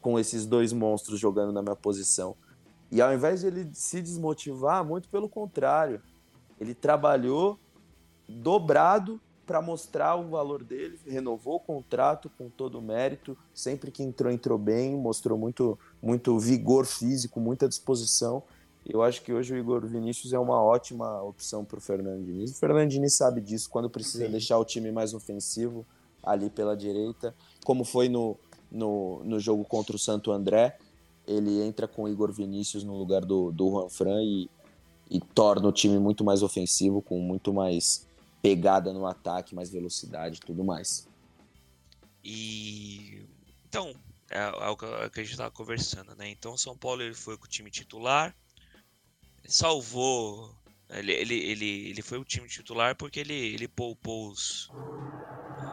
com 0.04 0.18
esses 0.18 0.44
dois 0.44 0.70
monstros 0.70 1.18
jogando 1.18 1.50
na 1.50 1.62
minha 1.62 1.74
posição. 1.74 2.36
E 2.92 3.00
ao 3.00 3.14
invés 3.14 3.40
de 3.40 3.46
ele 3.46 3.70
se 3.72 4.02
desmotivar, 4.02 4.84
muito 4.84 5.08
pelo 5.08 5.30
contrário, 5.30 5.98
ele 6.60 6.74
trabalhou 6.74 7.58
dobrado 8.28 9.18
para 9.46 9.62
mostrar 9.62 10.14
o 10.16 10.28
valor 10.28 10.62
dele, 10.62 11.00
renovou 11.06 11.56
o 11.56 11.60
contrato 11.60 12.30
com 12.36 12.50
todo 12.50 12.78
o 12.78 12.82
mérito, 12.82 13.34
sempre 13.54 13.90
que 13.90 14.02
entrou, 14.02 14.30
entrou 14.30 14.58
bem, 14.58 14.94
mostrou 14.94 15.38
muito, 15.38 15.78
muito 16.02 16.38
vigor 16.38 16.84
físico, 16.84 17.40
muita 17.40 17.66
disposição. 17.66 18.42
Eu 18.86 19.02
acho 19.02 19.22
que 19.22 19.32
hoje 19.32 19.54
o 19.54 19.56
Igor 19.56 19.86
Vinícius 19.86 20.32
é 20.32 20.38
uma 20.38 20.62
ótima 20.62 21.22
opção 21.22 21.64
para 21.64 21.78
o 21.78 21.80
Fernando 21.80 22.24
Diniz. 22.24 22.50
O 22.50 22.54
Fernando 22.54 22.90
Diniz 22.90 23.14
sabe 23.14 23.40
disso, 23.40 23.70
quando 23.70 23.88
precisa 23.88 24.26
Sim. 24.26 24.30
deixar 24.30 24.58
o 24.58 24.64
time 24.64 24.92
mais 24.92 25.14
ofensivo 25.14 25.86
ali 26.22 26.50
pela 26.50 26.76
direita, 26.76 27.34
como 27.64 27.84
foi 27.84 28.08
no, 28.08 28.36
no, 28.70 29.22
no 29.24 29.40
jogo 29.40 29.64
contra 29.64 29.96
o 29.96 29.98
Santo 29.98 30.30
André, 30.32 30.76
ele 31.26 31.62
entra 31.62 31.88
com 31.88 32.04
o 32.04 32.08
Igor 32.08 32.30
Vinícius 32.32 32.84
no 32.84 32.96
lugar 32.96 33.24
do, 33.24 33.50
do 33.50 33.70
Juan 33.70 33.88
Fran 33.88 34.22
e, 34.22 34.50
e 35.10 35.20
torna 35.20 35.68
o 35.68 35.72
time 35.72 35.98
muito 35.98 36.22
mais 36.22 36.42
ofensivo, 36.42 37.00
com 37.00 37.18
muito 37.18 37.52
mais 37.52 38.06
pegada 38.42 38.92
no 38.92 39.06
ataque, 39.06 39.54
mais 39.54 39.70
velocidade 39.70 40.36
e 40.36 40.46
tudo 40.46 40.62
mais. 40.62 41.08
E 42.22 43.26
então, 43.66 43.94
é, 44.30 44.38
é 44.38 44.68
o 44.68 44.76
que 44.76 44.84
é 44.84 45.06
o 45.06 45.10
que 45.10 45.20
a 45.20 45.22
gente 45.22 45.32
estava 45.32 45.50
conversando, 45.50 46.14
né? 46.14 46.28
Então, 46.28 46.52
o 46.52 46.58
São 46.58 46.76
Paulo 46.76 47.02
ele 47.02 47.14
foi 47.14 47.36
com 47.38 47.44
o 47.44 47.48
time 47.48 47.70
titular, 47.70 48.34
salvou. 49.46 50.50
Ele, 50.90 51.12
ele, 51.12 51.34
ele, 51.34 51.90
ele 51.90 52.02
foi 52.02 52.18
o 52.18 52.24
time 52.24 52.46
titular 52.46 52.94
porque 52.94 53.20
ele, 53.20 53.34
ele 53.34 53.66
poupou 53.66 54.28
os, 54.28 54.70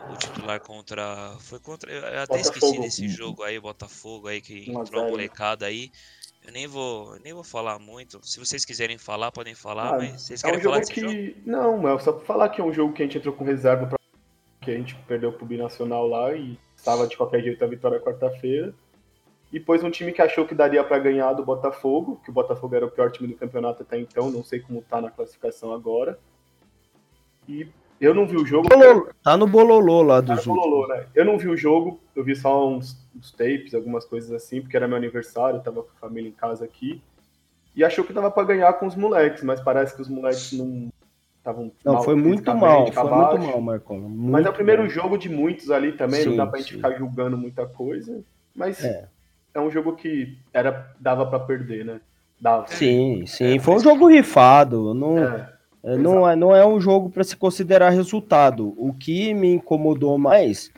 o 0.09 0.15
titular 0.17 0.59
contra. 0.61 1.35
Foi 1.39 1.59
contra. 1.59 1.91
Eu 1.91 2.21
até 2.23 2.39
esqueci 2.39 2.59
Botafogo. 2.61 2.81
desse 2.83 3.07
jogo 3.09 3.43
aí, 3.43 3.59
Botafogo 3.59 4.27
aí, 4.27 4.41
que 4.41 4.69
1 4.69 4.77
a 4.79 4.81
entrou 4.81 5.01
a 5.01 5.05
0. 5.05 5.11
molecada 5.11 5.65
aí. 5.65 5.91
Eu 6.43 6.51
nem 6.51 6.65
vou, 6.65 7.19
nem 7.19 7.33
vou 7.33 7.43
falar 7.43 7.77
muito. 7.77 8.19
Se 8.25 8.39
vocês 8.39 8.65
quiserem 8.65 8.97
falar, 8.97 9.31
podem 9.31 9.53
falar, 9.53 9.93
Ah, 9.93 9.97
mas 9.99 10.23
vocês 10.23 10.43
É 10.43 10.47
um 10.47 10.59
falar 10.59 10.81
que. 10.81 10.99
jogo? 11.01 11.13
Não, 11.45 11.87
é 11.87 11.99
só 11.99 12.13
pra 12.13 12.25
falar 12.25 12.49
que 12.49 12.59
é 12.59 12.63
um 12.63 12.73
jogo 12.73 12.93
que 12.93 13.03
a 13.03 13.05
gente 13.05 13.17
entrou 13.19 13.35
com 13.35 13.43
reserva 13.43 13.85
pra... 13.85 13.97
que 14.61 14.71
a 14.71 14.73
gente 14.75 14.95
perdeu 15.07 15.31
pro 15.33 15.45
Binacional 15.45 16.07
lá 16.07 16.33
e 16.33 16.57
estava 16.75 17.05
de 17.07 17.15
qualquer 17.15 17.43
jeito 17.43 17.63
a 17.63 17.67
vitória 17.67 17.99
quarta-feira. 17.99 18.73
E 19.51 19.59
pôs 19.59 19.83
um 19.83 19.91
time 19.91 20.11
que 20.13 20.21
achou 20.21 20.45
que 20.45 20.55
daria 20.55 20.83
pra 20.83 20.97
ganhar 20.97 21.33
do 21.33 21.43
Botafogo, 21.43 22.21
que 22.23 22.29
o 22.29 22.33
Botafogo 22.33 22.73
era 22.75 22.85
o 22.85 22.91
pior 22.91 23.11
time 23.11 23.27
do 23.27 23.35
campeonato 23.35 23.83
até 23.83 23.99
então, 23.99 24.31
não 24.31 24.43
sei 24.43 24.59
como 24.61 24.81
tá 24.81 25.01
na 25.01 25.11
classificação 25.11 25.73
agora. 25.73 26.17
E 27.47 27.67
eu 27.99 28.13
não 28.13 28.25
vi 28.25 28.37
o 28.37 28.45
jogo. 28.45 28.69
Tá 29.23 29.35
no 29.37 29.45
bololô 29.47 30.01
lá 30.03 30.21
Tá 30.21 30.29
no 30.29 30.37
últimos. 30.39 30.57
bololô, 30.57 30.87
né? 30.87 31.05
Eu 31.13 31.25
não 31.25 31.37
vi 31.37 31.49
o 31.49 31.57
jogo, 31.57 31.99
eu 32.15 32.23
vi 32.23 32.35
só 32.35 32.67
uns, 32.69 32.97
uns 33.15 33.31
tapes, 33.31 33.73
algumas 33.73 34.05
coisas 34.05 34.31
assim, 34.31 34.61
porque 34.61 34.77
era 34.77 34.87
meu 34.87 34.97
aniversário, 34.97 35.61
tava 35.61 35.83
com 35.83 35.89
a 35.95 35.99
família 35.99 36.29
em 36.29 36.33
casa 36.33 36.63
aqui. 36.65 37.01
E 37.75 37.83
achou 37.83 38.03
que 38.03 38.13
dava 38.13 38.31
pra 38.31 38.43
ganhar 38.43 38.71
com 38.73 38.85
os 38.87 38.95
moleques, 38.95 39.43
mas 39.43 39.59
parece 39.61 39.95
que 39.95 40.01
os 40.01 40.09
moleques 40.09 40.53
não 40.53 40.89
estavam. 41.37 41.71
Não, 41.85 42.01
foi 42.03 42.15
muito 42.15 42.53
mal, 42.55 42.91
foi 42.91 43.01
abaixo. 43.01 43.37
muito 43.37 43.51
mal. 43.51 43.61
Mas 43.61 44.09
muito 44.09 44.47
é 44.47 44.49
o 44.49 44.53
primeiro 44.53 44.81
mal. 44.83 44.89
jogo 44.91 45.17
de 45.17 45.29
muitos 45.29 45.71
ali 45.71 45.91
também, 45.93 46.23
não 46.25 46.31
Sim, 46.31 46.37
dá 46.37 46.47
pra 46.47 46.59
gente 46.59 46.69
sim. 46.71 46.75
ficar 46.77 46.91
julgando 46.97 47.37
muita 47.37 47.65
coisa. 47.65 48.21
Mas 48.55 48.83
É. 48.83 49.07
é, 49.53 49.59
um 49.59 49.69
jogo 49.71 49.95
que 49.95 50.37
era, 50.53 50.93
dava 50.99 51.25
pra 51.25 51.39
perder, 51.39 51.85
né? 51.85 52.01
Dava. 52.39 52.67
Sim, 52.67 53.25
sim. 53.27 53.57
É, 53.57 53.59
Foi 53.59 53.75
um 53.75 53.79
jogo 53.79 54.07
rifado. 54.07 54.93
Não, 54.93 55.17
É, 55.17 55.53
é, 55.83 55.97
não, 55.97 56.27
é, 56.29 56.35
não 56.35 56.55
é 56.55 56.65
um 56.65 56.79
jogo 56.81 57.09
para 57.09 57.23
se 57.23 57.35
considerar 57.35 57.89
resultado. 57.89 58.73
O 58.77 58.93
que 58.93 59.33
me 59.33 59.53
incomodou 59.53 60.17
mais 60.17 60.71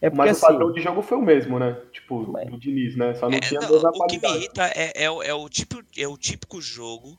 é 0.00 0.08
porque 0.10 0.18
mas 0.18 0.28
o 0.28 0.30
assim. 0.46 0.52
padrão 0.52 0.72
de 0.72 0.80
jogo 0.80 1.02
foi 1.02 1.18
o 1.18 1.22
mesmo, 1.22 1.58
né? 1.58 1.76
Tipo, 1.92 2.30
Mas- 2.30 2.48
do 2.50 2.58
Diniz, 2.58 2.96
né? 2.96 3.14
Só 3.14 3.28
não 3.28 3.36
É, 3.36 3.40
tinha 3.40 3.60
não, 3.60 3.68
o 3.70 4.06
que 4.06 4.18
me 4.20 4.28
irrita 4.36 4.64
é, 4.76 5.04
é, 5.04 5.10
o- 5.10 5.22
é 5.22 5.32
o 5.34 5.48
tipo, 5.48 5.82
é 5.96 6.06
o 6.06 6.16
típico 6.16 6.60
jogo 6.60 7.18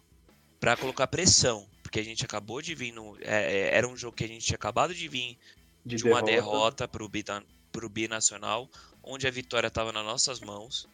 pra 0.59 0.77
colocar 0.77 1.07
pressão. 1.07 1.65
Porque 1.81 1.99
a 1.99 2.03
gente 2.03 2.25
acabou 2.25 2.61
de 2.61 2.73
vir 2.73 2.91
no. 2.91 3.15
é, 3.21 3.69
é, 3.69 3.77
era 3.77 3.87
um 3.87 3.95
jogo 3.95 4.15
que 4.15 4.23
a 4.23 4.27
gente 4.27 4.45
tinha 4.45 4.55
acabado 4.55 4.93
de 4.95 5.07
vir 5.07 5.37
De, 5.85 5.97
de 5.97 6.07
uma 6.07 6.21
derrota 6.23 6.87
pro, 6.87 7.07
Bita- 7.07 7.43
pro 7.71 7.87
Binacional, 7.89 8.67
onde 9.03 9.27
a 9.27 9.31
vitória 9.31 9.67
estava 9.67 9.91
nas 9.91 10.05
nossas 10.05 10.39
mãos. 10.39 10.87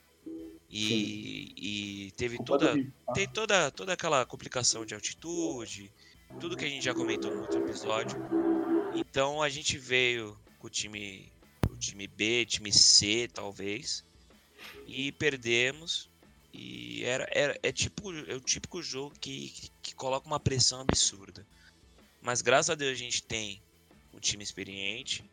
E, 0.72 1.54
e 1.58 2.12
teve 2.12 2.38
toda, 2.44 2.76
tá? 2.76 3.14
tem 3.14 3.28
toda, 3.28 3.72
toda 3.72 3.94
aquela 3.94 4.26
complicação 4.26 4.86
de 4.86 4.94
altitude, 4.94 5.92
tudo 6.40 6.56
que 6.56 6.66
a 6.66 6.70
gente 6.70 6.84
já 6.86 6.94
comentou 6.94 7.34
no 7.34 7.42
outro 7.42 7.60
episódio. 7.60 8.18
Então 8.94 9.42
a 9.42 9.50
gente 9.50 9.78
veio 9.78 10.38
com 10.60 10.68
o 10.68 10.70
time, 10.70 11.32
o 11.70 11.76
time 11.76 12.08
B, 12.08 12.46
time 12.46 12.72
C, 12.72 13.28
talvez, 13.34 14.04
e 14.88 15.12
perdemos. 15.14 16.10
E 16.54 17.04
era, 17.04 17.28
era 17.32 17.60
é 17.62 17.72
tipo 17.72 18.12
é 18.28 18.36
o 18.36 18.42
típico 18.42 18.82
jogo 18.82 19.16
que, 19.20 19.50
que, 19.50 19.72
que 19.82 19.96
coloca 19.96 20.28
uma 20.28 20.40
pressão 20.40 20.82
absurda. 20.82 21.46
Mas 22.22 22.42
graças 22.42 22.70
a 22.72 22.76
Deus 22.76 22.92
a 22.92 22.96
gente 22.96 23.24
tem 23.24 23.62
um 24.14 24.20
time 24.20 24.44
experiente, 24.44 25.24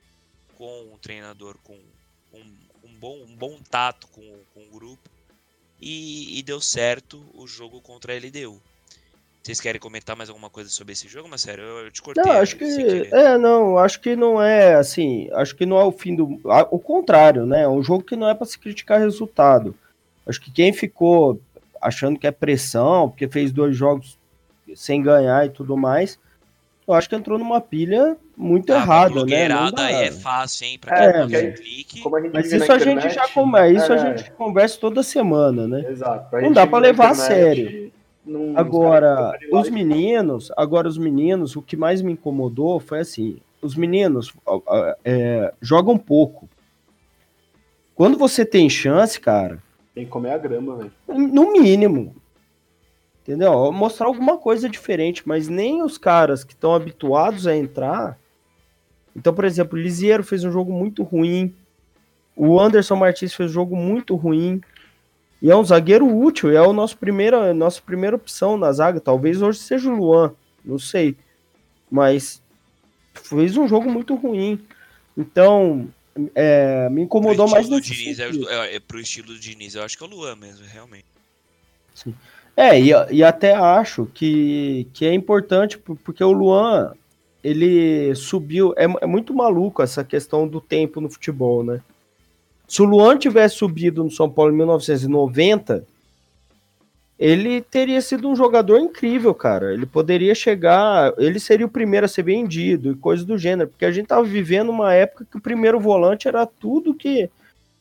com 0.57 0.95
um 0.95 0.99
treinador 0.99 1.59
com 1.59 1.79
um, 2.87 2.91
um 2.91 2.99
bom, 2.99 3.17
um 3.29 3.37
bom 3.37 3.59
tato 3.71 4.07
com, 4.09 4.21
o- 4.21 4.43
com 4.55 4.61
o 4.61 4.79
grupo. 4.79 5.09
E, 5.81 6.39
e 6.39 6.43
deu 6.43 6.61
certo 6.61 7.23
o 7.35 7.47
jogo 7.47 7.81
contra 7.81 8.13
a 8.13 8.17
LDU. 8.17 8.61
Vocês 9.43 9.61
querem 9.61 9.81
comentar 9.81 10.17
mais 10.17 10.29
alguma 10.29 10.51
coisa 10.51 10.71
sobre 10.71 10.93
esse 10.95 11.07
jogo, 11.07 11.29
mas 11.29 11.43
sério, 11.43 11.63
eu, 11.63 11.79
eu 11.85 11.91
te 11.91 12.03
cortei. 12.03 12.25
Não, 12.25 12.33
acho 12.33 12.57
que. 12.57 12.65
querer. 12.65 13.13
É, 13.15 13.39
não, 13.39 13.79
acho 13.79 14.01
que 14.01 14.17
não 14.17 14.43
é 14.43 14.75
assim. 14.75 15.29
Acho 15.35 15.55
que 15.55 15.65
não 15.67 15.79
é 15.79 15.85
o 15.85 15.93
fim 15.93 16.17
do. 16.17 16.41
O 16.71 16.79
contrário, 16.81 17.47
né? 17.47 17.63
É 17.63 17.69
um 17.69 17.83
jogo 17.83 18.03
que 18.03 18.17
não 18.17 18.29
é 18.29 18.35
para 18.35 18.47
se 18.47 18.59
criticar 18.59 18.99
resultado. 18.99 19.73
Acho 20.27 20.41
que 20.41 20.51
quem 20.51 20.73
ficou 20.73 21.41
achando 21.81 22.19
que 22.19 22.27
é 22.27 22.33
pressão, 22.33 23.09
porque 23.09 23.29
fez 23.29 23.53
dois 23.53 23.77
jogos 23.77 24.19
sem 24.75 25.01
ganhar 25.01 25.47
e 25.47 25.51
tudo 25.51 25.77
mais, 25.77 26.19
eu 26.87 26.95
acho 26.95 27.09
que 27.09 27.15
entrou 27.17 27.39
numa 27.39 27.61
pilha 27.61 28.17
muito 28.37 28.73
Ah, 28.73 28.77
errada, 28.77 29.25
né? 29.25 29.49
Não 29.49 29.71
dá- 29.73 29.87
aí 29.87 30.05
é 30.07 30.13
fácil, 30.13 30.67
hein? 30.67 30.79
Pra 30.81 30.97
É, 30.97 30.99
quem 31.13 31.13
não 31.21 31.21
porque 31.29 31.33
dá 31.43 31.49
aí- 31.49 31.53
clique. 31.55 32.01
Como 32.01 32.17
a 32.17 32.21
gente 32.21 32.33
Mas 32.33 32.53
isso 32.53 32.73
a 32.73 32.79
gente 32.79 32.91
internet, 32.99 33.15
já 33.15 33.29
come... 33.29 33.73
isso 33.73 33.93
a 33.93 33.97
é, 33.97 33.99
gente 34.17 34.31
conversa 34.33 34.79
toda 34.79 35.03
semana, 35.03 35.67
né? 35.67 35.87
Exato. 35.91 36.29
Não 36.33 36.41
gente 36.41 36.55
dá 36.55 36.67
na 36.67 36.79
levar 36.79 37.09
a 37.09 37.13
internet, 37.13 37.27
sério. 37.57 37.93
não- 38.25 38.51
os 38.51 38.57
Agora, 38.57 39.39
os 39.53 39.69
meninos, 39.71 40.53
agora 40.57 40.87
os 40.89 40.99
meninos, 40.99 41.57
o 41.57 41.63
que 41.63 41.77
mais 41.77 42.03
me 42.03 42.13
incomodou 42.13 42.79
foi 42.79 43.01
assim, 43.01 43.39
os 43.63 43.75
meninos 43.75 44.33
é, 45.05 45.53
jogam 45.61 45.97
pouco. 45.99 46.49
Quando 47.95 48.19
você 48.19 48.45
tem 48.45 48.69
chance, 48.69 49.19
cara, 49.19 49.59
Tem 49.95 50.05
que 50.05 50.11
comer 50.11 50.31
a 50.33 50.39
grama, 50.39 50.77
velho. 50.77 50.93
no 51.09 51.53
mínimo, 51.53 52.15
entendeu? 53.27 53.73
Mostrar 53.73 54.07
alguma 54.07 54.39
coisa 54.39 54.69
diferente, 54.69 55.23
mas 55.27 55.49
nem 55.49 55.83
os 55.83 55.99
caras 55.99 56.45
que 56.45 56.53
estão 56.53 56.75
habituados 56.75 57.47
a 57.47 57.57
entrar. 57.57 58.17
Então, 59.15 59.35
por 59.35 59.45
exemplo, 59.45 59.77
o 59.77 59.83
Lisieiro 59.83 60.23
fez 60.23 60.45
um 60.45 60.53
jogo 60.53 60.73
muito 60.73 61.03
ruim, 61.03 61.53
o 62.37 62.61
Anderson 62.61 62.95
Martins 62.95 63.35
fez 63.35 63.51
um 63.51 63.55
jogo 63.55 63.75
muito 63.75 64.15
ruim. 64.15 64.61
E 65.43 65.51
é 65.51 65.57
um 65.57 65.65
zagueiro 65.65 66.07
útil, 66.07 66.51
é 66.51 66.63
o 66.63 66.73
nosso 66.73 66.97
primeira, 66.97 67.53
nossa 67.53 67.81
primeira 67.83 68.17
opção 68.17 68.57
na 68.57 68.73
zaga. 68.73 69.01
Talvez 69.01 69.43
hoje 69.43 69.59
seja 69.59 69.91
o 69.91 69.97
Luan, 69.97 70.35
não 70.65 70.79
sei. 70.79 71.17
mas 71.91 72.43
fez 73.15 73.57
um 73.57 73.69
jogo 73.69 73.91
muito 73.91 74.15
ruim. 74.15 74.61
Então, 75.17 75.89
é, 76.35 76.89
me 76.91 77.03
incomodou 77.03 77.49
mais 77.49 77.69
nesse 77.69 77.93
Diniz, 77.93 78.19
é, 78.19 78.29
é, 78.29 78.77
é, 78.77 78.81
pro 78.81 79.01
estilo 79.01 79.29
do 79.29 79.39
Diniz, 79.39 79.75
eu 79.75 79.83
acho 79.83 79.97
que 79.97 80.05
é 80.05 80.07
o 80.07 80.11
Luan 80.11 80.37
mesmo, 80.37 80.67
realmente. 80.67 81.07
Sim. 81.95 82.15
É, 82.57 82.81
e, 82.81 82.91
e 83.11 83.23
até 83.23 83.55
acho 83.55 84.07
que, 84.15 84.89
que 84.95 85.05
é 85.05 85.13
importante, 85.13 85.77
porque 85.77 86.25
o 86.25 86.33
Luan, 86.33 86.95
ele 87.45 88.15
subiu. 88.15 88.73
É, 88.77 88.85
é 89.03 89.07
muito 89.07 89.35
maluco 89.35 89.83
essa 89.83 90.03
questão 90.03 90.49
do 90.49 90.61
tempo 90.61 91.01
no 91.01 91.11
futebol, 91.11 91.63
né? 91.63 91.83
Se 92.67 92.81
o 92.81 92.87
Luan 92.87 93.19
tivesse 93.19 93.57
subido 93.57 94.03
no 94.03 94.11
São 94.11 94.29
Paulo 94.29 94.53
em 94.53 94.57
1990, 94.57 95.87
ele 97.19 97.61
teria 97.61 98.01
sido 98.01 98.29
um 98.29 98.35
jogador 98.35 98.79
incrível, 98.79 99.35
cara. 99.35 99.73
Ele 99.73 99.87
poderia 99.87 100.35
chegar, 100.35 101.13
ele 101.19 101.39
seria 101.39 101.67
o 101.67 101.71
primeiro 101.71 102.07
a 102.07 102.09
ser 102.09 102.23
vendido 102.23 102.91
e 102.91 102.97
coisas 102.97 103.25
do 103.25 103.39
gênero, 103.39 103.69
porque 103.69 103.85
a 103.85 103.93
gente 103.93 104.07
tava 104.07 104.25
vivendo 104.25 104.71
uma 104.71 104.93
época 104.93 105.27
que 105.31 105.37
o 105.37 105.41
primeiro 105.41 105.79
volante 105.79 106.27
era 106.27 106.45
tudo 106.47 106.95
que, 106.95 107.31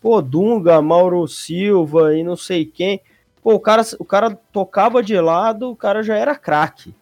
pô, 0.01 0.21
Dunga, 0.21 0.81
Mauro 0.81 1.27
Silva 1.27 2.15
e 2.15 2.23
não 2.23 2.35
sei 2.35 2.65
quem. 2.65 3.01
Pô, 3.45 3.53
o 3.53 3.59
cara, 3.59 3.83
o 3.99 4.03
cara 4.03 4.35
tocava 4.51 5.03
de 5.03 5.15
lado, 5.21 5.69
o 5.69 5.75
cara 5.75 6.01
já 6.01 6.15
era 6.15 6.35
craque. 6.35 6.95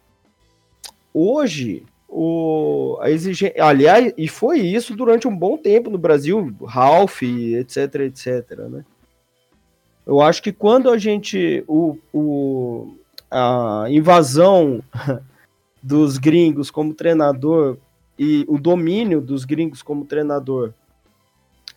Hoje, 1.14 1.86
o, 2.10 2.98
a 3.00 3.10
exigência. 3.10 3.64
Aliás, 3.64 4.14
e 4.18 4.28
foi 4.28 4.60
isso 4.60 4.94
durante 4.94 5.26
um 5.26 5.34
bom 5.34 5.58
tempo 5.58 5.89
no 5.89 5.98
Brasil, 5.98 6.54
Ralph, 6.66 7.22
etc, 7.24 7.96
etc, 8.02 8.60
né? 8.70 8.84
Eu 10.06 10.20
acho 10.20 10.44
que 10.44 10.52
quando 10.52 10.89
a 10.89 10.98
gente. 10.98 11.64
O, 11.66 11.98
o, 12.14 12.94
a 13.32 13.86
invasão 13.88 14.84
dos 15.82 16.18
gringos 16.18 16.70
como 16.70 16.94
treinador 16.94 17.78
e 18.20 18.44
o 18.50 18.58
domínio 18.58 19.22
dos 19.22 19.46
gringos 19.46 19.82
como 19.82 20.04
treinador 20.04 20.74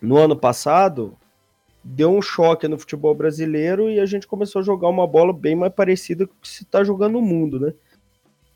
no 0.01 0.17
ano 0.17 0.35
passado 0.35 1.15
deu 1.83 2.11
um 2.11 2.21
choque 2.21 2.67
no 2.67 2.77
futebol 2.77 3.15
brasileiro 3.15 3.89
e 3.89 3.99
a 3.99 4.05
gente 4.05 4.27
começou 4.27 4.61
a 4.61 4.65
jogar 4.65 4.89
uma 4.89 5.07
bola 5.07 5.31
bem 5.31 5.55
mais 5.55 5.73
parecida 5.73 6.25
com 6.25 6.33
o 6.33 6.41
que 6.41 6.47
se 6.47 6.63
está 6.63 6.83
jogando 6.83 7.13
no 7.13 7.21
mundo, 7.21 7.59
né? 7.59 7.73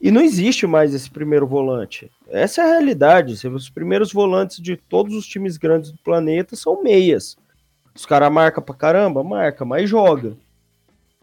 E 0.02 0.10
não 0.10 0.22
existe 0.22 0.66
mais 0.66 0.96
esse 0.96 1.10
primeiro 1.10 1.46
volante. 1.46 2.10
Essa 2.28 2.62
é 2.62 2.66
a 2.66 2.68
realidade. 2.70 3.48
Os 3.48 3.70
primeiros 3.70 4.12
volantes 4.12 4.60
de 4.60 4.76
todos 4.76 5.16
os 5.16 5.28
times 5.28 5.58
grandes 5.58 5.92
do 5.92 5.98
planeta 6.00 6.56
são 6.56 6.82
meias. 6.82 7.38
Os 7.94 8.06
caras 8.06 8.32
marcam 8.32 8.64
pra 8.64 8.74
caramba, 8.74 9.24
marca, 9.24 9.64
mas 9.64 9.88
joga. 9.88 10.36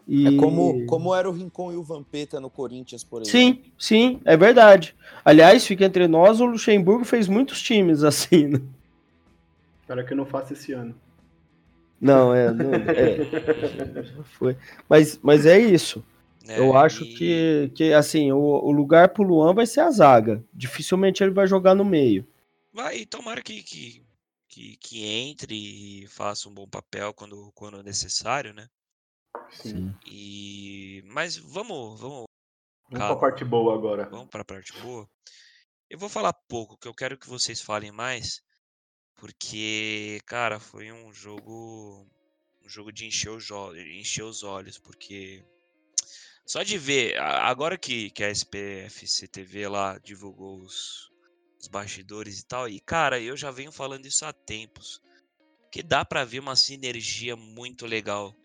E... 0.07 0.27
É 0.27 0.37
como, 0.39 0.85
como 0.85 1.13
era 1.13 1.29
o 1.29 1.31
Rincon 1.33 1.73
e 1.73 1.75
o 1.75 1.83
Vampeta 1.83 2.39
no 2.39 2.49
Corinthians, 2.49 3.03
por 3.03 3.21
exemplo. 3.21 3.39
Sim, 3.39 3.61
sim, 3.77 4.21
é 4.23 4.37
verdade. 4.37 4.95
Aliás, 5.25 5.67
fica 5.67 5.85
entre 5.85 6.07
nós, 6.07 6.39
o 6.39 6.45
Luxemburgo 6.45 7.03
fez 7.03 7.27
muitos 7.27 7.61
times 7.61 8.01
assim, 8.05 8.47
né? 8.47 8.61
Espero 9.81 10.05
que 10.05 10.13
eu 10.13 10.17
não 10.17 10.25
faça 10.25 10.53
esse 10.53 10.71
ano. 10.71 10.95
Não, 11.99 12.33
é. 12.33 12.51
Não, 12.51 12.73
é 12.73 14.23
foi. 14.37 14.57
Mas, 14.87 15.19
mas 15.21 15.45
é 15.45 15.59
isso. 15.59 16.03
É, 16.47 16.59
eu 16.59 16.75
acho 16.75 17.03
e... 17.03 17.13
que, 17.13 17.71
que 17.75 17.93
assim, 17.93 18.31
o, 18.31 18.39
o 18.39 18.71
lugar 18.71 19.09
pro 19.09 19.23
Luan 19.23 19.53
vai 19.53 19.65
ser 19.65 19.81
a 19.81 19.91
zaga. 19.91 20.43
Dificilmente 20.53 21.23
ele 21.23 21.33
vai 21.33 21.45
jogar 21.47 21.75
no 21.75 21.85
meio. 21.85 22.27
Vai, 22.73 23.05
tomara 23.05 23.41
que, 23.41 23.61
que, 23.61 24.03
que, 24.47 24.77
que 24.77 25.05
entre 25.05 25.55
e 26.03 26.07
faça 26.07 26.47
um 26.47 26.53
bom 26.53 26.67
papel 26.67 27.13
quando, 27.13 27.51
quando 27.53 27.83
necessário, 27.83 28.53
né? 28.53 28.67
Sim. 29.51 29.93
E... 30.05 31.03
Mas 31.07 31.37
vamos. 31.37 31.99
Vamos, 31.99 32.25
vamos 32.89 33.05
para 33.05 33.13
a 33.13 33.15
parte 33.15 33.43
boa 33.45 33.75
agora. 33.75 34.07
Vamos 34.09 34.29
para 34.29 34.41
a 34.41 34.45
parte 34.45 34.73
boa. 34.81 35.07
Eu 35.89 35.97
vou 35.97 36.09
falar 36.09 36.33
pouco, 36.47 36.77
que 36.77 36.87
eu 36.87 36.93
quero 36.93 37.17
que 37.17 37.27
vocês 37.27 37.61
falem 37.61 37.91
mais. 37.91 38.41
Porque, 39.19 40.21
cara, 40.25 40.59
foi 40.59 40.91
um 40.91 41.13
jogo. 41.13 42.07
Um 42.63 42.69
jogo 42.69 42.91
de 42.91 43.05
encher 43.05 43.29
os, 43.29 43.49
encher 43.75 44.23
os 44.23 44.43
olhos, 44.43 44.77
porque. 44.77 45.43
Só 46.45 46.63
de 46.63 46.77
ver, 46.77 47.19
agora 47.19 47.77
que, 47.77 48.09
que 48.09 48.23
a 48.23 48.31
SPFC 48.31 49.27
TV 49.27 49.67
lá 49.67 49.99
divulgou 49.99 50.59
os, 50.61 51.11
os 51.59 51.67
bastidores 51.67 52.39
e 52.39 52.45
tal, 52.45 52.67
e 52.67 52.79
cara, 52.79 53.19
eu 53.19 53.37
já 53.37 53.51
venho 53.51 53.71
falando 53.71 54.07
isso 54.07 54.25
há 54.25 54.33
tempos, 54.33 54.99
que 55.71 55.83
dá 55.83 56.03
para 56.03 56.25
ver 56.25 56.39
uma 56.39 56.55
sinergia 56.55 57.35
muito 57.35 57.85
legal 57.85 58.35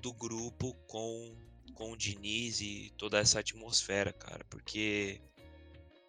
do 0.00 0.12
grupo 0.12 0.74
com, 0.88 1.36
com 1.74 1.92
o 1.92 1.96
Diniz 1.96 2.60
e 2.60 2.92
toda 2.98 3.20
essa 3.20 3.38
atmosfera, 3.38 4.12
cara, 4.12 4.44
porque, 4.50 5.20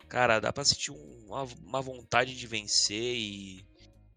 cara, 0.07 0.39
dá 0.39 0.51
pra 0.51 0.65
sentir 0.65 0.89
um, 0.89 1.25
uma, 1.27 1.43
uma 1.43 1.81
vontade 1.81 2.35
de 2.35 2.47
vencer 2.47 3.15
e 3.15 3.63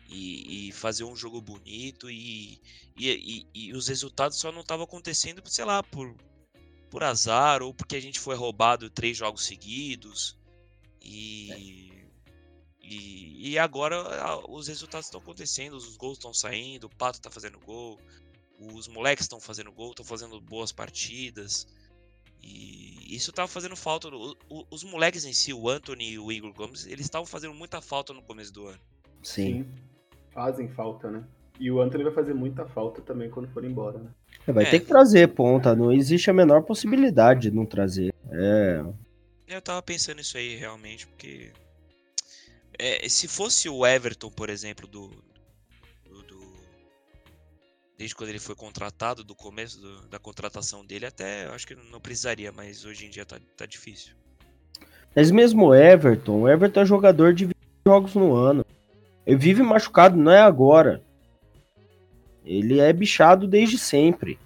e, 0.09 0.69
e 0.69 0.73
fazer 0.73 1.05
um 1.05 1.15
jogo 1.15 1.41
bonito 1.41 2.11
e, 2.11 2.61
e, 2.97 3.47
e, 3.55 3.73
os 3.75 3.89
resultados 3.89 4.39
só 4.39 4.51
não 4.51 4.63
estavam 4.63 4.85
acontecendo, 4.85 5.43
sei 5.47 5.65
lá, 5.65 5.83
por, 5.83 6.15
por 6.91 7.05
azar 7.05 7.63
ou 7.63 7.75
porque 7.75 7.97
a 7.97 8.01
gente 8.01 8.19
foi 8.19 8.35
roubado 8.35 8.89
três 8.89 9.17
jogos 9.17 9.45
seguidos 9.45 10.37
e, 11.03 11.93
e, 12.83 13.51
e 13.51 13.59
agora 13.59 14.03
os 14.49 14.69
resultados 14.69 15.07
estão 15.07 15.21
acontecendo, 15.21 15.77
os 15.77 15.97
gols 15.97 16.19
estão 16.19 16.33
saindo, 16.33 16.87
o 16.87 16.97
Pato 16.97 17.19
está 17.19 17.31
fazendo 17.31 17.59
gol, 17.61 18.01
os 18.59 18.89
moleques 18.89 19.25
estão 19.25 19.41
fazendo 19.41 19.71
gol, 19.71 19.91
estão 19.91 20.05
fazendo 20.05 20.41
boas 20.41 20.73
partidas. 20.73 21.67
E 22.43 23.15
isso 23.15 23.31
estava 23.31 23.49
fazendo 23.49 23.77
falta. 23.77 24.09
Os 24.71 24.85
moleques 24.85 25.25
em 25.25 25.33
si, 25.33 25.53
o 25.53 25.69
Anthony 25.69 26.13
e 26.13 26.19
o 26.19 26.31
Igor 26.31 26.53
Gomes, 26.53 26.87
eles 26.87 27.07
estavam 27.07 27.27
fazendo 27.27 27.55
muita 27.55 27.81
falta 27.81 28.13
no 28.13 28.23
começo 28.23 28.53
do 28.53 28.67
ano. 28.67 28.81
Sim. 29.23 29.67
Fazem 30.39 30.69
falta, 30.69 31.11
né? 31.11 31.25
E 31.59 31.69
o 31.69 31.81
Anthony 31.81 32.05
vai 32.05 32.13
fazer 32.13 32.33
muita 32.33 32.65
falta 32.65 33.03
também 33.03 33.29
quando 33.29 33.49
for 33.49 33.65
embora, 33.65 33.99
né? 33.99 34.11
É, 34.47 34.53
vai 34.53 34.63
é. 34.63 34.71
ter 34.71 34.79
que 34.79 34.87
trazer 34.87 35.27
ponta, 35.35 35.75
não 35.75 35.91
existe 35.91 36.31
a 36.31 36.33
menor 36.33 36.63
possibilidade 36.63 37.51
de 37.51 37.51
não 37.51 37.67
trazer. 37.67 38.15
É. 38.31 38.85
Eu 39.49 39.61
tava 39.61 39.83
pensando 39.83 40.21
isso 40.21 40.39
aí 40.39 40.55
realmente, 40.55 41.09
porque. 41.09 41.51
É, 42.79 43.09
se 43.09 43.27
fosse 43.27 43.69
o 43.69 43.85
Everton, 43.85 44.31
por 44.31 44.49
exemplo, 44.49 44.87
do, 44.87 45.09
do, 46.05 46.23
do, 46.23 46.41
Desde 47.99 48.15
quando 48.15 48.31
ele 48.31 48.39
foi 48.39 48.55
contratado, 48.55 49.25
do 49.25 49.35
começo 49.35 49.81
do, 49.81 50.07
da 50.07 50.21
contratação 50.21 50.87
dele, 50.87 51.07
até 51.07 51.47
eu 51.47 51.53
acho 51.53 51.67
que 51.67 51.75
não 51.75 52.01
precisaria, 52.01 52.53
mas 52.53 52.85
hoje 52.85 53.07
em 53.07 53.11
dia 53.11 53.27
tá, 53.27 53.41
tá 53.57 53.67
difícil. 53.67 54.15
Mas 55.17 55.33
mesmo 55.33 55.67
o 55.67 55.75
Everton, 55.75 56.43
o 56.43 56.49
Everton 56.49 56.83
é 56.83 56.87
jogador 56.87 57.35
de 57.35 57.49
jogos 57.85 58.15
no 58.15 58.37
ano. 58.37 58.65
Ele 59.29 59.37
vive 59.37 59.63
machucado, 59.63 60.17
não 60.17 60.33
é 60.33 60.41
agora. 60.41 61.03
Ele 62.47 62.81
é 62.81 62.91
bichado 62.95 63.47
desde 63.47 63.77
sempre. 63.77 64.39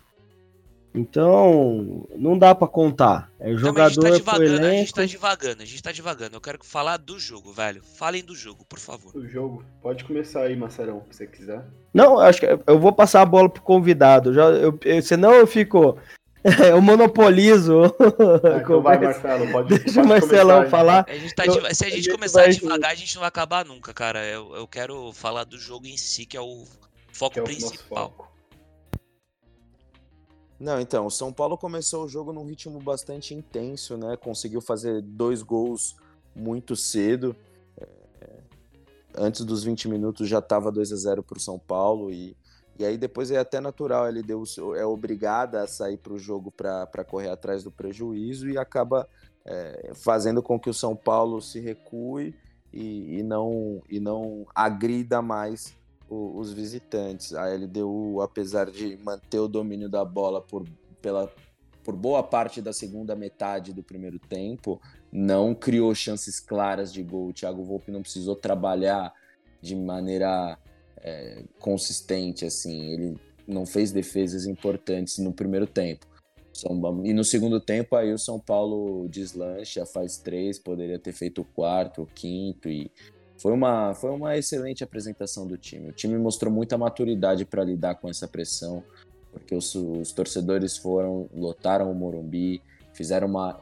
Então, 0.93 2.05
não 2.17 2.37
dá 2.37 2.53
para 2.53 2.67
contar. 2.67 3.31
É 3.39 3.55
jogador 3.55 4.03
não, 4.03 4.11
a, 4.11 4.15
gente 4.15 4.25
tá 4.25 4.37
devagando, 4.39 4.67
a 4.67 4.73
gente 4.73 4.93
tá 4.93 5.03
devagando, 5.03 5.63
a 5.63 5.65
gente 5.65 5.83
tá 5.85 5.93
devagando. 5.93 6.37
Eu 6.37 6.41
quero 6.41 6.59
falar 6.65 6.97
do 6.97 7.17
jogo, 7.17 7.53
velho. 7.53 7.81
Falem 7.81 8.25
do 8.25 8.35
jogo, 8.35 8.65
por 8.65 8.81
favor. 8.81 9.15
O 9.15 9.25
jogo. 9.25 9.65
Pode 9.81 10.03
começar 10.03 10.43
aí, 10.43 10.57
Macerão, 10.57 11.05
se 11.09 11.17
você 11.17 11.27
quiser. 11.29 11.65
Não, 11.95 12.19
acho 12.19 12.41
que 12.41 12.47
eu 12.67 12.81
vou 12.81 12.93
passar 12.93 13.23
a 13.23 13.27
bola 13.27 13.49
pro 13.49 13.63
convidado. 13.63 14.35
Já, 14.35 14.47
eu, 14.47 14.77
senão 15.01 15.33
eu 15.33 15.47
fico 15.47 15.97
eu 16.71 16.81
monopolizo. 16.81 17.83
É, 17.85 18.59
então 18.63 18.83
vai, 18.83 18.99
Marcelo, 18.99 19.51
pode 19.53 19.69
Deixa 19.69 19.95
pode 19.95 20.07
o 20.07 20.09
Marcelão 20.09 20.57
começar, 20.59 20.71
falar. 20.71 21.01
A 21.01 21.35
tá 21.35 21.47
eu, 21.47 21.75
se 21.75 21.85
a 21.85 21.91
gente 21.91 22.11
começar 22.11 22.43
vai... 22.43 22.51
devagar, 22.51 22.91
a 22.91 22.95
gente 22.95 23.15
não 23.15 23.21
vai 23.21 23.29
acabar 23.29 23.65
nunca, 23.65 23.95
cara. 23.95 24.25
Eu, 24.27 24.55
eu 24.55 24.67
quero 24.67 25.13
falar 25.13 25.45
do 25.45 25.59
jogo 25.59 25.87
em 25.87 25.97
si, 25.97 26.27
que 26.27 26.37
é 26.37 26.41
o 26.41 26.65
foco 27.13 27.39
é 27.39 27.43
principal. 27.43 28.11
Foco. 28.11 28.33
Não, 30.59 30.81
então, 30.81 31.07
o 31.07 31.11
São 31.11 31.33
Paulo 31.33 31.59
começou 31.59 32.05
o 32.05 32.09
jogo 32.09 32.33
num 32.33 32.45
ritmo 32.45 32.81
bastante 32.81 33.35
intenso, 33.35 33.97
né? 33.97 34.17
Conseguiu 34.17 34.61
fazer 34.61 35.03
dois 35.03 35.43
gols 35.43 35.97
muito 36.35 36.77
cedo. 36.77 37.37
É, 37.77 37.87
antes 39.17 39.45
dos 39.45 39.65
20 39.65 39.89
minutos 39.89 40.29
já 40.29 40.39
estava 40.39 40.71
2 40.71 40.93
a 40.93 40.97
0 40.97 41.23
para 41.23 41.37
o 41.37 41.41
São 41.41 41.59
Paulo 41.59 42.13
e 42.13 42.37
e 42.79 42.85
aí 42.85 42.97
depois 42.97 43.31
é 43.31 43.39
até 43.39 43.61
natural, 43.61 44.09
ele 44.09 44.23
deu, 44.23 44.43
é 44.77 44.85
obrigada 44.85 45.63
a 45.63 45.67
sair 45.67 45.97
para 45.97 46.13
o 46.13 46.19
jogo 46.19 46.51
para 46.51 47.05
correr 47.05 47.29
atrás 47.29 47.63
do 47.63 47.71
prejuízo 47.71 48.49
e 48.49 48.57
acaba 48.57 49.09
é, 49.45 49.93
fazendo 49.95 50.43
com 50.43 50.59
que 50.59 50.71
o 50.71 50.75
São 50.75 50.97
Paulo 50.97 51.41
se 51.41 51.61
recue 51.61 52.35
e, 52.73 53.19
e 53.19 53.23
não, 53.23 53.83
e 53.89 54.01
não 54.01 54.47
agrida 54.55 55.21
mais 55.21 55.77
o, 56.09 56.39
os 56.39 56.53
visitantes. 56.53 57.35
A 57.35 57.47
LDU, 57.47 58.21
apesar 58.21 58.71
de 58.71 58.97
manter 59.03 59.41
o 59.41 59.49
domínio 59.49 59.89
da 59.89 60.05
bola 60.05 60.41
por, 60.41 60.65
pela, 61.01 61.31
por 61.85 61.95
boa 61.95 62.23
parte 62.23 62.63
da 62.63 62.73
segunda 62.73 63.15
metade 63.15 63.73
do 63.73 63.83
primeiro 63.83 64.19
tempo, 64.19 64.81
não 65.11 65.55
criou 65.55 65.95
chances 65.95 66.41
claras 66.41 66.93
de 66.93 67.03
gol. 67.03 67.29
O 67.29 67.33
Thiago 67.33 67.65
Volpe 67.65 67.91
não 67.91 68.03
precisou 68.03 68.35
trabalhar 68.35 69.13
de 69.61 69.77
maneira 69.77 70.59
é, 71.03 71.43
consistente, 71.59 72.45
assim. 72.45 72.93
Ele 72.93 73.17
não 73.47 73.67
fez 73.67 73.91
defesas 73.93 74.47
importantes 74.47 75.19
no 75.19 75.33
primeiro 75.33 75.67
tempo. 75.67 76.07
E 77.03 77.15
no 77.15 77.25
segundo 77.25 77.59
tempo 77.61 77.97
aí 77.97 78.13
o 78.13 78.19
São 78.19 78.39
Paulo 78.39 79.09
deslancha, 79.09 79.87
faz 79.87 80.19
três, 80.19 80.59
poderia 80.59 80.99
ter 80.99 81.13
feito 81.13 81.41
o 81.41 81.45
quarto, 81.45 82.03
o 82.03 82.07
quinto 82.07 82.69
e 82.69 82.91
foi 83.39 83.53
uma, 83.53 83.95
foi 83.95 84.11
uma 84.11 84.37
excelente 84.37 84.85
apresentação 84.85 85.47
do 85.47 85.57
time. 85.57 85.89
O 85.89 85.93
time 85.93 86.17
mostrou 86.19 86.53
muita 86.53 86.77
maturidade 86.77 87.45
para 87.45 87.65
lidar 87.65 87.97
com 87.97 88.09
essa 88.09 88.29
pressão, 88.29 88.85
porque 89.33 89.55
os, 89.55 89.75
os, 89.75 90.13
torcedores 90.13 90.77
foram, 90.77 91.29
lotaram 91.35 91.91
o 91.91 91.95
Morumbi, 91.95 92.63
fizeram 92.93 93.27
uma 93.27 93.59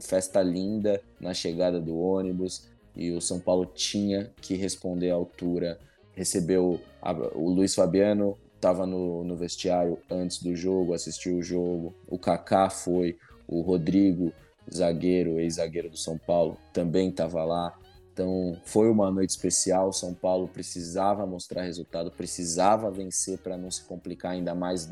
festa 0.00 0.40
linda 0.40 1.02
na 1.20 1.34
chegada 1.34 1.80
do 1.80 1.98
ônibus 1.98 2.68
e 2.96 3.10
o 3.10 3.20
São 3.20 3.38
Paulo 3.40 3.66
tinha 3.66 4.30
que 4.40 4.54
responder 4.54 5.10
à 5.10 5.14
altura. 5.14 5.78
Recebeu 6.18 6.80
a, 7.00 7.12
o 7.12 7.48
Luiz 7.48 7.76
Fabiano, 7.76 8.36
estava 8.56 8.84
no, 8.84 9.22
no 9.22 9.36
vestiário 9.36 10.00
antes 10.10 10.42
do 10.42 10.52
jogo, 10.56 10.92
assistiu 10.92 11.36
o 11.36 11.42
jogo. 11.44 11.94
O 12.08 12.18
Kaká 12.18 12.68
foi, 12.68 13.16
o 13.46 13.60
Rodrigo, 13.60 14.32
zagueiro, 14.68 15.38
ex-zagueiro 15.38 15.88
do 15.88 15.96
São 15.96 16.18
Paulo, 16.18 16.58
também 16.72 17.10
estava 17.10 17.44
lá. 17.44 17.72
Então 18.12 18.60
foi 18.64 18.90
uma 18.90 19.12
noite 19.12 19.30
especial. 19.30 19.92
São 19.92 20.12
Paulo 20.12 20.48
precisava 20.48 21.24
mostrar 21.24 21.62
resultado, 21.62 22.10
precisava 22.10 22.90
vencer 22.90 23.38
para 23.38 23.56
não 23.56 23.70
se 23.70 23.84
complicar 23.84 24.32
ainda 24.32 24.56
mais 24.56 24.90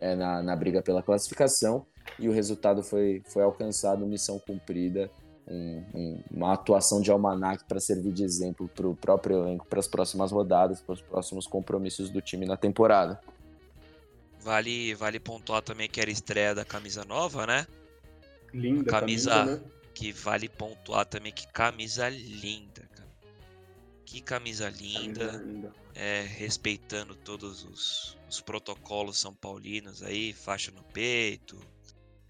é, 0.00 0.16
na, 0.16 0.42
na 0.42 0.56
briga 0.56 0.80
pela 0.80 1.02
classificação. 1.02 1.84
E 2.18 2.30
o 2.30 2.32
resultado 2.32 2.82
foi, 2.82 3.22
foi 3.26 3.42
alcançado, 3.42 4.06
missão 4.06 4.38
cumprida 4.38 5.10
um, 5.46 5.84
um, 5.94 6.22
uma 6.30 6.52
atuação 6.52 7.00
de 7.00 7.10
almanac 7.10 7.64
para 7.64 7.78
servir 7.78 8.12
de 8.12 8.24
exemplo 8.24 8.68
para 8.68 8.86
o 8.86 8.96
próprio 8.96 9.44
elenco 9.44 9.66
para 9.66 9.78
as 9.78 9.86
próximas 9.86 10.32
rodadas, 10.32 10.80
para 10.80 10.94
os 10.94 11.00
próximos 11.00 11.46
compromissos 11.46 12.10
do 12.10 12.20
time 12.20 12.46
na 12.46 12.56
temporada. 12.56 13.20
Vale, 14.40 14.94
vale 14.94 15.18
pontuar 15.18 15.62
também 15.62 15.88
que 15.88 16.00
era 16.00 16.10
estreia 16.10 16.54
da 16.54 16.64
camisa 16.64 17.04
nova, 17.04 17.46
né? 17.46 17.66
Linda 18.52 18.90
camisa, 18.90 19.30
camisa 19.30 19.56
né? 19.56 19.70
que 19.92 20.12
vale 20.12 20.48
pontuar 20.48 21.04
também 21.06 21.32
que 21.32 21.46
camisa 21.48 22.08
linda, 22.08 22.88
cara. 22.94 23.10
Que 24.04 24.20
camisa 24.20 24.68
linda, 24.68 25.26
camisa 25.26 25.44
linda. 25.44 25.72
É, 25.94 26.22
respeitando 26.22 27.14
todos 27.16 27.64
os, 27.64 28.16
os 28.28 28.40
protocolos 28.40 29.18
são 29.18 29.34
paulinos 29.34 30.02
aí, 30.02 30.32
faixa 30.32 30.70
no 30.70 30.82
peito, 30.84 31.58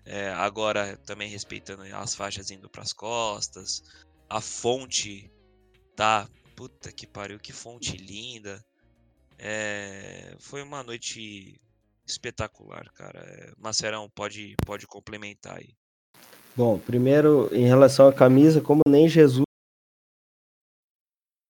é, 0.06 0.30
agora 0.30 0.96
também 0.98 1.28
respeitando 1.28 1.82
as 1.96 2.14
faixas 2.14 2.50
indo 2.52 2.70
para 2.70 2.82
as 2.82 2.92
costas. 2.92 3.82
A 4.30 4.40
fonte 4.40 5.30
tá. 5.96 6.28
Puta 6.54 6.90
que 6.90 7.06
pariu, 7.06 7.38
que 7.38 7.52
fonte 7.52 7.98
linda. 7.98 8.64
É, 9.38 10.34
foi 10.38 10.62
uma 10.62 10.82
noite 10.82 11.60
espetacular, 12.06 12.90
cara. 12.94 13.18
É, 13.20 13.52
Macerão 13.58 14.08
pode, 14.08 14.56
pode 14.64 14.86
complementar 14.86 15.58
aí. 15.58 15.74
Bom, 16.56 16.78
primeiro, 16.78 17.50
em 17.52 17.66
relação 17.66 18.08
à 18.08 18.12
camisa, 18.12 18.62
como 18.62 18.80
nem 18.88 19.06
Jesus. 19.06 19.44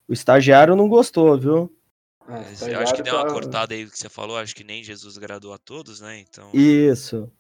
O 0.09 0.13
estagiário 0.13 0.75
não 0.75 0.89
gostou, 0.89 1.39
viu? 1.39 1.73
É, 2.29 2.75
eu 2.75 2.81
acho 2.81 2.95
que 2.95 3.03
deu 3.03 3.15
uma 3.15 3.27
tá 3.27 3.33
cortada 3.33 3.75
aí 3.75 3.89
que 3.89 3.97
você 3.97 4.09
falou, 4.09 4.37
acho 4.37 4.57
que 4.57 4.65
nem 4.65 4.83
Jesus 4.83 5.17
agradou 5.17 5.53
a 5.53 5.59
todos, 5.59 6.01
né? 6.01 6.19
Então. 6.19 6.51
Isso. 6.53 7.31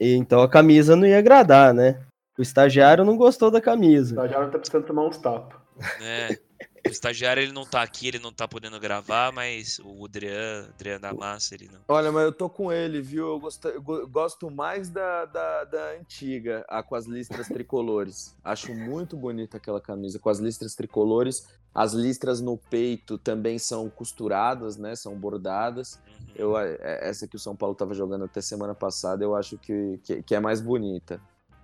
Então 0.00 0.40
a 0.42 0.48
camisa 0.48 0.96
não 0.96 1.06
ia 1.06 1.18
agradar, 1.18 1.72
né? 1.74 2.00
O 2.38 2.42
estagiário 2.42 3.04
não 3.04 3.16
gostou 3.16 3.50
da 3.50 3.60
camisa. 3.60 4.14
O 4.14 4.24
estagiário 4.24 4.50
tá 4.50 4.58
precisando 4.58 4.86
tomar 4.86 5.06
uns 5.06 5.18
tapas. 5.18 5.58
É. 6.00 6.38
O 6.86 6.90
estagiário 6.90 7.42
ele 7.42 7.52
não 7.52 7.64
tá 7.64 7.82
aqui, 7.82 8.08
ele 8.08 8.18
não 8.18 8.32
tá 8.32 8.46
podendo 8.46 8.78
gravar, 8.78 9.32
mas 9.32 9.80
o 9.84 10.04
Adrian, 10.04 10.68
Adrian 10.74 11.00
da 11.00 11.12
Massa, 11.12 11.54
ele 11.54 11.68
não. 11.72 11.80
Olha, 11.88 12.10
mas 12.10 12.24
eu 12.24 12.32
tô 12.32 12.48
com 12.48 12.72
ele, 12.72 13.00
viu? 13.00 13.26
Eu 13.28 13.40
gosto, 13.40 13.68
eu 13.68 13.82
gosto 14.08 14.50
mais 14.50 14.88
da, 14.88 15.24
da, 15.26 15.64
da, 15.64 15.92
antiga, 15.98 16.64
a 16.68 16.82
com 16.82 16.94
as 16.94 17.06
listras 17.06 17.48
tricolores. 17.48 18.34
Acho 18.44 18.74
muito 18.74 19.16
bonita 19.16 19.56
aquela 19.56 19.80
camisa 19.80 20.18
com 20.18 20.28
as 20.28 20.38
listras 20.38 20.74
tricolores. 20.74 21.46
As 21.74 21.92
listras 21.92 22.40
no 22.40 22.56
peito 22.56 23.18
também 23.18 23.58
são 23.58 23.88
costuradas, 23.88 24.76
né? 24.76 24.96
São 24.96 25.14
bordadas. 25.14 26.00
Uhum. 26.06 26.26
Eu, 26.34 26.58
é, 26.58 27.08
essa 27.08 27.28
que 27.28 27.36
o 27.36 27.38
São 27.38 27.54
Paulo 27.54 27.74
tava 27.74 27.94
jogando 27.94 28.24
até 28.24 28.40
semana 28.40 28.74
passada, 28.74 29.22
eu 29.22 29.36
acho 29.36 29.58
que, 29.58 30.00
que, 30.02 30.22
que 30.22 30.34
é 30.34 30.40
mais 30.40 30.60
bonita. 30.60 31.20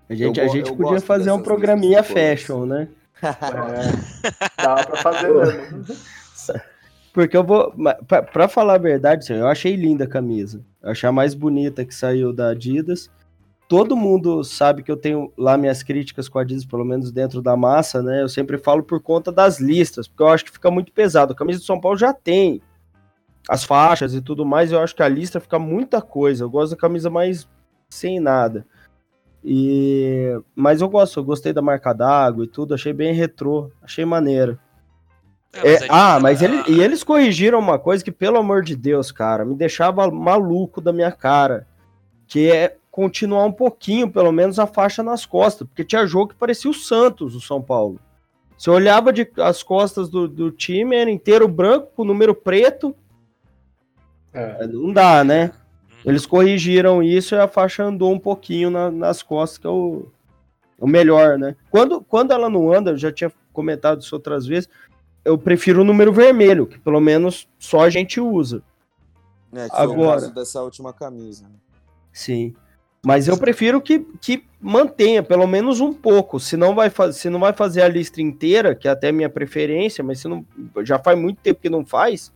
A 0.08 0.14
gente, 0.14 0.38
eu, 0.38 0.44
a 0.44 0.48
gente 0.48 0.72
podia 0.74 1.00
fazer 1.00 1.30
um 1.30 1.42
programinha 1.42 2.02
fashion, 2.02 2.66
né? 2.66 2.88
É, 3.22 4.62
dá 4.62 4.84
pra 4.84 4.96
fazer 4.96 5.32
mesmo. 5.32 5.84
Porque 7.12 7.36
eu 7.36 7.44
vou. 7.44 7.72
Pra, 8.08 8.22
pra, 8.22 8.48
falar 8.48 8.74
a 8.74 8.78
verdade, 8.78 9.32
eu 9.32 9.46
achei 9.46 9.76
linda 9.76 10.04
a 10.04 10.08
camisa. 10.08 10.60
Eu 10.82 10.90
achei 10.90 11.08
a 11.08 11.12
mais 11.12 11.32
bonita 11.32 11.84
que 11.84 11.94
saiu 11.94 12.32
da 12.32 12.48
Adidas. 12.48 13.08
Todo 13.68 13.96
mundo 13.96 14.42
sabe 14.44 14.82
que 14.82 14.90
eu 14.90 14.96
tenho 14.96 15.32
lá 15.38 15.56
minhas 15.56 15.82
críticas 15.82 16.28
com 16.28 16.38
a 16.38 16.42
Adidas, 16.42 16.64
pelo 16.64 16.84
menos 16.84 17.12
dentro 17.12 17.40
da 17.40 17.56
massa, 17.56 18.02
né? 18.02 18.20
Eu 18.20 18.28
sempre 18.28 18.58
falo 18.58 18.82
por 18.82 19.00
conta 19.00 19.30
das 19.30 19.60
listas, 19.60 20.08
porque 20.08 20.22
eu 20.22 20.28
acho 20.28 20.44
que 20.44 20.50
fica 20.50 20.70
muito 20.70 20.92
pesado. 20.92 21.32
A 21.32 21.36
camisa 21.36 21.60
do 21.60 21.64
São 21.64 21.80
Paulo 21.80 21.96
já 21.96 22.12
tem 22.12 22.60
as 23.48 23.62
faixas 23.62 24.14
e 24.14 24.20
tudo 24.20 24.44
mais, 24.44 24.72
eu 24.72 24.80
acho 24.80 24.94
que 24.96 25.02
a 25.02 25.08
lista 25.08 25.38
fica 25.38 25.58
muita 25.58 26.02
coisa. 26.02 26.44
Eu 26.44 26.50
gosto 26.50 26.72
da 26.72 26.80
camisa 26.80 27.08
mais 27.08 27.48
sem 27.88 28.18
nada. 28.18 28.66
E 29.44 30.40
mas 30.56 30.80
eu 30.80 30.88
gosto, 30.88 31.20
eu 31.20 31.24
gostei 31.24 31.52
da 31.52 31.60
marca 31.60 31.92
d'água 31.92 32.44
e 32.44 32.48
tudo, 32.48 32.72
achei 32.72 32.94
bem 32.94 33.12
retrô, 33.12 33.70
achei 33.82 34.04
maneiro. 34.04 34.58
É, 35.62 35.74
é, 35.74 35.86
ah, 35.88 36.18
mas 36.18 36.42
ele, 36.42 36.62
e 36.66 36.80
eles 36.80 37.04
corrigiram 37.04 37.58
uma 37.58 37.78
coisa 37.78 38.02
que, 38.02 38.10
pelo 38.10 38.38
amor 38.38 38.62
de 38.62 38.74
Deus, 38.74 39.12
cara, 39.12 39.44
me 39.44 39.54
deixava 39.54 40.10
maluco 40.10 40.80
da 40.80 40.92
minha 40.92 41.12
cara. 41.12 41.66
Que 42.26 42.50
é 42.50 42.76
continuar 42.90 43.44
um 43.44 43.52
pouquinho, 43.52 44.10
pelo 44.10 44.32
menos, 44.32 44.58
a 44.58 44.66
faixa 44.66 45.02
nas 45.02 45.26
costas. 45.26 45.68
Porque 45.68 45.84
tinha 45.84 46.06
jogo 46.06 46.28
que 46.28 46.34
parecia 46.34 46.70
o 46.70 46.74
Santos, 46.74 47.34
o 47.34 47.40
São 47.40 47.62
Paulo. 47.62 48.00
Você 48.56 48.70
olhava 48.70 49.12
de, 49.12 49.30
as 49.38 49.62
costas 49.62 50.08
do, 50.08 50.26
do 50.26 50.50
time, 50.50 50.96
era 50.96 51.10
inteiro 51.10 51.46
branco, 51.46 51.92
com 51.94 52.04
número 52.04 52.34
preto. 52.34 52.96
É. 54.32 54.66
Não 54.66 54.92
dá, 54.92 55.22
né? 55.22 55.52
Eles 56.04 56.26
corrigiram 56.26 57.02
isso 57.02 57.34
e 57.34 57.38
a 57.38 57.48
faixa 57.48 57.84
andou 57.84 58.12
um 58.12 58.18
pouquinho 58.18 58.70
na, 58.70 58.90
nas 58.90 59.22
costas, 59.22 59.58
que 59.58 59.66
é 59.66 59.70
o, 59.70 60.06
o 60.78 60.86
melhor, 60.86 61.38
né? 61.38 61.56
Quando, 61.70 62.00
quando 62.02 62.32
ela 62.32 62.50
não 62.50 62.72
anda, 62.72 62.90
eu 62.90 62.98
já 62.98 63.10
tinha 63.10 63.32
comentado 63.52 64.02
isso 64.02 64.14
outras 64.14 64.46
vezes, 64.46 64.68
eu 65.24 65.38
prefiro 65.38 65.80
o 65.80 65.84
número 65.84 66.12
vermelho, 66.12 66.66
que 66.66 66.78
pelo 66.78 67.00
menos 67.00 67.48
só 67.58 67.80
a 67.80 67.90
gente 67.90 68.20
usa. 68.20 68.62
É, 69.52 69.68
que 69.68 69.76
Agora, 69.76 70.20
foi 70.20 70.28
o 70.28 70.34
dessa 70.34 70.62
última 70.62 70.92
camisa. 70.92 71.44
Né? 71.44 71.54
Sim. 72.12 72.54
Mas 73.04 73.28
eu 73.28 73.36
prefiro 73.36 73.80
que, 73.80 74.00
que 74.20 74.44
mantenha 74.60 75.22
pelo 75.22 75.46
menos 75.46 75.80
um 75.80 75.92
pouco. 75.92 76.40
Se 76.40 76.56
não, 76.56 76.74
vai 76.74 76.90
se 77.12 77.28
não 77.28 77.38
vai 77.38 77.52
fazer 77.52 77.82
a 77.82 77.88
lista 77.88 78.20
inteira, 78.20 78.74
que 78.74 78.88
é 78.88 78.90
até 78.90 79.12
minha 79.12 79.28
preferência, 79.28 80.02
mas 80.02 80.20
se 80.20 80.28
não, 80.28 80.44
já 80.82 80.98
faz 80.98 81.18
muito 81.18 81.40
tempo 81.40 81.60
que 81.60 81.68
não 81.68 81.84
faz, 81.84 82.32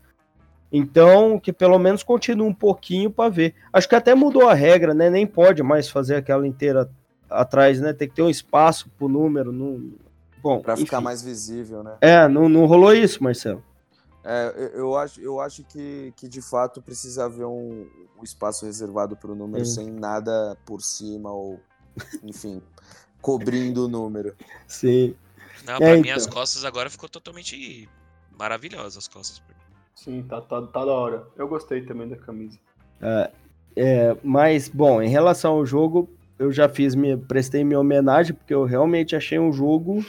então, 0.71 1.39
que 1.41 1.53
pelo 1.53 1.79
menos 1.79 2.03
continue 2.03 2.47
um 2.47 2.55
pouquinho 2.55 3.11
para 3.11 3.31
ver. 3.31 3.55
Acho 3.73 3.89
que 3.89 3.95
até 3.95 4.15
mudou 4.15 4.49
a 4.49 4.55
regra, 4.55 4.93
né? 4.93 5.09
Nem 5.09 5.27
pode 5.27 5.63
mais 5.63 5.89
fazer 5.89 6.17
aquela 6.17 6.47
inteira 6.47 6.91
atrás, 7.29 7.81
né? 7.81 7.93
Tem 7.93 8.09
que 8.09 8.15
ter 8.15 8.23
um 8.23 8.31
espaço 8.31 8.91
pro 8.99 9.09
número. 9.09 9.51
No... 9.51 9.93
Bom, 10.43 10.61
para 10.61 10.77
ficar 10.77 11.01
mais 11.01 11.23
visível, 11.23 11.83
né? 11.83 11.97
É, 12.01 12.29
não, 12.29 12.49
não 12.49 12.67
rolou 12.67 12.93
isso, 12.93 13.23
Marcelo. 13.23 13.65
É, 14.25 14.73
eu 14.75 14.95
acho, 14.95 15.21
eu 15.21 15.41
acho 15.41 15.65
que, 15.65 16.13
que 16.15 16.29
de 16.29 16.43
fato 16.43 16.83
precisa 16.83 17.25
haver 17.25 17.47
um, 17.47 17.89
um 18.19 18.23
espaço 18.23 18.67
reservado 18.67 19.17
para 19.17 19.33
o 19.33 19.35
número 19.35 19.65
sem 19.65 19.91
nada 19.91 20.57
por 20.67 20.83
cima 20.83 21.33
ou, 21.33 21.59
enfim, 22.23 22.61
cobrindo 23.23 23.87
o 23.87 23.89
número. 23.89 24.37
Sim. 24.67 25.17
Não, 25.65 25.79
para 25.79 25.89
é, 25.89 25.95
mim 25.95 26.01
então. 26.01 26.17
as 26.17 26.27
costas 26.27 26.65
agora 26.65 26.91
ficou 26.91 27.09
totalmente 27.09 27.89
maravilhosas 28.39 28.99
as 28.99 29.09
costas. 29.09 29.43
Sim, 29.99 30.23
tá, 30.23 30.41
tá, 30.41 30.63
tá 30.63 30.85
da 30.85 30.93
hora. 30.93 31.27
Eu 31.37 31.49
gostei 31.49 31.83
também 31.83 32.07
da 32.07 32.15
camisa. 32.15 32.57
É, 33.03 33.31
é, 33.75 34.17
mas, 34.23 34.69
bom, 34.69 35.03
em 35.03 35.09
relação 35.09 35.55
ao 35.55 35.67
jogo, 35.67 36.09
eu 36.39 36.53
já 36.53 36.69
fiz, 36.69 36.95
me 36.95 37.17
prestei 37.17 37.65
minha 37.65 37.81
homenagem, 37.81 38.33
porque 38.33 38.55
eu 38.55 38.65
realmente 38.65 39.17
achei 39.17 39.41
um 39.41 39.53
jogo 39.53 40.05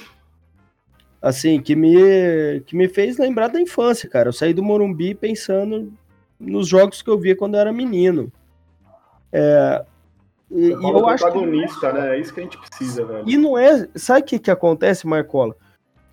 assim, 1.20 1.60
que 1.60 1.76
me, 1.76 2.62
que 2.68 2.76
me 2.76 2.88
fez 2.88 3.18
lembrar 3.18 3.48
da 3.48 3.60
infância, 3.60 4.08
cara. 4.08 4.30
Eu 4.30 4.34
saí 4.34 4.54
do 4.54 4.62
Morumbi 4.62 5.16
pensando 5.16 5.92
nos 6.40 6.68
jogos 6.68 7.02
que 7.02 7.10
eu 7.10 7.18
via 7.18 7.36
quando 7.36 7.56
eu 7.56 7.62
era 7.62 7.74
menino. 7.74 8.32
É, 9.34 9.84
e, 10.52 10.68
e 10.68 10.72
eu 10.72 11.08
acho 11.08 11.32
que... 11.32 11.46
né? 11.46 12.16
É 12.16 12.20
isso 12.20 12.32
que 12.32 12.40
a 12.40 12.44
gente 12.44 12.60
precisa, 12.60 13.06
velho. 13.06 13.28
E 13.28 13.36
não 13.38 13.58
é. 13.58 13.90
Sabe 13.96 14.22
o 14.22 14.24
que, 14.24 14.38
que 14.38 14.52
acontece, 14.52 15.08
Marcola? 15.08 15.56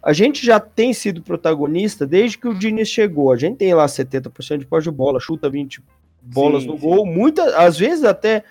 A 0.06 0.12
gente 0.12 0.46
já 0.46 0.60
tem 0.60 0.94
sido 0.94 1.20
protagonista 1.20 2.06
desde 2.06 2.38
que 2.38 2.46
o 2.46 2.54
Diniz 2.54 2.88
chegou. 2.88 3.32
A 3.32 3.36
gente 3.36 3.56
tem 3.56 3.74
lá 3.74 3.86
70% 3.86 4.58
de 4.58 4.64
pós 4.64 4.84
de 4.84 4.90
bola, 4.92 5.18
chuta 5.18 5.50
20 5.50 5.82
bolas 6.22 6.62
sim, 6.62 6.68
no 6.68 6.74
sim. 6.74 6.80
gol. 6.80 7.04
Muitas, 7.04 7.52
às 7.54 7.76
vezes 7.76 8.04
até 8.04 8.44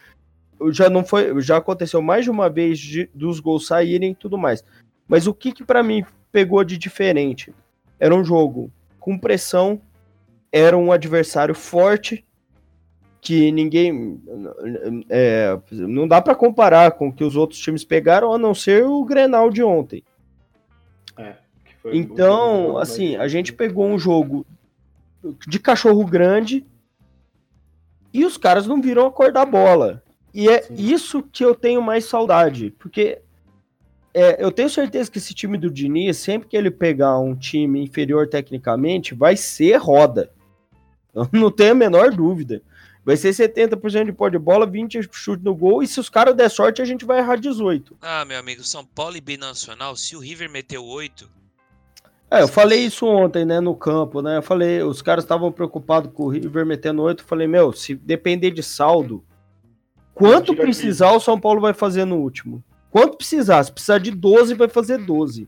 já 0.72 0.90
não 0.90 1.06
foi, 1.06 1.42
já 1.42 1.56
aconteceu 1.56 2.02
mais 2.02 2.26
de 2.26 2.30
uma 2.30 2.50
vez 2.50 2.78
de, 2.78 3.10
dos 3.14 3.40
gols 3.40 3.68
saírem 3.68 4.12
e 4.12 4.16
tudo 4.16 4.38
mais. 4.38 4.66
Mas 5.08 5.28
o 5.28 5.34
que 5.34 5.54
que 5.54 5.64
para 5.64 5.82
mim 5.82 6.04
pegou 6.30 6.62
de 6.62 6.78
diferente? 6.78 7.54
Era 7.98 8.14
um 8.14 8.26
jogo 8.26 8.70
com 9.00 9.18
pressão, 9.18 9.80
era 10.52 10.78
um 10.78 10.92
adversário 10.92 11.56
forte 11.56 12.26
que 13.22 13.50
ninguém. 13.54 14.22
É, 15.10 15.58
não 15.72 16.06
dá 16.06 16.22
para 16.22 16.36
comparar 16.36 16.92
com 16.92 17.08
o 17.08 17.14
que 17.14 17.24
os 17.24 17.38
outros 17.38 17.62
times 17.62 17.86
pegaram, 17.86 18.34
a 18.34 18.38
não 18.38 18.54
ser 18.54 18.84
o 18.84 19.06
Grenal 19.06 19.50
de 19.50 19.64
ontem. 19.64 20.04
É, 21.18 21.45
então, 21.94 22.78
assim, 22.78 23.16
a 23.16 23.28
gente 23.28 23.54
pegou 23.54 23.86
um 23.86 23.98
jogo 23.98 24.46
de 25.48 25.60
cachorro 25.60 26.06
grande 26.06 26.66
e 28.14 28.26
os 28.26 28.38
caras 28.38 28.66
não 28.66 28.82
viram 28.82 29.06
a 29.08 29.12
cor 29.12 29.32
da 29.32 29.46
bola. 29.46 30.04
E 30.34 30.50
é 30.50 30.64
Sim. 30.64 30.76
isso 30.76 31.24
que 31.24 31.44
eu 31.44 31.56
tenho 31.56 31.82
mais 31.82 32.06
saudade, 32.06 32.74
porque 32.78 33.22
é, 34.14 34.42
eu 34.44 34.52
tenho 34.52 34.70
certeza 34.70 35.12
que 35.12 35.18
esse 35.18 35.34
time 35.34 35.58
do 35.58 35.70
Diniz, 35.70 36.18
sempre 36.18 36.48
que 36.48 36.56
ele 36.56 36.72
pegar 36.72 37.20
um 37.20 37.36
time 37.36 37.82
inferior 37.82 38.28
tecnicamente, 38.30 39.14
vai 39.14 39.36
ser 39.36 39.76
roda. 39.78 40.32
Eu 41.14 41.30
não 41.32 41.50
tenho 41.50 41.72
a 41.72 41.76
menor 41.76 42.12
dúvida. 42.12 42.62
Vai 43.06 43.16
ser 43.16 43.30
70% 43.30 44.06
de 44.06 44.12
pó 44.12 44.28
de 44.28 44.38
bola, 44.38 44.66
20% 44.66 45.10
chute 45.12 45.44
no 45.44 45.54
gol, 45.54 45.84
e 45.84 45.88
se 45.88 46.00
os 46.00 46.10
caras 46.10 46.36
der 46.36 46.50
sorte, 46.50 46.82
a 46.82 46.86
gente 46.86 47.06
vai 47.06 47.20
errar 47.20 47.36
18. 47.36 47.98
Ah, 48.02 48.26
meu 48.26 48.40
amigo, 48.40 48.64
São 48.64 48.84
Paulo 48.84 49.16
e 49.16 49.22
Binacional, 49.22 49.96
se 49.96 50.16
o 50.16 50.20
River 50.20 50.50
meteu 50.50 50.84
8. 50.84 51.30
É, 52.30 52.42
eu 52.42 52.48
falei 52.48 52.80
isso 52.80 53.06
ontem, 53.06 53.46
né, 53.46 53.60
no 53.60 53.76
campo, 53.76 54.22
né? 54.22 54.38
Eu 54.38 54.42
falei, 54.42 54.82
os 54.82 55.02
caras 55.02 55.24
estavam 55.24 55.52
preocupados 55.52 56.12
com 56.14 56.24
o 56.24 56.30
River 56.30 56.66
metendo 56.66 57.02
8. 57.04 57.22
Eu 57.22 57.28
falei, 57.28 57.48
meu, 57.48 57.72
se 57.72 57.96
depender 57.96 58.52
de 58.52 58.64
saldo, 58.64 59.24
quanto 60.14 60.56
precisar, 60.56 61.10
aqui. 61.10 61.18
o 61.18 61.20
São 61.22 61.40
Paulo 61.40 61.62
vai 61.62 61.74
fazer 61.74 62.04
no 62.06 62.18
último? 62.18 62.64
Quanto 62.90 63.18
precisar? 63.18 63.64
Se 63.64 63.72
precisar 63.72 64.00
de 64.00 64.12
12, 64.12 64.54
vai 64.56 64.68
fazer 64.68 64.98
12. 64.98 65.48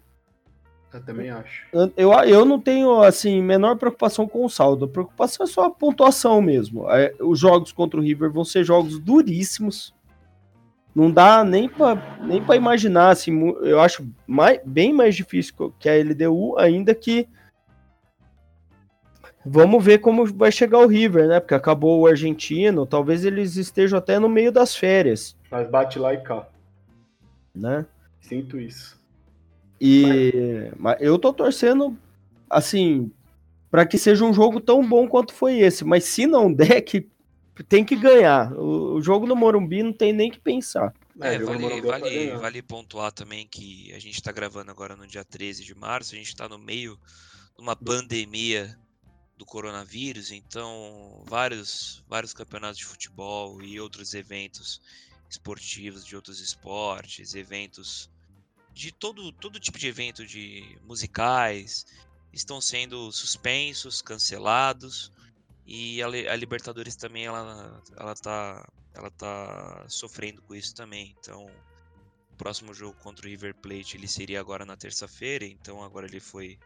Eu 0.94 1.04
também 1.04 1.30
acho. 1.30 1.66
Eu, 1.96 2.12
eu 2.26 2.46
não 2.46 2.60
tenho, 2.60 3.02
assim, 3.02 3.42
menor 3.42 3.78
preocupação 3.78 4.28
com 4.28 4.46
o 4.46 4.50
saldo. 4.50 4.86
A 4.86 4.88
preocupação 4.88 5.46
é 5.46 5.48
só 5.48 5.66
a 5.66 5.72
pontuação 5.72 6.42
mesmo. 6.42 6.90
É, 6.90 7.14
os 7.20 7.40
jogos 7.40 7.72
contra 7.72 8.00
o 8.00 8.04
River 8.04 8.32
vão 8.32 8.46
ser 8.46 8.64
jogos 8.64 9.00
duríssimos. 9.00 9.94
Não 10.98 11.12
dá 11.12 11.44
nem 11.44 11.70
para 11.70 12.18
nem 12.24 12.44
pra 12.44 12.56
imaginar, 12.56 13.12
assim, 13.12 13.54
eu 13.62 13.80
acho 13.80 14.04
mais, 14.26 14.60
bem 14.66 14.92
mais 14.92 15.16
difícil 15.16 15.72
que 15.78 15.88
a 15.88 15.94
LDU, 15.96 16.58
ainda 16.58 16.96
que 16.96 17.30
Vamos 19.46 19.86
ver 19.86 20.00
como 20.00 20.26
vai 20.26 20.52
chegar 20.52 20.80
o 20.80 20.88
River, 20.88 21.28
né? 21.28 21.40
Porque 21.40 21.54
acabou 21.54 22.02
o 22.02 22.08
argentino, 22.08 22.86
talvez 22.86 23.24
eles 23.24 23.56
estejam 23.56 23.98
até 23.98 24.20
no 24.20 24.28
meio 24.28 24.52
das 24.52 24.76
férias. 24.76 25.38
Mas 25.50 25.70
bate 25.70 25.98
lá 25.98 26.14
e 26.14 26.18
cá. 26.18 26.50
Né? 27.56 27.86
Sinto 28.20 28.60
isso. 28.60 29.00
E 29.80 30.70
mas 30.78 30.98
eu 31.00 31.18
tô 31.20 31.32
torcendo 31.32 31.96
assim 32.50 33.10
para 33.70 33.86
que 33.86 34.00
seja 34.00 34.26
um 34.26 34.34
jogo 34.34 34.60
tão 34.60 34.86
bom 34.86 35.08
quanto 35.08 35.32
foi 35.32 35.60
esse, 35.60 35.86
mas 35.86 36.06
se 36.06 36.26
não 36.26 36.52
der 36.52 36.82
que 36.82 37.08
tem 37.64 37.84
que 37.84 37.96
ganhar. 37.96 38.54
O, 38.54 38.96
o 38.96 39.02
jogo 39.02 39.26
no 39.26 39.36
Morumbi 39.36 39.84
não 39.84 39.94
tem 39.94 40.14
nem 40.14 40.30
que 40.30 40.40
pensar. 40.40 40.94
É, 41.20 41.36
é 41.36 41.40
vale, 41.40 41.82
vale, 41.82 42.32
vale 42.32 42.62
pontuar 42.62 43.12
também 43.12 43.48
que 43.48 43.92
a 43.94 44.00
gente 44.00 44.16
está 44.16 44.32
gravando 44.32 44.70
agora 44.70 44.96
no 44.96 45.08
dia 45.08 45.24
13 45.24 45.64
de 45.64 45.74
março, 45.74 46.14
a 46.14 46.18
gente 46.18 46.28
está 46.28 46.48
no 46.48 46.60
meio 46.60 46.96
de 47.56 47.62
uma 47.62 47.76
pandemia 47.76 48.78
do 49.36 49.46
coronavírus, 49.46 50.32
então 50.32 51.24
vários, 51.28 52.04
vários 52.08 52.34
campeonatos 52.34 52.78
de 52.78 52.86
futebol 52.86 53.62
e 53.62 53.80
outros 53.80 54.14
eventos 54.14 54.82
esportivos 55.30 56.06
de 56.06 56.16
outros 56.16 56.40
esportes, 56.40 57.36
eventos 57.36 58.10
de 58.74 58.92
todo, 58.92 59.32
todo 59.32 59.60
tipo 59.60 59.78
de 59.78 59.88
evento 59.88 60.26
de 60.26 60.78
musicais 60.84 61.86
estão 62.32 62.62
sendo 62.62 63.12
suspensos, 63.12 64.02
cancelados 64.02 65.12
e 65.68 66.02
a, 66.02 66.08
a, 66.08 66.36
Libertadores 66.36 66.96
também 66.96 67.26
ela 67.26 67.82
ela 67.98 68.16
tá 68.16 68.66
ela 68.94 69.12
tá 69.12 69.86
sofrendo 69.88 70.42
com 70.42 70.56
isso 70.56 70.74
também. 70.74 71.16
Então, 71.20 71.46
o 72.32 72.36
próximo 72.38 72.74
jogo 72.74 72.96
contra 73.04 73.28
o 73.28 73.30
River 73.30 73.54
Plate 73.56 73.98
ele 73.98 74.08
seria 74.08 74.40
agora 74.40 74.66
na 74.66 74.78
terça-feira, 74.78 75.46
então 75.46 75.84
agora 75.84 76.08
ele 76.08 76.22
foi 76.22 76.58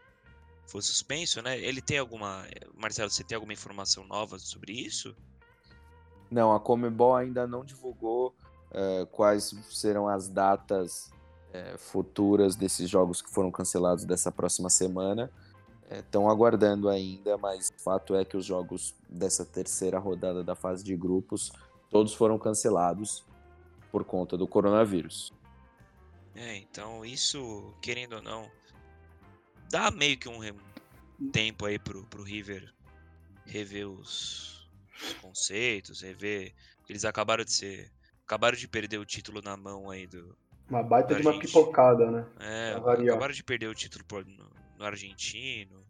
foi 0.66 0.80
suspenso, 0.80 1.42
né? 1.42 1.58
Ele 1.58 1.82
tem 1.82 1.98
alguma 1.98 2.46
Marcelo, 2.74 3.10
você 3.10 3.24
tem 3.24 3.34
alguma 3.34 3.52
informação 3.52 4.04
nova 4.06 4.38
sobre 4.38 4.72
isso? 4.72 5.14
Não, 6.30 6.54
a 6.54 6.60
Comebol 6.60 7.14
ainda 7.16 7.46
não 7.46 7.64
divulgou 7.64 8.34
uh, 8.70 9.06
quais 9.08 9.54
serão 9.70 10.08
as 10.08 10.28
datas 10.28 11.10
é, 11.52 11.76
futuras 11.76 12.56
desses 12.56 12.88
jogos 12.88 13.20
que 13.20 13.28
foram 13.28 13.50
cancelados 13.50 14.04
dessa 14.04 14.32
próxima 14.32 14.70
semana. 14.70 15.30
Estão 15.98 16.28
é, 16.28 16.32
aguardando 16.32 16.88
ainda, 16.88 17.36
mas 17.38 17.70
o 17.70 17.82
fato 17.82 18.14
é 18.14 18.24
que 18.24 18.36
os 18.36 18.44
jogos 18.44 18.94
dessa 19.08 19.44
terceira 19.44 19.98
rodada 19.98 20.42
da 20.42 20.54
fase 20.54 20.82
de 20.82 20.96
grupos 20.96 21.52
todos 21.90 22.14
foram 22.14 22.38
cancelados 22.38 23.24
por 23.90 24.04
conta 24.04 24.36
do 24.36 24.46
coronavírus. 24.46 25.32
É, 26.34 26.56
então 26.56 27.04
isso, 27.04 27.74
querendo 27.82 28.16
ou 28.16 28.22
não, 28.22 28.50
dá 29.70 29.90
meio 29.90 30.18
que 30.18 30.28
um 30.28 30.40
tempo 31.30 31.66
aí 31.66 31.78
pro, 31.78 32.04
pro 32.06 32.22
River 32.22 32.72
rever 33.44 33.88
os, 33.88 34.68
os 35.02 35.12
conceitos, 35.14 36.00
rever. 36.00 36.54
Eles 36.88 37.04
acabaram 37.04 37.44
de 37.44 37.52
ser. 37.52 37.90
Acabaram 38.24 38.56
de 38.56 38.66
perder 38.66 38.98
o 38.98 39.04
título 39.04 39.42
na 39.42 39.56
mão 39.56 39.90
aí 39.90 40.06
do, 40.06 40.34
uma 40.72 40.82
baita 40.82 41.14
de 41.14 41.20
uma 41.20 41.38
pipocada, 41.38 42.10
né? 42.10 42.26
É, 42.40 42.72
acabaram 42.72 43.34
de 43.34 43.44
perder 43.44 43.68
o 43.68 43.74
título 43.74 44.04
no, 44.24 44.50
no 44.78 44.84
argentino. 44.84 45.81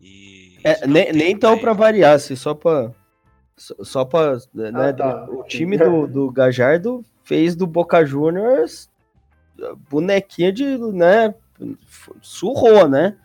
E. 0.00 0.58
É, 0.64 0.86
nem, 0.86 1.12
nem 1.12 1.36
tão 1.36 1.58
pra 1.58 1.72
variar, 1.72 2.14
assim, 2.14 2.36
só 2.36 2.54
pra. 2.54 2.90
Só, 3.56 4.04
pra. 4.04 4.36
Né, 4.52 4.70
ah, 4.74 4.92
tá. 4.92 5.24
O 5.30 5.42
time 5.44 5.78
do, 5.78 6.06
do 6.06 6.30
Gajardo 6.30 7.04
fez 7.24 7.56
do 7.56 7.66
Boca 7.66 8.04
Juniors 8.04 8.90
bonequinha 9.88 10.52
de. 10.52 10.76
né? 10.78 11.34
Surrou, 12.20 12.88
né? 12.88 13.16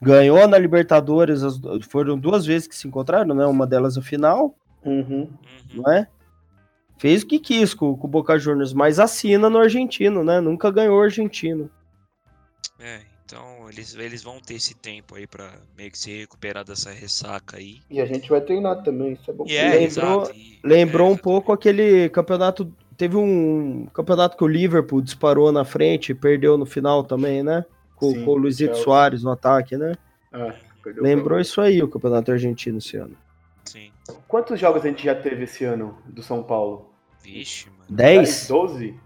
Ganhou 0.00 0.46
na 0.46 0.58
Libertadores, 0.58 1.42
as, 1.42 1.58
foram 1.88 2.18
duas 2.18 2.44
vezes 2.44 2.68
que 2.68 2.76
se 2.76 2.86
encontraram, 2.86 3.34
né? 3.34 3.46
Uma 3.46 3.66
delas 3.66 3.96
a 3.96 4.02
final. 4.02 4.54
Uhum. 4.84 5.28
Não 5.74 5.90
é? 5.90 6.06
Fez 6.98 7.22
o 7.22 7.26
que 7.26 7.38
quis 7.38 7.74
com, 7.74 7.96
com 7.96 8.06
o 8.06 8.10
Boca 8.10 8.38
Juniors, 8.38 8.72
mas 8.72 8.98
assina 8.98 9.50
no 9.50 9.58
argentino, 9.58 10.22
né? 10.22 10.40
Nunca 10.40 10.70
ganhou 10.70 10.98
o 10.98 11.02
argentino. 11.02 11.70
É, 12.78 13.00
então 13.26 13.68
eles, 13.68 13.92
eles 13.96 14.22
vão 14.22 14.38
ter 14.40 14.54
esse 14.54 14.72
tempo 14.72 15.16
aí 15.16 15.26
para 15.26 15.50
meio 15.76 15.90
que 15.90 15.98
se 15.98 16.16
recuperar 16.20 16.64
dessa 16.64 16.92
ressaca 16.92 17.56
aí. 17.56 17.80
E 17.90 18.00
a 18.00 18.06
gente 18.06 18.30
vai 18.30 18.40
treinar 18.40 18.84
também, 18.84 19.14
isso 19.14 19.28
é 19.28 19.34
bom. 19.34 19.44
é, 19.48 19.70
lembrou 19.70 20.30
e, 20.32 20.60
lembrou 20.62 21.08
é, 21.08 21.10
um 21.10 21.16
pouco 21.16 21.52
aquele 21.52 22.08
campeonato. 22.10 22.72
Teve 22.96 23.16
um 23.16 23.86
campeonato 23.92 24.36
que 24.36 24.44
o 24.44 24.46
Liverpool 24.46 25.02
disparou 25.02 25.50
na 25.50 25.64
frente 25.64 26.12
e 26.12 26.14
perdeu 26.14 26.56
no 26.56 26.64
final 26.64 27.02
também, 27.02 27.42
né? 27.42 27.64
Com, 27.96 28.12
Sim, 28.12 28.24
com 28.24 28.30
o 28.30 28.36
Luizito 28.36 28.78
é 28.78 28.82
Soares 28.82 29.24
no 29.24 29.30
ataque, 29.30 29.76
né? 29.76 29.94
É, 30.32 30.54
lembrou 30.96 31.40
isso 31.40 31.60
aí, 31.60 31.82
o 31.82 31.88
campeonato 31.88 32.30
argentino 32.30 32.78
esse 32.78 32.96
ano. 32.96 33.16
Sim. 33.64 33.90
Quantos 34.28 34.60
jogos 34.60 34.84
a 34.84 34.88
gente 34.88 35.04
já 35.04 35.14
teve 35.14 35.44
esse 35.44 35.64
ano 35.64 35.98
do 36.06 36.22
São 36.22 36.42
Paulo? 36.42 36.92
Vixe, 37.22 37.68
mano. 37.70 37.84
10? 37.90 38.48
12? 38.48 39.00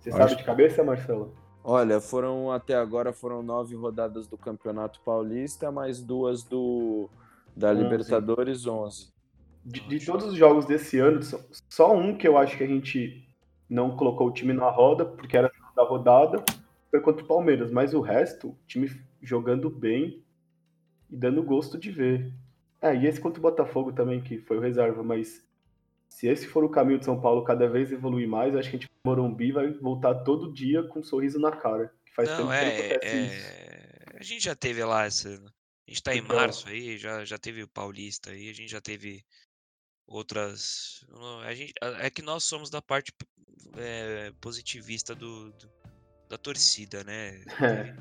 Você 0.00 0.10
sabe 0.12 0.36
de 0.36 0.44
cabeça, 0.44 0.82
Marcelo? 0.82 1.34
Olha, 1.62 2.00
foram 2.00 2.50
até 2.50 2.74
agora 2.74 3.12
foram 3.12 3.42
nove 3.42 3.74
rodadas 3.74 4.26
do 4.26 4.38
Campeonato 4.38 5.00
Paulista, 5.04 5.70
mais 5.70 6.00
duas 6.00 6.42
do 6.42 7.08
da 7.54 7.72
11. 7.72 7.82
Libertadores, 7.82 8.66
11. 8.66 9.08
De, 9.64 9.80
de, 9.80 10.06
todos 10.06 10.26
os 10.26 10.34
jogos 10.34 10.64
desse 10.64 10.98
ano, 10.98 11.20
só 11.68 11.94
um 11.94 12.16
que 12.16 12.26
eu 12.26 12.38
acho 12.38 12.56
que 12.56 12.64
a 12.64 12.66
gente 12.66 13.28
não 13.68 13.96
colocou 13.96 14.28
o 14.28 14.32
time 14.32 14.52
na 14.52 14.70
roda, 14.70 15.04
porque 15.04 15.36
era 15.36 15.52
da 15.76 15.82
rodada, 15.82 16.42
foi 16.90 17.00
contra 17.00 17.24
o 17.24 17.28
Palmeiras. 17.28 17.70
Mas 17.70 17.92
o 17.92 18.00
resto, 18.00 18.48
o 18.48 18.56
time 18.66 18.90
jogando 19.20 19.68
bem 19.68 20.24
e 21.10 21.16
dando 21.16 21.42
gosto 21.42 21.76
de 21.76 21.90
ver. 21.90 22.32
É, 22.80 22.94
e 22.94 23.06
esse 23.06 23.20
contra 23.20 23.40
o 23.40 23.42
Botafogo 23.42 23.92
também, 23.92 24.20
que 24.20 24.38
foi 24.38 24.56
o 24.56 24.60
reserva, 24.60 25.02
mas 25.02 25.42
se 26.18 26.26
esse 26.26 26.48
for 26.48 26.64
o 26.64 26.68
caminho 26.68 26.98
de 26.98 27.04
São 27.04 27.20
Paulo 27.20 27.44
cada 27.44 27.68
vez 27.68 27.92
evoluir 27.92 28.26
mais, 28.26 28.56
acho 28.56 28.68
que 28.70 28.76
a 28.76 28.78
gente 28.80 28.90
Morumbi 29.04 29.52
vai 29.52 29.70
voltar 29.74 30.16
todo 30.24 30.52
dia 30.52 30.82
com 30.82 30.98
um 30.98 31.02
sorriso 31.04 31.38
na 31.38 31.52
cara. 31.52 31.94
Que 32.04 32.12
faz 32.12 32.28
Não, 32.30 32.38
tempo 32.38 32.52
é, 32.52 32.98
que 32.98 33.06
é... 33.06 34.04
A 34.16 34.22
gente 34.24 34.42
já 34.42 34.56
teve 34.56 34.82
lá 34.82 35.04
essa. 35.04 35.28
A 35.28 35.90
gente 35.90 36.02
tá 36.02 36.16
em 36.16 36.18
então... 36.18 36.34
março 36.34 36.68
aí, 36.68 36.98
já, 36.98 37.24
já 37.24 37.38
teve 37.38 37.62
o 37.62 37.68
Paulista 37.68 38.32
aí, 38.32 38.50
a 38.50 38.52
gente 38.52 38.68
já 38.68 38.80
teve 38.80 39.24
outras. 40.08 41.06
A 41.46 41.54
gente, 41.54 41.72
é 42.00 42.10
que 42.10 42.20
nós 42.20 42.42
somos 42.42 42.68
da 42.68 42.82
parte 42.82 43.12
é, 43.76 44.32
positivista 44.40 45.14
do, 45.14 45.52
do, 45.52 45.70
da 46.28 46.36
torcida, 46.36 47.04
né? 47.04 47.44
É. 47.62 47.94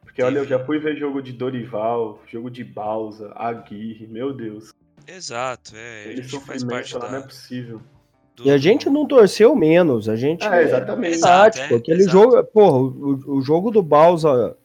Porque 0.00 0.22
olha, 0.22 0.38
eu 0.38 0.46
já 0.46 0.64
fui 0.64 0.78
ver 0.78 0.96
jogo 0.96 1.20
de 1.20 1.32
Dorival, 1.32 2.22
jogo 2.26 2.50
de 2.50 2.64
Balsa, 2.64 3.30
Aguirre, 3.36 4.06
meu 4.06 4.32
Deus. 4.32 4.72
Exato, 5.06 5.72
é. 5.76 6.08
Ele 6.08 6.20
a 6.20 6.22
gente 6.24 6.44
faz 6.44 6.64
parte 6.64 6.98
da... 6.98 7.10
não 7.10 7.18
é 7.18 7.22
possível. 7.22 7.80
Do... 8.36 8.46
E 8.46 8.50
a 8.50 8.56
gente 8.56 8.88
não 8.88 9.06
torceu 9.06 9.54
menos, 9.54 10.08
a 10.08 10.16
gente. 10.16 10.46
É, 10.46 10.62
exatamente. 10.62 11.14
Exato, 11.14 11.58
é, 11.58 11.74
aquele 11.74 12.02
exato. 12.02 12.12
jogo, 12.12 12.44
porra, 12.44 12.78
o, 12.78 13.36
o, 13.36 13.42
jogo 13.42 13.70
do 13.70 13.82
Balsa, 13.82 14.56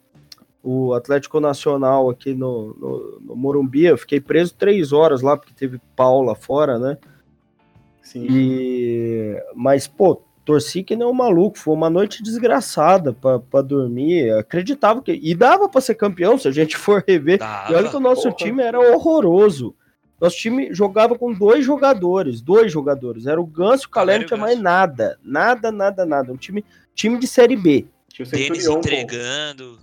o 0.63 0.93
Atlético 0.93 1.39
Nacional 1.39 2.09
aqui 2.09 2.33
no, 2.33 2.73
no, 2.79 3.19
no, 3.21 3.35
Morumbi, 3.35 3.85
eu 3.85 3.97
fiquei 3.97 4.21
preso 4.21 4.53
três 4.53 4.93
horas 4.93 5.21
lá, 5.21 5.35
porque 5.35 5.53
teve 5.53 5.81
Paula 5.95 6.33
fora, 6.33 6.79
né? 6.79 6.97
Sim. 8.01 8.25
E... 8.29 9.43
Mas, 9.53 9.85
pô, 9.85 10.21
torci 10.47 10.81
que 10.81 10.95
nem 10.95 11.05
um 11.05 11.13
maluco. 11.13 11.59
Foi 11.59 11.73
uma 11.73 11.89
noite 11.89 12.23
desgraçada 12.23 13.11
para 13.11 13.61
dormir. 13.61 14.31
Acreditava 14.31 15.01
que. 15.01 15.11
E 15.11 15.35
dava 15.35 15.67
para 15.67 15.81
ser 15.81 15.95
campeão 15.95 16.38
se 16.38 16.47
a 16.47 16.51
gente 16.51 16.77
for 16.77 17.03
rever. 17.05 17.39
Dava, 17.39 17.73
e 17.73 17.75
olha 17.75 17.89
que 17.89 17.95
o 17.97 17.99
nosso 17.99 18.23
porra. 18.23 18.35
time 18.35 18.63
era 18.63 18.79
horroroso. 18.79 19.75
Nosso 20.20 20.38
time 20.38 20.74
jogava 20.74 21.18
com 21.18 21.32
dois 21.32 21.63
jogadores, 21.63 22.41
dois 22.41 22.72
jogadores. 22.72 23.28
Era 23.28 23.39
o 23.39 23.45
Ganso 23.45 23.84
e 23.84 23.88
o 23.88 23.89
Calé, 23.89 24.18
não 24.18 24.26
tinha 24.26 24.38
mais 24.38 24.59
nada. 24.59 25.20
Nada, 25.24 25.72
nada, 25.72 26.05
nada. 26.05 26.34
Um 26.34 26.38
time, 26.38 26.65
time 26.95 27.20
de 27.20 27.28
Série 27.28 27.55
B. 27.55 27.86
Denis 28.32 28.65
entregando. 28.65 29.80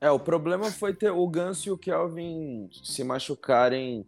É, 0.00 0.10
o 0.10 0.18
problema 0.18 0.70
foi 0.70 0.94
ter 0.94 1.10
o 1.10 1.26
Ganso 1.26 1.68
e 1.68 1.72
o 1.72 1.78
Kelvin 1.78 2.68
se 2.82 3.02
machucarem 3.02 4.06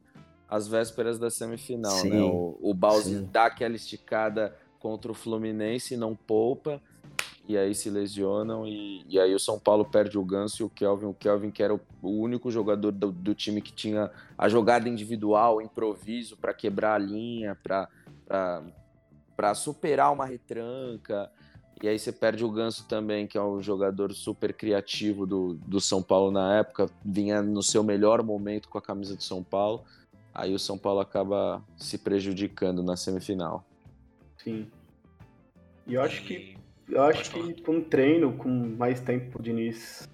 às 0.48 0.68
vésperas 0.68 1.18
da 1.18 1.30
semifinal, 1.30 1.94
né? 1.94 2.00
sim, 2.00 2.10
né? 2.10 2.20
O, 2.20 2.58
o 2.60 2.74
Bowser 2.74 3.22
dá 3.22 3.46
aquela 3.46 3.74
esticada 3.74 4.54
contra 4.78 5.10
o 5.10 5.14
Fluminense, 5.14 5.96
não 5.96 6.14
poupa, 6.14 6.80
e 7.50 7.58
aí 7.58 7.74
se 7.74 7.90
lesionam, 7.90 8.64
e, 8.64 9.04
e 9.08 9.18
aí 9.18 9.34
o 9.34 9.38
São 9.40 9.58
Paulo 9.58 9.84
perde 9.84 10.16
o 10.16 10.24
Ganso 10.24 10.62
e 10.62 10.64
o 10.64 10.70
Kelvin. 10.70 11.06
O 11.06 11.14
Kelvin, 11.14 11.50
que 11.50 11.62
era 11.62 11.74
o, 11.74 11.80
o 12.00 12.10
único 12.10 12.48
jogador 12.48 12.92
do, 12.92 13.10
do, 13.10 13.34
time 13.34 13.60
que 13.60 13.72
tinha 13.72 14.08
a 14.38 14.48
jogada 14.48 14.88
individual, 14.88 15.60
improviso 15.60 16.36
para 16.36 16.54
quebrar 16.54 16.94
a 16.94 16.98
linha, 16.98 17.58
para 17.60 19.54
superar 19.54 20.12
uma 20.12 20.24
retranca. 20.24 21.28
E 21.82 21.88
aí 21.88 21.98
você 21.98 22.12
perde 22.12 22.44
o 22.44 22.50
Ganso 22.50 22.86
também, 22.86 23.26
que 23.26 23.36
é 23.36 23.42
um 23.42 23.60
jogador 23.60 24.12
super 24.12 24.54
criativo 24.54 25.26
do, 25.26 25.54
do 25.66 25.80
São 25.80 26.00
Paulo 26.00 26.30
na 26.30 26.58
época, 26.58 26.88
vinha 27.04 27.42
no 27.42 27.64
seu 27.64 27.82
melhor 27.82 28.22
momento 28.22 28.68
com 28.68 28.78
a 28.78 28.82
camisa 28.82 29.16
do 29.16 29.24
São 29.24 29.42
Paulo. 29.42 29.82
Aí 30.32 30.54
o 30.54 30.58
São 30.58 30.78
Paulo 30.78 31.00
acaba 31.00 31.60
se 31.76 31.98
prejudicando 31.98 32.80
na 32.80 32.96
semifinal. 32.96 33.64
Sim. 34.38 34.70
E 35.84 35.94
eu 35.94 36.02
acho 36.02 36.22
que 36.22 36.59
eu 36.90 37.02
acho 37.02 37.30
que 37.30 37.62
com 37.62 37.76
um 37.76 37.84
treino, 37.84 38.36
com 38.36 38.48
mais 38.48 39.00
tempo 39.00 39.38
o 39.38 39.42
Diniz 39.42 40.08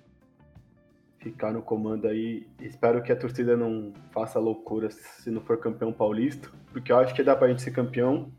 ficar 1.18 1.52
no 1.52 1.60
comando 1.60 2.06
aí, 2.06 2.46
espero 2.60 3.02
que 3.02 3.10
a 3.10 3.16
torcida 3.16 3.56
não 3.56 3.92
faça 4.12 4.38
loucura 4.38 4.90
se 4.90 5.30
não 5.30 5.40
for 5.40 5.58
campeão 5.58 5.92
paulista, 5.92 6.50
porque 6.72 6.92
eu 6.92 6.98
acho 6.98 7.14
que 7.14 7.22
dá 7.22 7.34
pra 7.34 7.48
gente 7.48 7.62
ser 7.62 7.72
campeão. 7.72 8.30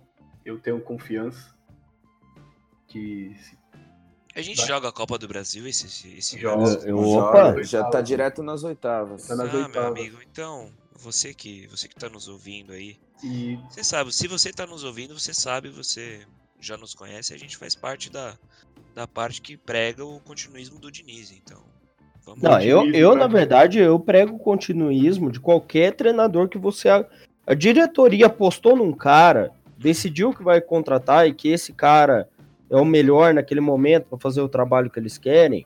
Eu 0.46 0.58
tenho 0.58 0.80
confiança 0.80 1.54
que 2.88 3.36
a 4.34 4.42
gente 4.42 4.58
Vai. 4.58 4.68
joga 4.68 4.88
a 4.88 4.92
Copa 4.92 5.18
do 5.18 5.28
Brasil 5.28 5.68
esse, 5.68 5.88
esse 6.16 6.40
joga, 6.40 6.64
eu, 6.88 6.98
Opa, 6.98 7.62
já 7.64 7.84
tá 7.86 8.02
direto 8.02 8.44
nas 8.44 8.64
oitavas. 8.64 9.28
Tá 9.28 9.36
nas 9.36 9.54
ah, 9.54 9.58
oitavas. 9.58 9.74
meu 9.74 9.88
amigo, 9.88 10.20
então, 10.32 10.72
você 10.96 11.34
que 11.34 11.68
você 11.68 11.88
que 11.88 11.96
tá 11.96 12.08
nos 12.08 12.28
ouvindo 12.28 12.72
aí, 12.72 12.98
e... 13.24 13.58
você 13.70 13.84
sabe, 13.84 14.14
se 14.14 14.28
você 14.28 14.54
tá 14.54 14.68
nos 14.68 14.84
ouvindo, 14.84 15.20
você 15.20 15.34
sabe, 15.34 15.70
você 15.70 16.26
já 16.60 16.78
nos 16.78 16.94
conhece, 16.94 17.34
a 17.34 17.38
gente 17.38 17.58
faz 17.58 17.76
parte 17.76 18.12
da, 18.12 18.34
da 18.96 19.08
parte 19.08 19.42
que 19.42 19.56
prega 19.56 20.04
o 20.04 20.20
continuismo 20.20 20.80
do 20.80 20.92
Diniz, 20.92 21.32
então. 21.32 21.62
Vamos 22.26 22.42
Não, 22.42 22.60
eu, 22.60 22.92
eu 22.92 23.16
na 23.16 23.28
verdade, 23.28 23.80
eu 23.80 23.98
prego 24.00 24.36
o 24.36 24.40
continuismo 24.40 25.32
de 25.32 25.40
qualquer 25.40 25.94
treinador 25.94 26.50
que 26.50 26.58
você. 26.58 26.90
A, 26.90 27.06
a 27.46 27.54
diretoria 27.54 28.26
apostou 28.26 28.76
num 28.76 28.92
cara, 28.92 29.52
decidiu 29.78 30.34
que 30.34 30.44
vai 30.44 30.60
contratar 30.60 31.28
e 31.28 31.34
que 31.34 31.48
esse 31.48 31.72
cara 31.72 32.28
é 32.70 32.76
o 32.76 32.84
melhor 32.84 33.34
naquele 33.34 33.62
momento 33.62 34.08
para 34.10 34.18
fazer 34.18 34.42
o 34.42 34.50
trabalho 34.50 34.90
que 34.90 35.00
eles 35.00 35.18
querem. 35.18 35.66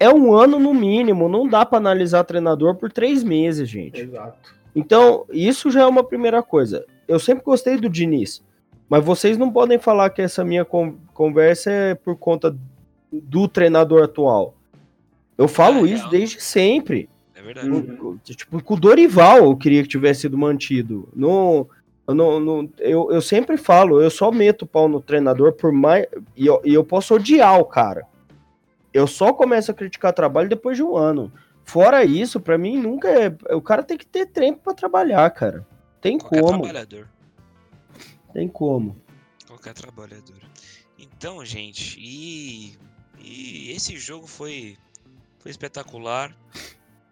É 0.00 0.08
um 0.08 0.32
ano 0.32 0.58
no 0.58 0.72
mínimo, 0.72 1.28
não 1.28 1.46
dá 1.46 1.66
para 1.66 1.78
analisar 1.78 2.24
treinador 2.24 2.76
por 2.76 2.90
três 2.90 3.22
meses, 3.22 3.68
gente. 3.68 4.00
Exato. 4.00 4.56
Então, 4.74 5.26
isso 5.30 5.70
já 5.70 5.82
é 5.82 5.86
uma 5.86 6.04
primeira 6.04 6.42
coisa. 6.42 6.86
Eu 7.06 7.18
sempre 7.18 7.44
gostei 7.44 7.76
do 7.76 7.90
Diniz. 7.90 8.42
Mas 8.88 9.04
vocês 9.04 9.36
não 9.36 9.50
podem 9.50 9.78
falar 9.78 10.10
que 10.10 10.22
essa 10.22 10.44
minha 10.44 10.64
conversa 10.64 11.70
é 11.70 11.94
por 11.94 12.16
conta 12.16 12.56
do 13.12 13.46
treinador 13.46 14.04
atual. 14.04 14.54
Eu 15.36 15.46
falo 15.46 15.86
é, 15.86 15.90
isso 15.90 16.08
desde 16.08 16.40
sempre. 16.40 17.08
É 17.34 17.42
verdade. 17.42 17.68
No, 17.68 18.18
tipo, 18.24 18.62
com 18.62 18.74
o 18.74 18.80
Dorival 18.80 19.38
eu 19.44 19.56
queria 19.56 19.82
que 19.82 19.88
tivesse 19.88 20.22
sido 20.22 20.38
mantido. 20.38 21.08
No, 21.14 21.68
no, 22.06 22.40
no, 22.40 22.70
eu, 22.78 23.12
eu 23.12 23.20
sempre 23.20 23.56
falo, 23.56 24.00
eu 24.00 24.10
só 24.10 24.32
meto 24.32 24.62
o 24.62 24.66
pau 24.66 24.88
no 24.88 25.00
treinador 25.00 25.52
por 25.52 25.70
mais. 25.70 26.06
E 26.36 26.46
eu, 26.46 26.60
e 26.64 26.72
eu 26.72 26.82
posso 26.82 27.14
odiar 27.14 27.60
o 27.60 27.64
cara. 27.64 28.04
Eu 28.92 29.06
só 29.06 29.32
começo 29.32 29.70
a 29.70 29.74
criticar 29.74 30.12
trabalho 30.12 30.48
depois 30.48 30.76
de 30.76 30.82
um 30.82 30.96
ano. 30.96 31.30
Fora 31.62 32.02
isso, 32.02 32.40
para 32.40 32.56
mim 32.56 32.78
nunca 32.78 33.08
é. 33.08 33.36
O 33.54 33.60
cara 33.60 33.82
tem 33.82 33.98
que 33.98 34.06
ter 34.06 34.26
tempo 34.26 34.60
para 34.64 34.72
trabalhar, 34.72 35.28
cara. 35.30 35.66
Tem 36.00 36.18
Qualquer 36.18 36.40
como. 36.40 36.62
Trabalhador. 36.62 37.06
Tem 38.32 38.48
como. 38.48 38.96
Qualquer 39.46 39.74
trabalhador. 39.74 40.40
Então, 40.98 41.44
gente, 41.44 41.98
e, 41.98 42.76
e 43.18 43.70
esse 43.72 43.96
jogo 43.96 44.26
foi, 44.26 44.76
foi 45.38 45.50
espetacular. 45.50 46.36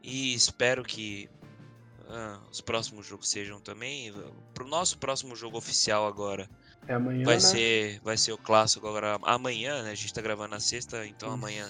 E 0.02 0.34
espero 0.34 0.84
que 0.84 1.28
ah, 2.08 2.38
os 2.50 2.60
próximos 2.60 3.06
jogos 3.06 3.28
sejam 3.28 3.60
também. 3.60 4.12
Pro 4.54 4.66
nosso 4.66 4.98
próximo 4.98 5.34
jogo 5.34 5.56
oficial 5.56 6.06
agora. 6.06 6.48
É 6.86 6.94
amanhã. 6.94 7.24
Vai 7.24 7.34
né? 7.34 7.40
ser, 7.40 8.00
vai 8.04 8.16
ser 8.16 8.32
o 8.32 8.38
clássico 8.38 8.86
agora 8.86 9.18
amanhã, 9.22 9.82
né? 9.82 9.90
A 9.90 9.94
gente 9.94 10.14
tá 10.14 10.20
gravando 10.20 10.50
na 10.50 10.60
sexta, 10.60 11.06
então 11.06 11.28
Isso. 11.28 11.38
amanhã 11.38 11.66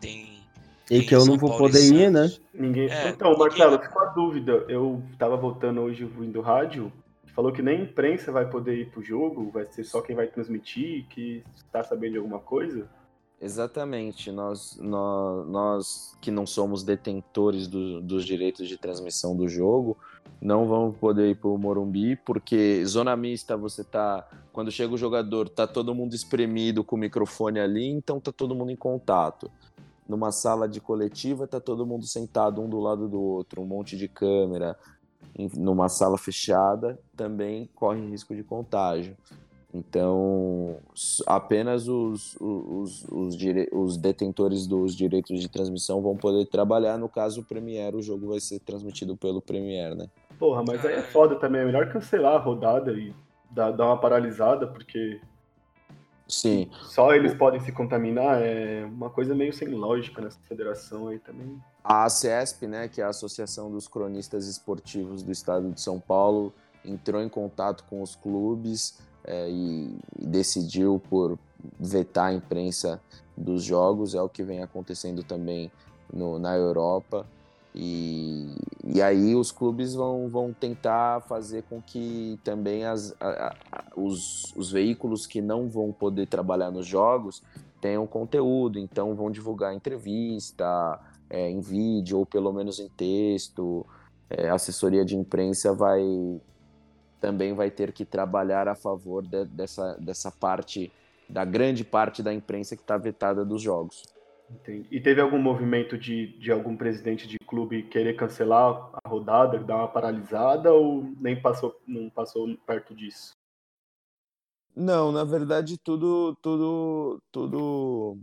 tem. 0.00 0.44
E 0.90 1.02
que 1.02 1.14
eu 1.14 1.20
São 1.20 1.32
não 1.32 1.38
vou 1.38 1.48
Paulo 1.48 1.64
poder 1.64 1.82
ir, 1.82 2.10
né? 2.10 2.30
Ninguém. 2.52 2.88
É, 2.90 3.08
então, 3.08 3.36
Marcelo, 3.36 3.80
ficou 3.80 4.02
a 4.02 4.06
dúvida. 4.06 4.64
Eu 4.68 5.02
tava 5.18 5.36
voltando 5.36 5.80
hoje 5.80 6.04
vindo 6.04 6.40
rádio 6.40 6.92
falou 7.34 7.52
que 7.52 7.62
nem 7.62 7.80
a 7.80 7.82
imprensa 7.82 8.30
vai 8.30 8.48
poder 8.48 8.78
ir 8.78 8.90
pro 8.90 9.02
jogo, 9.02 9.50
vai 9.50 9.66
ser 9.66 9.84
só 9.84 10.00
quem 10.00 10.14
vai 10.14 10.28
transmitir, 10.28 11.06
que 11.08 11.42
está 11.56 11.82
sabendo 11.82 12.12
de 12.12 12.18
alguma 12.18 12.38
coisa? 12.38 12.88
Exatamente. 13.40 14.30
Nós, 14.30 14.78
nós, 14.80 15.46
nós 15.48 16.18
que 16.20 16.30
não 16.30 16.46
somos 16.46 16.82
detentores 16.82 17.66
do, 17.66 18.00
dos 18.00 18.24
direitos 18.24 18.68
de 18.68 18.78
transmissão 18.78 19.36
do 19.36 19.48
jogo, 19.48 19.98
não 20.40 20.66
vamos 20.66 20.96
poder 20.96 21.30
ir 21.30 21.34
pro 21.34 21.58
Morumbi, 21.58 22.16
porque 22.16 22.84
zona 22.86 23.16
mista 23.16 23.56
você 23.56 23.82
tá. 23.84 24.26
Quando 24.52 24.70
chega 24.70 24.94
o 24.94 24.98
jogador, 24.98 25.48
tá 25.48 25.66
todo 25.66 25.94
mundo 25.94 26.14
espremido 26.14 26.84
com 26.84 26.96
o 26.96 26.98
microfone 26.98 27.58
ali, 27.58 27.86
então 27.86 28.20
tá 28.20 28.32
todo 28.32 28.54
mundo 28.54 28.70
em 28.70 28.76
contato. 28.76 29.50
Numa 30.08 30.30
sala 30.30 30.68
de 30.68 30.80
coletiva, 30.80 31.46
tá 31.46 31.58
todo 31.58 31.86
mundo 31.86 32.06
sentado 32.06 32.62
um 32.62 32.68
do 32.68 32.78
lado 32.78 33.08
do 33.08 33.20
outro, 33.20 33.62
um 33.62 33.66
monte 33.66 33.96
de 33.96 34.06
câmera, 34.06 34.76
numa 35.56 35.88
sala 35.88 36.16
fechada 36.16 36.98
também 37.16 37.68
corre 37.74 38.00
risco 38.08 38.34
de 38.34 38.42
contágio. 38.42 39.16
Então, 39.72 40.76
apenas 41.26 41.88
os, 41.88 42.36
os, 42.40 43.04
os, 43.10 43.36
dire... 43.36 43.68
os, 43.72 43.96
detentores 43.96 44.68
dos 44.68 44.94
direitos 44.94 45.40
de 45.40 45.48
transmissão 45.48 46.00
vão 46.00 46.16
poder 46.16 46.46
trabalhar. 46.46 46.96
No 46.96 47.08
caso, 47.08 47.40
o 47.40 47.44
Premiere, 47.44 47.96
o 47.96 48.02
jogo 48.02 48.28
vai 48.28 48.38
ser 48.38 48.60
transmitido 48.60 49.16
pelo 49.16 49.42
Premiere, 49.42 49.96
né? 49.96 50.08
Porra, 50.38 50.62
mas 50.64 50.84
aí 50.86 50.94
é 50.94 51.02
foda 51.02 51.34
também. 51.34 51.62
É 51.62 51.64
melhor 51.64 51.90
cancelar 51.90 52.36
a 52.36 52.38
rodada 52.38 52.92
e 52.92 53.12
dar, 53.50 53.72
dar 53.72 53.86
uma 53.86 53.98
paralisada, 53.98 54.68
porque 54.68 55.20
Sim. 56.26 56.70
Só 56.82 57.14
eles 57.14 57.34
podem 57.34 57.60
se 57.60 57.70
contaminar, 57.70 58.40
é 58.40 58.84
uma 58.84 59.10
coisa 59.10 59.34
meio 59.34 59.52
sem 59.52 59.68
lógica 59.68 60.22
nessa 60.22 60.38
federação 60.44 61.08
aí 61.08 61.18
também. 61.18 61.60
A 61.84 62.04
ACESP, 62.04 62.66
né, 62.66 62.88
que 62.88 63.02
é 63.02 63.04
a 63.04 63.08
Associação 63.08 63.70
dos 63.70 63.86
Cronistas 63.86 64.46
Esportivos 64.46 65.22
do 65.22 65.30
Estado 65.30 65.70
de 65.70 65.80
São 65.82 66.00
Paulo, 66.00 66.50
entrou 66.82 67.22
em 67.22 67.28
contato 67.28 67.84
com 67.90 68.00
os 68.00 68.16
clubes 68.16 68.98
é, 69.22 69.50
e, 69.50 69.94
e 70.18 70.26
decidiu 70.26 70.98
por 71.10 71.38
vetar 71.78 72.28
a 72.28 72.32
imprensa 72.32 73.00
dos 73.36 73.62
jogos, 73.62 74.14
é 74.14 74.22
o 74.22 74.30
que 74.30 74.42
vem 74.42 74.62
acontecendo 74.62 75.22
também 75.22 75.70
no, 76.10 76.38
na 76.38 76.56
Europa. 76.56 77.26
E, 77.74 78.54
e 78.84 79.02
aí 79.02 79.34
os 79.34 79.50
clubes 79.50 79.94
vão, 79.94 80.28
vão 80.28 80.52
tentar 80.52 81.20
fazer 81.22 81.64
com 81.64 81.82
que 81.82 82.38
também 82.44 82.84
as, 82.86 83.14
a, 83.20 83.48
a, 83.72 83.82
os, 83.96 84.54
os 84.56 84.70
veículos 84.70 85.26
que 85.26 85.42
não 85.42 85.68
vão 85.68 85.92
poder 85.92 86.28
trabalhar 86.28 86.70
nos 86.70 86.86
jogos 86.86 87.42
tenham 87.80 88.06
conteúdo, 88.06 88.78
então 88.78 89.14
vão 89.14 89.30
divulgar 89.30 89.74
entrevista 89.74 90.98
é, 91.28 91.50
em 91.50 91.60
vídeo 91.60 92.18
ou 92.18 92.26
pelo 92.26 92.52
menos 92.52 92.78
em 92.78 92.88
texto. 92.88 93.86
É, 94.28 94.48
a 94.48 94.54
assessoria 94.54 95.04
de 95.04 95.16
imprensa 95.16 95.72
vai 95.72 96.02
também 97.20 97.54
vai 97.54 97.70
ter 97.70 97.90
que 97.90 98.04
trabalhar 98.04 98.68
a 98.68 98.74
favor 98.74 99.26
de, 99.26 99.46
dessa, 99.46 99.96
dessa 99.98 100.30
parte, 100.30 100.92
da 101.26 101.42
grande 101.42 101.82
parte 101.82 102.22
da 102.22 102.34
imprensa 102.34 102.76
que 102.76 102.82
está 102.82 102.98
vetada 102.98 103.46
dos 103.46 103.62
jogos. 103.62 104.02
Entendi. 104.50 104.86
E 104.90 105.00
teve 105.00 105.22
algum 105.22 105.38
movimento 105.38 105.96
de, 105.96 106.38
de 106.38 106.52
algum 106.52 106.76
presidente 106.76 107.26
de 107.26 107.38
clube 107.38 107.84
querer 107.84 108.14
cancelar 108.14 108.90
a 108.92 109.08
rodada, 109.08 109.58
dar 109.58 109.76
uma 109.76 109.88
paralisada 109.88 110.70
ou 110.72 111.14
nem 111.18 111.40
passou, 111.40 111.74
não 111.86 112.10
passou 112.10 112.54
perto 112.66 112.94
disso? 112.94 113.32
Não, 114.76 115.10
na 115.10 115.24
verdade 115.24 115.78
tudo, 115.78 116.36
tudo, 116.42 117.22
tudo 117.32 118.18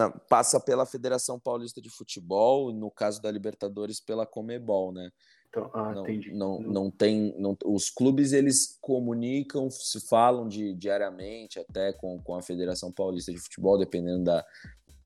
não, 0.00 0.10
passa 0.28 0.58
pela 0.60 0.86
Federação 0.86 1.38
Paulista 1.38 1.80
de 1.80 1.90
Futebol, 1.90 2.72
no 2.72 2.90
caso 2.90 3.20
da 3.22 3.30
Libertadores 3.30 4.00
pela 4.00 4.26
Comebol, 4.26 4.92
né? 4.92 5.10
Então, 5.48 5.68
ah, 5.74 5.92
Não, 5.92 6.02
entendi. 6.02 6.32
não, 6.32 6.60
não 6.60 6.90
tem. 6.90 7.34
Não, 7.38 7.56
os 7.64 7.90
clubes 7.90 8.32
eles 8.32 8.78
comunicam, 8.80 9.68
se 9.70 10.00
falam 10.08 10.46
de, 10.48 10.74
diariamente 10.74 11.58
até 11.58 11.92
com, 11.92 12.20
com 12.22 12.36
a 12.36 12.42
Federação 12.42 12.92
Paulista 12.92 13.32
de 13.32 13.38
Futebol, 13.38 13.76
dependendo 13.76 14.22
da, 14.24 14.44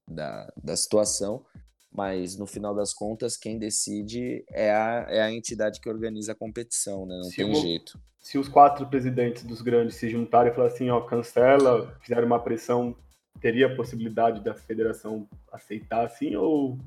da, 0.07 0.53
da 0.63 0.77
situação. 0.77 1.45
Mas 1.91 2.37
no 2.37 2.45
final 2.47 2.75
das 2.75 2.93
contas, 2.93 3.37
quem 3.37 3.59
decide 3.59 4.45
é 4.51 4.71
a, 4.71 5.07
é 5.09 5.23
a 5.23 5.33
entidade 5.33 5.81
que 5.81 5.89
organiza 5.89 6.33
a 6.33 6.35
competição, 6.35 7.07
né? 7.07 7.17
Não 7.17 7.31
Se 7.31 7.37
tem 7.37 7.51
o- 7.51 7.55
jeito. 7.55 7.99
Se 8.19 8.37
os 8.39 8.49
quatro 8.49 8.87
presidentes 8.89 9.43
dos 9.45 9.61
grandes 9.63 9.97
se 9.97 10.09
juntarem 10.09 10.51
e 10.51 10.55
falar 10.55 10.69
assim, 10.69 10.89
ó, 10.91 11.01
cancela, 11.03 11.95
fizeram 12.01 12.27
uma 12.27 12.41
pressão, 12.43 12.97
teria 13.41 13.67
a 13.67 13.75
possibilidade 13.77 14.41
da 14.43 14.55
federação 14.55 15.27
aceitar 15.53 16.05
assim 16.07 16.35
ou 16.37 16.79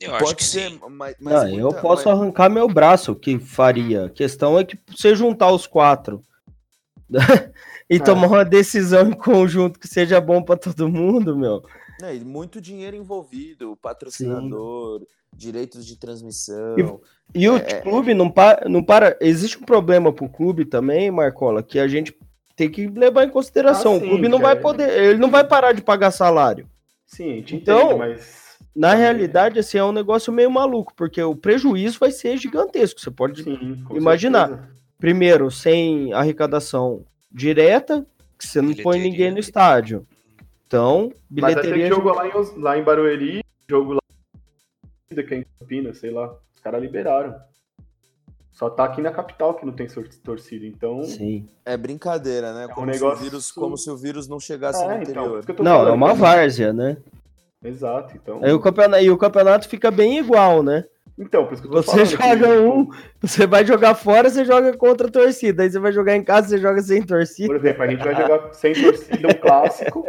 Eu 0.00 0.14
acho 0.14 0.24
Pode 0.24 0.36
que 0.36 0.44
ser, 0.44 0.70
sim. 0.70 0.80
mas, 0.90 1.14
mas 1.20 1.34
Ah, 1.34 1.50
eu 1.50 1.64
muita- 1.66 1.80
posso 1.80 2.08
mas- 2.08 2.18
arrancar 2.18 2.48
meu 2.50 2.68
braço, 2.68 3.12
o 3.12 3.16
que 3.16 3.38
faria. 3.38 4.06
A 4.06 4.10
questão 4.10 4.58
é 4.58 4.64
que 4.64 4.78
você 4.88 5.14
juntar 5.14 5.50
os 5.52 5.66
quatro 5.66 6.20
e 7.88 7.96
É. 7.96 7.98
tomar 8.00 8.26
uma 8.26 8.44
decisão 8.44 9.08
em 9.08 9.12
conjunto 9.14 9.78
que 9.78 9.88
seja 9.88 10.20
bom 10.20 10.42
pra 10.42 10.56
todo 10.56 10.88
mundo, 10.88 11.36
meu. 11.36 11.62
É, 12.02 12.14
e 12.14 12.24
muito 12.24 12.60
dinheiro 12.60 12.96
envolvido, 12.96 13.76
patrocinador, 13.80 15.06
direitos 15.32 15.86
de 15.86 15.96
transmissão. 15.96 17.00
E 17.34 17.48
o 17.48 17.56
É, 17.56 17.80
clube 17.80 18.12
não, 18.14 18.30
pa 18.30 18.62
não 18.68 18.82
para. 18.82 19.16
Existe 19.20 19.58
um 19.58 19.62
problema 19.62 20.12
pro 20.12 20.28
clube 20.28 20.64
também, 20.64 21.10
Marcola, 21.10 21.62
que 21.62 21.78
a 21.78 21.86
gente 21.88 22.14
tem 22.56 22.70
que 22.70 22.86
levar 22.86 23.24
em 23.24 23.30
consideração. 23.30 23.94
Ah, 23.94 23.96
o 23.96 24.00
sim, 24.00 24.08
clube 24.08 24.28
não 24.28 24.38
que 24.38 24.44
vai 24.44 24.52
é- 24.54 24.60
poder, 24.60 25.02
ele 25.02 25.18
não 25.18 25.30
vai 25.30 25.44
parar 25.44 25.72
de 25.72 25.82
pagar 25.82 26.10
salário. 26.10 26.68
sim, 27.06 27.32
a 27.32 27.34
gente 27.36 27.56
Então, 27.56 27.82
entende, 27.92 27.98
mas 27.98 28.44
Na 28.76 28.92
realidade, 28.94 29.58
assim, 29.60 29.78
é 29.78 29.84
um 29.84 29.92
negócio 29.92 30.32
meio 30.32 30.50
maluco, 30.50 30.92
porque 30.96 31.22
o 31.22 31.36
prejuízo 31.36 31.98
vai 32.00 32.10
ser 32.10 32.36
gigantesco. 32.36 33.00
Você 33.00 33.10
pode 33.10 33.42
sim, 33.44 33.84
imaginar. 33.92 34.48
certeza. 34.48 34.74
primeiro, 34.98 35.50
sem 35.50 36.12
arrecadação 36.12 37.04
direta, 37.30 38.04
que 38.38 38.46
você 38.46 38.60
não 38.62 38.68
põe 38.74 38.74
Bilheteria. 38.98 39.02
ninguém 39.10 39.30
no 39.30 39.38
estádio. 39.38 40.06
Então, 40.66 41.12
Mas 41.30 41.52
até 41.52 41.62
bilheteria. 41.68 41.88
que 41.88 41.94
jogo 41.94 42.08
lá 42.10 42.26
em, 42.26 42.32
lá 42.60 42.78
em 42.78 42.82
Barueri, 42.82 43.44
jogo 43.68 43.92
lá 43.94 44.00
que 45.08 45.34
é 45.34 45.38
em 45.38 45.44
Campinas, 45.58 45.98
sei 45.98 46.10
lá, 46.10 46.34
os 46.54 46.60
caras 46.60 46.80
liberaram. 46.82 47.34
Só 48.54 48.70
tá 48.70 48.84
aqui 48.84 49.02
na 49.02 49.10
capital 49.10 49.52
que 49.54 49.66
não 49.66 49.72
tem 49.72 49.86
torcida, 50.22 50.64
então 50.64 51.02
Sim. 51.02 51.46
É 51.66 51.76
brincadeira, 51.76 52.52
né? 52.54 52.62
É 52.62 52.66
um 52.66 52.74
Como, 52.74 52.86
se 52.86 53.00
negócio- 53.00 53.18
o 53.20 53.24
vírus, 53.24 53.50
como 53.52 53.76
se 53.76 53.90
o 53.90 53.96
vírus 53.96 54.28
não 54.28 54.38
chegasse 54.38 54.82
É, 54.82 54.86
no 54.86 54.92
então, 55.02 55.02
interior. 55.02 55.44
eu 55.48 55.54
tô 55.54 55.62
Não, 55.64 55.72
é 55.72 55.78
falando. 55.78 55.94
uma 55.94 56.14
várzea, 56.14 56.72
né? 56.72 56.96
Exato, 57.62 58.14
então. 58.16 58.40
Aí 58.44 58.52
o 58.52 58.60
campeonato, 58.60 59.02
e 59.02 59.10
o 59.10 59.18
campeonato 59.18 59.68
fica 59.68 59.90
bem 59.90 60.18
igual, 60.18 60.62
né? 60.62 60.84
Então, 61.18 61.44
por 61.46 61.54
isso 61.54 61.62
que 61.62 61.68
eu 61.68 61.72
tô 61.72 61.82
Você 61.82 62.04
falando. 62.16 62.38
joga 62.38 62.46
que, 62.56 62.60
um, 62.60 62.88
você 63.20 63.46
vai 63.46 63.64
jogar 63.66 63.94
fora, 63.94 64.28
você 64.30 64.44
joga 64.44 64.76
contra 64.76 65.08
a 65.08 65.10
torcida. 65.10 65.62
Aí 65.62 65.70
você 65.70 65.78
vai 65.78 65.92
jogar 65.92 66.14
em 66.16 66.22
casa, 66.24 66.48
você 66.48 66.58
joga 66.58 66.80
sem 66.82 67.02
torcida. 67.02 67.46
Por 67.48 67.56
exemplo, 67.56 67.82
a 67.82 67.86
gente 67.88 68.04
vai 68.04 68.14
jogar 68.14 68.52
sem 68.52 68.72
torcida 68.74 69.28
um 69.28 69.34
clássico. 69.40 70.04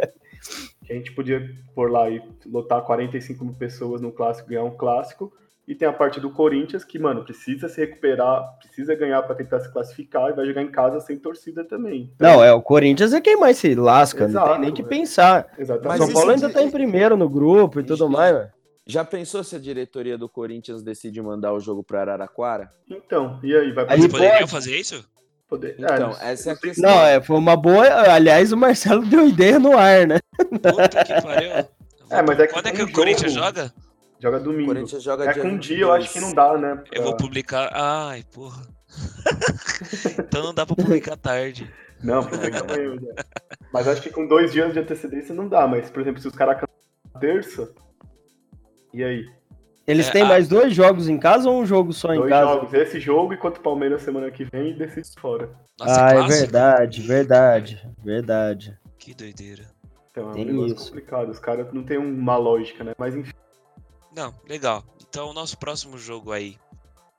Que 0.84 0.92
a 0.92 0.96
gente 0.96 1.12
podia 1.12 1.48
pôr 1.74 1.90
lá 1.90 2.10
e 2.10 2.20
lotar 2.44 2.82
45 2.82 3.44
mil 3.44 3.54
pessoas 3.54 4.00
no 4.00 4.12
clássico, 4.12 4.48
ganhar 4.48 4.64
um 4.64 4.76
clássico. 4.76 5.32
E 5.66 5.74
tem 5.74 5.88
a 5.88 5.92
parte 5.92 6.20
do 6.20 6.30
Corinthians, 6.30 6.84
que, 6.84 6.96
mano, 6.98 7.24
precisa 7.24 7.68
se 7.68 7.80
recuperar, 7.80 8.56
precisa 8.60 8.94
ganhar 8.94 9.20
pra 9.24 9.34
tentar 9.34 9.58
se 9.60 9.72
classificar 9.72 10.30
e 10.30 10.32
vai 10.32 10.46
jogar 10.46 10.62
em 10.62 10.70
casa 10.70 11.00
sem 11.00 11.18
torcida 11.18 11.64
também. 11.64 12.12
Então, 12.14 12.34
Não, 12.36 12.44
é 12.44 12.52
o 12.52 12.62
Corinthians 12.62 13.12
é 13.12 13.20
quem 13.20 13.36
mais 13.36 13.58
se 13.58 13.74
lasca, 13.74 14.28
não 14.28 14.32
tem 14.32 14.42
Exato, 14.42 14.60
nem 14.60 14.72
que 14.72 14.82
é. 14.82 14.84
pensar. 14.84 15.46
Exatamente. 15.58 15.96
São 15.98 16.06
Mas 16.06 16.14
Paulo 16.14 16.30
isso 16.32 16.44
ainda 16.44 16.48
de- 16.48 16.54
tá 16.54 16.62
em 16.62 16.70
primeiro 16.70 17.16
no 17.16 17.28
grupo 17.28 17.80
e 17.80 17.82
tudo 17.82 18.04
Isso. 18.04 18.08
mais, 18.08 18.32
velho. 18.36 18.48
Já 18.86 19.04
pensou 19.04 19.42
se 19.42 19.56
a 19.56 19.58
diretoria 19.58 20.16
do 20.16 20.28
Corinthians 20.28 20.80
decide 20.84 21.20
mandar 21.20 21.52
o 21.52 21.58
jogo 21.58 21.82
para 21.82 22.00
Araraquara? 22.02 22.70
Então, 22.88 23.40
e 23.42 23.52
aí? 23.56 23.72
Vai 23.72 23.86
Aí 23.88 23.98
Vocês 23.98 24.12
pode- 24.12 24.24
poderiam 24.24 24.46
fazer 24.48 24.76
isso? 24.76 25.04
poder. 25.48 25.74
Então, 25.78 25.98
não- 25.98 26.20
essa 26.20 26.50
é 26.50 26.52
a 26.52 26.56
questão. 26.56 26.88
Não, 26.90 27.02
é, 27.04 27.20
foi 27.20 27.36
uma 27.36 27.56
boa. 27.56 27.84
Aliás, 28.12 28.52
o 28.52 28.56
Marcelo 28.56 29.02
deu 29.06 29.26
ideia 29.26 29.58
no 29.58 29.76
ar, 29.76 30.06
né? 30.06 30.18
Puta 30.38 31.04
que 31.04 31.20
pariu. 31.22 31.50
É, 31.50 32.22
mas 32.24 32.38
é 32.38 32.46
que 32.46 32.52
Quando 32.52 32.66
é 32.68 32.72
que 32.72 32.82
o 32.82 32.92
Corinthians 32.92 33.32
jogo- 33.32 33.70
joga? 34.20 34.36
O 34.38 34.42
domingo. 34.42 34.66
Corinthians 34.72 35.02
joga 35.02 35.24
É 35.24 35.32
dia 35.32 35.42
com 35.42 35.48
um 35.48 35.58
dia, 35.58 35.78
eu 35.80 35.92
acho 35.92 36.12
que 36.12 36.20
não 36.20 36.32
dá, 36.34 36.56
né? 36.58 36.82
Eu 36.92 37.02
vou 37.02 37.16
pra- 37.16 37.24
publicar. 37.26 37.70
Ai, 37.72 38.24
porra. 38.32 38.62
então 40.18 40.42
não 40.42 40.54
dá 40.54 40.64
pra 40.66 40.76
publicar 40.76 41.16
tarde. 41.16 41.70
Não, 42.02 42.22
publica 42.24 42.60
amanhã. 42.60 42.94
né? 42.96 43.14
Mas 43.72 43.88
acho 43.88 44.02
que 44.02 44.10
com 44.10 44.26
dois 44.26 44.52
dias 44.52 44.72
de 44.72 44.78
antecedência 44.78 45.34
não 45.34 45.48
dá. 45.48 45.66
Mas, 45.66 45.90
por 45.90 46.00
exemplo, 46.02 46.20
se 46.20 46.28
os 46.28 46.34
caras 46.34 46.60
terça, 47.20 47.72
e 48.92 49.02
aí? 49.02 49.24
Eles 49.86 50.08
É, 50.08 50.12
têm 50.12 50.22
a- 50.22 50.26
mais 50.26 50.48
dois 50.48 50.74
jogos 50.74 51.08
em 51.08 51.16
casa 51.18 51.48
ou 51.48 51.60
um 51.62 51.66
jogo 51.66 51.92
só 51.92 52.12
em 52.12 52.18
Dois 52.18 52.30
casa? 52.30 52.52
jogos. 52.54 52.74
Esse 52.74 52.98
jogo 53.00 53.32
e 53.32 53.36
contra 53.36 53.60
o 53.60 53.62
Palmeiras 53.62 54.02
semana 54.02 54.30
que 54.30 54.44
vem 54.44 54.70
e 54.70 54.74
decide 54.74 55.08
fora. 55.20 55.48
Nossa, 55.78 56.04
ah, 56.06 56.10
é 56.10 56.14
clássico? 56.14 56.40
verdade, 56.40 57.02
verdade, 57.02 57.88
verdade. 58.04 58.78
Que 58.98 59.14
doideira. 59.14 59.64
Então 60.10 60.24
é 60.24 60.30
um 60.30 60.32
Tem 60.32 60.44
negócio 60.46 60.74
isso. 60.74 60.86
complicado. 60.86 61.28
Os 61.30 61.38
caras 61.38 61.72
não 61.72 61.84
tem 61.84 61.98
uma 61.98 62.36
lógica, 62.36 62.82
né? 62.82 62.92
Mas 62.98 63.14
enfim. 63.14 63.32
Não, 64.16 64.34
legal. 64.48 64.82
Então 65.08 65.28
o 65.28 65.34
nosso 65.34 65.58
próximo 65.58 65.98
jogo 65.98 66.32
aí 66.32 66.58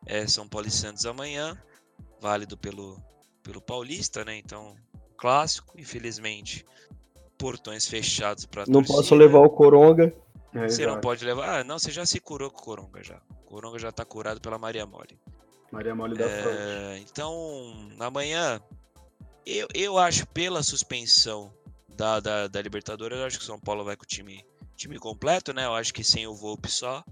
é 0.08 0.26
São 0.28 0.50
Paulo 0.50 0.68
e 0.68 0.72
Santos 0.72 1.06
amanhã. 1.06 1.56
Válido 2.20 2.58
pelo, 2.58 3.00
pelo 3.44 3.62
Paulista, 3.62 4.26
né? 4.26 4.36
Então, 4.36 4.76
clássico, 5.16 5.80
infelizmente. 5.80 6.66
Portões 7.38 7.88
fechados 7.88 8.48
pra 8.48 8.64
Não 8.68 8.82
torcida. 8.82 8.98
posso 8.98 9.14
levar 9.14 9.40
o 9.40 9.50
Coronga. 9.52 10.12
É, 10.56 10.68
Você 10.68 10.88
não 10.88 11.00
pode 11.00 11.24
levar. 11.24 11.60
Ah, 11.60 11.64
não, 11.64 11.78
você 11.78 11.92
já 11.92 12.04
se 12.04 12.20
curou 12.20 12.50
com 12.50 12.60
o 12.60 12.64
Coronga 12.64 13.04
já. 13.04 13.22
O 13.30 13.46
Coronga 13.46 13.78
já 13.78 13.92
tá 13.92 14.04
curado 14.04 14.42
pela 14.42 14.58
Maria 14.58 14.88
Mole. 14.88 15.20
Maria 15.72 15.94
Mole 15.94 16.18
da. 16.18 16.26
É, 16.26 16.98
então, 17.00 17.32
amanhã, 18.00 18.60
eu, 19.46 19.68
eu 19.76 20.00
acho 20.00 20.26
pela 20.28 20.64
suspensão 20.64 21.54
da, 21.90 22.20
da, 22.20 22.48
da 22.48 22.62
Libertadores, 22.62 23.20
eu 23.20 23.26
acho 23.26 23.38
que 23.38 23.44
o 23.44 23.48
São 23.48 23.60
Paulo 23.60 23.84
vai 23.84 23.96
com 23.96 24.04
o 24.04 24.08
time, 24.08 24.44
time 24.78 24.98
completo, 25.00 25.54
né? 25.54 25.66
Eu 25.66 25.74
acho 25.74 25.94
que 25.94 26.04
sem 26.04 26.26
o 26.28 26.34
Volpe 26.36 26.70
só, 26.72 27.04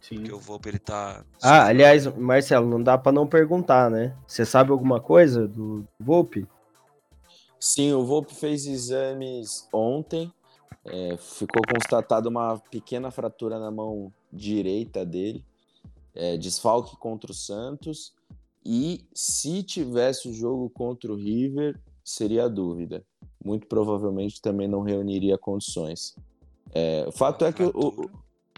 Sim. 0.00 0.16
porque 0.16 0.32
o 0.32 0.38
Volpe 0.38 0.68
ele 0.68 0.78
tá. 0.78 1.24
Ah, 1.42 1.66
aliás, 1.66 2.06
Marcelo, 2.16 2.68
não 2.68 2.82
dá 2.82 2.98
pra 2.98 3.12
não 3.12 3.26
perguntar, 3.26 3.90
né? 3.90 4.16
Você 4.26 4.44
sabe 4.44 4.70
alguma 4.72 5.00
coisa 5.00 5.46
do 5.48 5.86
Volpe? 5.98 6.46
Sim, 7.58 7.92
o 7.92 8.04
Volpe 8.04 8.34
fez 8.34 8.66
exames 8.66 9.68
ontem. 9.72 10.30
é, 10.84 11.16
ficou 11.16 11.62
constatada 11.72 12.28
uma 12.28 12.58
pequena 12.70 13.10
fratura 13.12 13.58
na 13.60 13.70
mão 13.70 14.12
direita 14.32 15.06
dele. 15.06 15.44
é, 16.14 16.36
desfalque 16.36 16.96
contra 16.96 17.30
o 17.30 17.34
Santos. 17.34 18.12
E 18.64 19.06
se 19.14 19.62
tivesse 19.62 20.28
o 20.28 20.32
jogo 20.34 20.68
contra 20.70 21.10
o 21.12 21.16
River, 21.16 21.80
seria 22.04 22.44
a 22.44 22.48
dúvida. 22.48 23.02
Muito 23.44 23.66
provavelmente 23.66 24.42
também 24.42 24.68
não 24.68 24.82
reuniria 24.82 25.38
condições. 25.38 26.14
É, 26.74 27.04
o 27.06 27.12
fato 27.12 27.44
é 27.44 27.52
que 27.52 27.62
o, 27.62 28.10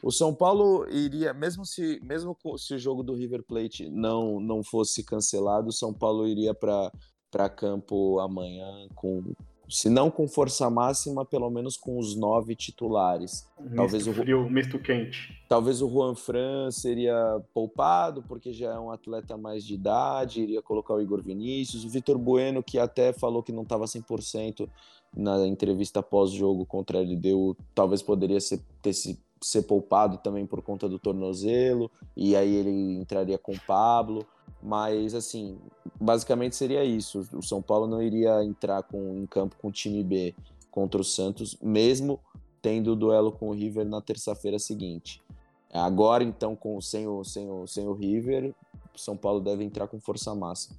o, 0.03 0.11
São 0.13 0.35
Paulo 0.35 0.87
iria, 0.89 1.33
mesmo 1.35 1.65
se, 1.67 2.01
mesmo 2.03 2.37
se 2.57 2.75
o 2.75 2.79
jogo 2.79 3.03
do 3.03 3.15
River 3.15 3.43
Plate 3.43 3.89
não, 3.91 4.39
não 4.41 4.63
fosse 4.63 5.03
cancelado, 5.03 5.69
o 5.69 5.73
São 5.73 5.93
Paulo 5.93 6.27
iria 6.27 6.55
para 6.55 7.49
campo 7.49 8.21
amanhã 8.21 8.87
com, 8.95 9.25
se 9.69 9.89
não 9.91 10.11
com 10.11 10.29
força 10.29 10.71
máxima, 10.71 11.25
pelo 11.25 11.51
menos 11.51 11.77
com 11.77 11.99
os 11.99 12.15
nove 12.15 12.55
titulares. 12.55 13.49
talvez 13.75 14.07
misto 14.07 14.21
o- 14.21 14.23
frio, 14.23 14.49
misto 14.51 14.79
quente. 14.79 15.43
Talvez 15.49 15.83
o 15.83 15.89
Juan 15.89 16.15
Fran 16.15 16.71
seria 16.71 17.41
poupado, 17.53 18.23
porque 18.23 18.53
já 18.53 18.75
é 18.75 18.79
um 18.79 18.91
atleta 18.91 19.37
mais 19.37 19.65
de 19.65 19.75
idade, 19.75 20.43
iria 20.43 20.63
colocar 20.63 20.95
o 20.95 21.01
Igor 21.01 21.23
Vinícius. 21.23 21.85
O 21.85 21.89
Vitor 21.89 22.19
Bueno, 22.19 22.63
que 22.63 22.79
até 22.79 23.13
falou 23.13 23.43
que 23.43 23.53
não 23.53 23.63
estava 23.63 23.85
100% 23.87 24.69
na 25.17 25.47
entrevista 25.47 26.03
pós-jogo 26.03 26.67
contra 26.67 26.99
a 26.99 27.03
LDU, 27.03 27.57
talvez 27.75 28.03
poderia 28.03 28.41
ser, 28.41 28.61
ter 28.83 28.93
se, 28.93 29.19
ser 29.41 29.63
poupado 29.63 30.19
também 30.19 30.47
por 30.47 30.63
conta 30.63 30.89
do 30.89 30.99
tornozelo, 30.99 31.91
e 32.17 32.35
aí 32.35 32.55
ele 32.55 32.99
entraria 32.99 33.39
com 33.39 33.53
o 33.53 33.61
Pablo. 33.61 34.27
Mas, 34.63 35.15
assim, 35.15 35.59
basicamente 36.01 36.57
seria 36.57 36.83
isso. 36.83 37.29
O 37.35 37.43
São 37.43 37.61
Paulo 37.61 37.87
não 37.87 38.03
iria 38.03 38.43
entrar 38.43 38.83
com, 38.83 39.19
em 39.19 39.27
campo 39.27 39.57
com 39.61 39.69
o 39.69 39.73
time 39.73 40.03
B 40.03 40.35
contra 40.71 41.01
o 41.01 41.05
Santos, 41.05 41.57
mesmo 41.63 42.19
tendo 42.63 42.93
o 42.93 42.97
duelo 42.97 43.31
com 43.31 43.51
o 43.51 43.53
River 43.53 43.85
na 43.85 44.01
terça-feira 44.01 44.59
seguinte. 44.59 45.23
Agora, 45.71 46.25
então, 46.25 46.57
com, 46.57 46.81
sem, 46.81 47.07
o, 47.07 47.23
sem, 47.25 47.51
o, 47.51 47.67
sem 47.67 47.87
o 47.87 47.93
River, 47.93 48.55
o 48.95 48.99
São 48.99 49.17
Paulo 49.17 49.41
deve 49.41 49.65
entrar 49.65 49.87
com 49.87 50.01
força 50.01 50.35
máxima. 50.35 50.77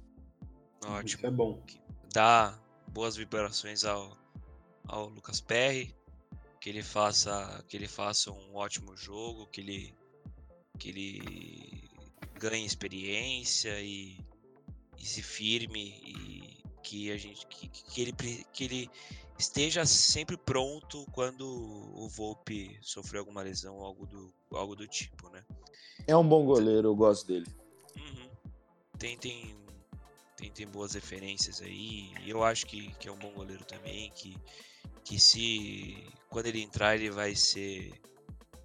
Ótimo. 0.84 1.04
Isso 1.04 1.26
é 1.26 1.30
bom. 1.30 1.60
Dá 2.12 2.58
boas 2.88 3.16
vibrações 3.16 3.84
ao, 3.84 4.16
ao 4.88 5.08
Lucas 5.08 5.40
Perry. 5.40 5.94
Que 6.60 6.70
ele 6.70 6.82
faça, 6.82 7.64
que 7.68 7.76
ele 7.76 7.86
faça 7.86 8.32
um 8.32 8.56
ótimo 8.56 8.96
jogo, 8.96 9.46
que 9.46 9.60
ele, 9.60 9.94
que 10.78 10.88
ele 10.88 11.88
ganhe 12.40 12.66
experiência 12.66 13.80
e, 13.80 14.18
e 14.98 15.06
se 15.06 15.22
firme 15.22 16.00
e 16.04 16.62
que 16.82 17.10
a 17.12 17.16
gente 17.16 17.46
que, 17.46 17.68
que 17.68 18.02
ele 18.02 18.12
que 18.52 18.64
ele 18.64 18.90
esteja 19.38 19.84
sempre 19.84 20.36
pronto 20.36 21.06
quando 21.12 21.46
o 21.46 22.08
Volpe 22.08 22.78
sofrer 22.80 23.18
alguma 23.18 23.42
lesão 23.42 23.76
ou 23.76 23.84
algo 23.84 24.06
do 24.06 24.34
algo 24.52 24.74
do 24.74 24.88
tipo, 24.88 25.28
né? 25.30 25.44
É 26.06 26.16
um 26.16 26.26
bom 26.26 26.44
goleiro, 26.44 26.88
eu 26.88 26.96
gosto 26.96 27.26
dele. 27.26 27.46
Uhum. 27.96 28.28
tem, 28.98 29.16
tem, 29.18 29.56
tem, 30.36 30.50
tem 30.50 30.66
boas 30.66 30.94
referências 30.94 31.60
aí. 31.60 32.12
E 32.22 32.30
eu 32.30 32.44
acho 32.44 32.66
que, 32.66 32.92
que 32.94 33.08
é 33.08 33.12
um 33.12 33.18
bom 33.18 33.32
goleiro 33.32 33.64
também. 33.64 34.10
Que, 34.10 34.36
que 35.06 35.20
se 35.20 35.96
quando 36.28 36.46
ele 36.46 36.62
entrar 36.62 36.96
ele 36.96 37.10
vai 37.10 37.34
ser. 37.34 37.92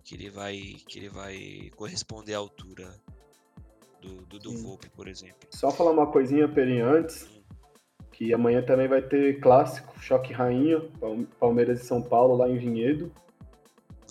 Que 0.03 0.15
ele 0.15 0.29
vai. 0.29 0.57
Que 0.87 0.99
ele 0.99 1.09
vai 1.09 1.69
corresponder 1.75 2.33
à 2.33 2.39
altura 2.39 2.89
do, 4.01 4.15
do, 4.25 4.39
do 4.39 4.57
Volpe, 4.57 4.89
por 4.89 5.07
exemplo. 5.07 5.47
Só 5.51 5.71
falar 5.71 5.91
uma 5.91 6.07
coisinha, 6.07 6.47
Peri, 6.47 6.79
antes. 6.81 7.23
Hum. 7.23 7.41
Que 8.11 8.33
amanhã 8.33 8.61
também 8.61 8.87
vai 8.87 9.01
ter 9.01 9.39
clássico, 9.39 9.99
choque 9.99 10.31
rainha, 10.33 10.79
Palme- 10.99 11.27
Palmeiras 11.39 11.81
e 11.81 11.85
São 11.85 12.01
Paulo 12.01 12.35
lá 12.35 12.47
em 12.49 12.57
Vinhedo. 12.57 13.11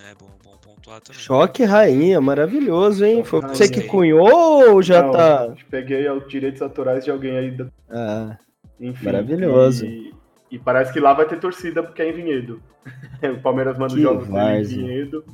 É 0.02 0.14
bom, 0.14 0.30
bom 0.42 0.56
pontuar 0.56 1.00
também. 1.00 1.20
Choque 1.20 1.62
rainha, 1.64 2.20
maravilhoso, 2.20 3.04
hein? 3.04 3.16
Choque 3.18 3.28
Foi 3.28 3.40
rainha. 3.40 3.54
você 3.54 3.68
que 3.68 3.82
cunhou 3.82 4.70
ou 4.72 4.82
já 4.82 5.02
Não, 5.02 5.12
tá. 5.12 5.54
Peguei 5.70 6.08
os 6.10 6.26
direitos 6.28 6.62
autorais 6.62 7.04
de 7.04 7.10
alguém 7.10 7.36
aí 7.36 7.50
da 7.52 7.66
Ah, 7.88 8.38
Enfim, 8.80 9.04
Maravilhoso. 9.04 9.84
E, 9.86 10.12
e 10.50 10.58
parece 10.58 10.92
que 10.92 11.00
lá 11.00 11.12
vai 11.14 11.26
ter 11.26 11.38
torcida 11.38 11.82
porque 11.82 12.02
é 12.02 12.08
em 12.08 12.12
Vinhedo. 12.12 12.62
o 13.38 13.40
Palmeiras 13.40 13.78
manda 13.78 13.92
os 13.92 13.94
Que 13.94 14.02
jogos 14.02 14.28
em. 14.28 14.62
Vinhedo. 14.64 15.24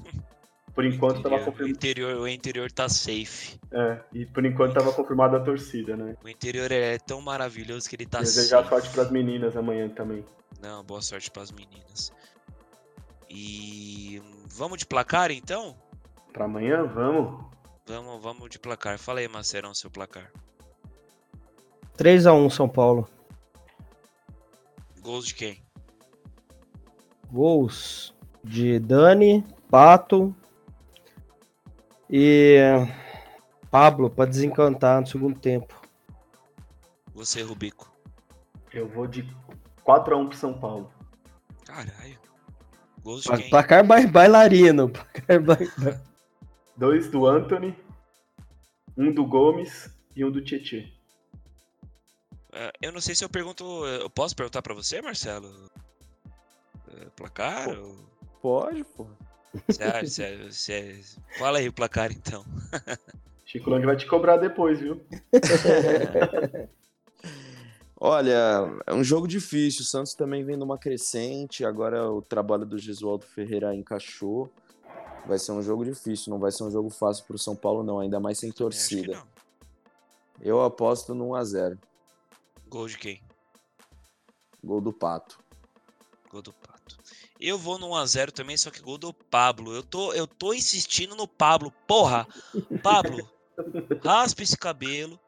Por 0.75 0.85
enquanto 0.85 1.23
tava 1.23 1.37
o 1.37 1.45
confirmado. 1.45 1.71
interior, 1.71 2.17
o 2.21 2.29
interior 2.29 2.71
tá 2.71 2.87
safe. 2.87 3.59
É, 3.73 3.99
e 4.13 4.27
por 4.27 4.45
enquanto 4.45 4.75
tava 4.75 4.93
confirmada 4.93 5.39
a 5.39 5.41
torcida, 5.41 5.97
né? 5.97 6.15
O 6.23 6.29
interior 6.29 6.71
é 6.71 6.99
tão 6.99 7.23
maravilhoso 7.23 7.89
que 7.89 7.97
ele 7.97 8.05
tá 8.05 8.19
Desejar 8.19 8.59
safe. 8.59 8.69
sorte 8.69 8.91
pras 8.91 9.11
meninas 9.11 9.57
amanhã 9.57 9.89
também. 9.89 10.23
Não, 10.61 10.85
boa 10.85 11.01
sorte 11.01 11.31
pras 11.31 11.51
meninas. 11.51 12.13
E 13.31 14.21
vamos 14.55 14.79
de 14.79 14.87
placar 14.87 15.31
então? 15.31 15.75
Pra 16.31 16.45
amanhã, 16.45 16.85
vamos. 16.85 17.47
Vamos, 17.87 18.23
vamos 18.23 18.51
de 18.51 18.59
placar. 18.59 18.99
Fala 18.99 19.21
aí, 19.21 19.29
Macerão, 19.29 19.75
seu 19.75 19.91
placar. 19.91 20.31
3x1 21.99 22.51
São 22.51 22.69
Paulo. 22.69 23.09
Gols 25.07 25.27
de 25.29 25.35
quem? 25.37 25.63
Gols 27.31 28.13
de 28.43 28.81
Dani, 28.81 29.45
Pato 29.71 30.35
e 32.11 32.59
Pablo 33.71 34.11
pra 34.11 34.25
desencantar 34.25 35.01
no 35.01 35.07
segundo 35.07 35.39
tempo. 35.39 35.81
Você, 37.15 37.41
Rubico. 37.43 37.89
Eu 38.73 38.89
vou 38.89 39.07
de 39.07 39.23
4x1 39.85 40.29
pro 40.29 40.37
São 40.37 40.59
Paulo. 40.59 40.93
Caralho. 41.65 42.19
Gols 43.01 43.23
de 43.23 43.29
Pla- 43.29 43.39
quem? 43.39 43.49
Placar 43.51 43.87
ba- 43.87 44.07
bailarino. 44.09 44.89
Placar 44.91 46.01
Dois 46.77 47.09
do 47.09 47.27
Anthony, 47.27 47.79
um 48.99 49.13
do 49.15 49.25
Gomes 49.25 49.89
e 50.17 50.25
um 50.25 50.33
do 50.33 50.43
Tietê. 50.43 50.96
É, 52.59 52.73
Eu 52.81 52.93
não 52.93 53.01
sei 53.01 53.15
se 53.15 53.23
eu 53.25 53.29
pergunto. 53.29 53.65
Eu 53.87 54.09
posso 54.09 54.35
perguntar 54.35 54.63
pra 54.63 54.73
você, 54.75 55.03
Marcelo? 55.03 55.49
É, 56.97 57.05
Placar? 57.17 57.67
Pô. 57.67 57.81
ou- 57.83 58.07
Pode, 58.41 58.85
pô. 58.85 59.07
Acha- 59.81 60.07
você- 60.07 60.37
você- 60.51 61.03
Fala 61.39 61.59
aí 61.59 61.69
o 61.69 61.73
placar 61.73 62.13
então. 62.13 62.45
Chico 63.45 63.71
Lang 63.71 63.85
vai 63.85 63.97
te 63.97 64.07
cobrar 64.07 64.37
depois, 64.37 64.79
viu? 64.81 65.01
Olha, 67.99 68.69
é 68.87 68.93
um 68.95 69.03
jogo 69.03 69.27
difícil. 69.27 69.81
O 69.83 69.85
Santos 69.85 70.15
também 70.15 70.45
vem 70.45 70.57
numa 70.57 70.77
crescente. 70.79 71.65
Agora 71.65 72.11
o 72.11 72.21
trabalho 72.21 72.67
do 72.67 72.79
Gesualdo 72.79 73.25
Ferreira 73.25 73.75
encaixou. 73.75 74.51
Vai 75.27 75.39
ser 75.39 75.53
um 75.53 75.63
jogo 75.63 75.85
difícil. 75.85 76.31
Não 76.31 76.39
vai 76.39 76.53
ser 76.53 76.63
um 76.65 76.71
jogo 76.71 76.91
fácil 76.91 77.25
pro 77.25 77.39
São 77.39 77.57
Paulo, 77.57 77.83
não. 77.83 77.99
Ainda 78.01 78.21
mais 78.21 78.39
sem 78.39 78.53
torcida. 78.53 79.23
Eu 80.41 80.63
aposto 80.63 81.15
no 81.15 81.29
1x0. 81.31 81.79
Gol 82.69 82.89
de 82.89 82.99
quem? 82.99 83.23
Gol 84.63 84.81
do 84.81 84.93
Pato. 84.93 85.39
Gol 86.31 86.43
do 86.43 86.53
Pato. 86.53 86.97
Eu 87.39 87.59
vou 87.59 87.79
no 87.79 87.89
1x0 87.91 88.31
também, 88.33 88.57
só 88.57 88.71
que 88.71 88.81
gol 88.81 88.99
do 88.99 89.13
Pablo. 89.13 89.75
Eu 89.75 89.83
tô, 89.83 90.13
eu 90.13 90.27
tô 90.27 90.53
insistindo 90.53 91.15
no 91.15 91.29
Pablo. 91.29 91.71
Porra! 91.87 92.27
Pablo, 92.83 93.29
raspa 94.03 94.43
esse 94.43 94.57
cabelo. 94.57 95.19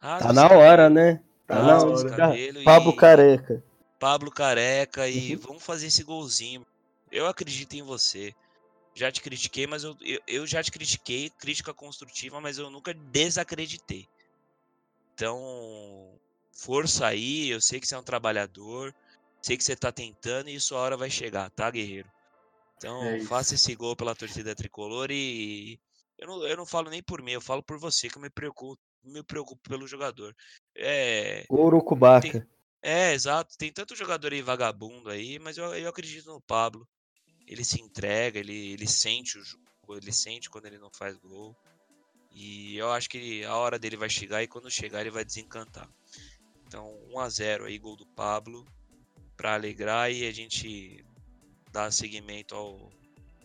Raspa 0.00 0.28
Tá 0.28 0.32
na 0.32 0.48
hora, 0.48 0.90
né? 0.90 1.22
Tá 1.46 1.62
na 1.62 1.78
hora. 1.78 1.92
esse 1.94 2.04
hora. 2.06 2.16
cabelo 2.16 2.64
Pablo 2.64 2.90
e- 2.92 2.96
Careca. 2.96 3.64
Pablo 3.98 4.30
Careca 4.30 5.08
e 5.08 5.34
vamos 5.34 5.62
fazer 5.62 5.86
esse 5.88 6.04
golzinho. 6.04 6.64
Eu 7.10 7.26
acredito 7.26 7.74
em 7.74 7.82
você. 7.82 8.32
Já 8.94 9.10
te 9.10 9.20
critiquei, 9.20 9.66
mas 9.66 9.82
eu, 9.84 9.96
eu, 10.00 10.20
eu 10.26 10.46
já 10.46 10.62
te 10.62 10.70
critiquei, 10.70 11.30
crítica 11.30 11.72
construtiva, 11.72 12.40
mas 12.40 12.58
eu 12.58 12.70
nunca 12.70 12.92
desacreditei. 12.92 14.06
Então, 15.18 16.16
força 16.52 17.08
aí, 17.08 17.48
eu 17.48 17.60
sei 17.60 17.80
que 17.80 17.88
você 17.88 17.96
é 17.96 17.98
um 17.98 18.04
trabalhador, 18.04 18.94
sei 19.42 19.56
que 19.56 19.64
você 19.64 19.74
tá 19.74 19.90
tentando 19.90 20.48
e 20.48 20.60
sua 20.60 20.78
hora 20.78 20.96
vai 20.96 21.10
chegar, 21.10 21.50
tá, 21.50 21.68
guerreiro? 21.72 22.08
Então, 22.76 23.02
É 23.02 23.20
faça 23.24 23.56
esse 23.56 23.74
gol 23.74 23.96
pela 23.96 24.14
torcida 24.14 24.54
tricolor 24.54 25.10
e 25.10 25.76
eu 26.16 26.28
não, 26.28 26.46
eu 26.46 26.56
não 26.56 26.64
falo 26.64 26.88
nem 26.88 27.02
por 27.02 27.20
mim, 27.20 27.32
eu 27.32 27.40
falo 27.40 27.64
por 27.64 27.80
você, 27.80 28.08
que 28.08 28.16
eu 28.16 28.22
me 28.22 28.30
preocupo, 28.30 28.80
me 29.02 29.20
preocupo 29.24 29.60
pelo 29.68 29.88
jogador. 29.88 30.32
É, 30.76 31.44
Urucubaca. 31.50 32.46
é, 32.80 33.12
exato. 33.12 33.58
Tem 33.58 33.72
tanto 33.72 33.96
jogador 33.96 34.32
aí 34.32 34.40
vagabundo 34.40 35.10
aí, 35.10 35.40
mas 35.40 35.58
eu, 35.58 35.74
eu 35.74 35.88
acredito 35.88 36.26
no 36.32 36.40
Pablo. 36.42 36.86
Ele 37.44 37.64
se 37.64 37.82
entrega, 37.82 38.38
ele, 38.38 38.70
ele 38.70 38.86
sente 38.86 39.36
o 39.36 39.42
jogo, 39.42 39.64
ele 40.00 40.12
sente 40.12 40.48
quando 40.48 40.66
ele 40.66 40.78
não 40.78 40.92
faz 40.92 41.16
gol. 41.16 41.56
E 42.30 42.76
eu 42.76 42.90
acho 42.92 43.08
que 43.08 43.44
a 43.44 43.56
hora 43.56 43.78
dele 43.78 43.96
vai 43.96 44.08
chegar 44.08 44.42
e 44.42 44.46
quando 44.46 44.70
chegar 44.70 45.00
ele 45.00 45.10
vai 45.10 45.24
desencantar. 45.24 45.88
Então, 46.66 46.94
1 47.10 47.18
a 47.18 47.28
0 47.28 47.64
aí, 47.64 47.78
gol 47.78 47.96
do 47.96 48.06
Pablo, 48.06 48.64
pra 49.36 49.54
alegrar 49.54 50.12
e 50.12 50.26
a 50.26 50.32
gente 50.32 51.04
dar 51.72 51.90
seguimento 51.90 52.54
ao, 52.54 52.90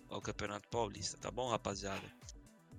ao 0.10 0.22
Campeonato 0.22 0.68
Paulista, 0.70 1.18
tá 1.18 1.32
bom, 1.32 1.50
rapaziada? 1.50 2.04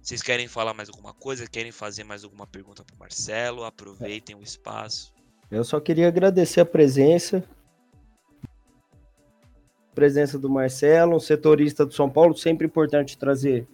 Vocês 0.02 0.20
querem 0.20 0.46
falar 0.46 0.74
mais 0.74 0.90
alguma 0.90 1.14
coisa? 1.14 1.46
Querem 1.46 1.72
fazer 1.72 2.04
mais 2.04 2.24
alguma 2.24 2.46
pergunta 2.46 2.84
pro 2.84 2.98
Marcelo? 2.98 3.64
Aproveitem 3.64 4.36
o 4.36 4.42
espaço. 4.42 5.14
Eu 5.50 5.64
só 5.64 5.80
queria 5.80 6.08
agradecer 6.08 6.60
a 6.60 6.66
presença. 6.66 7.42
Presença 9.94 10.38
do 10.38 10.50
Marcelo, 10.50 11.16
um 11.16 11.20
setorista 11.20 11.86
do 11.86 11.94
São 11.94 12.10
Paulo, 12.10 12.36
sempre 12.36 12.66
importante 12.66 13.16
trazer 13.16 13.66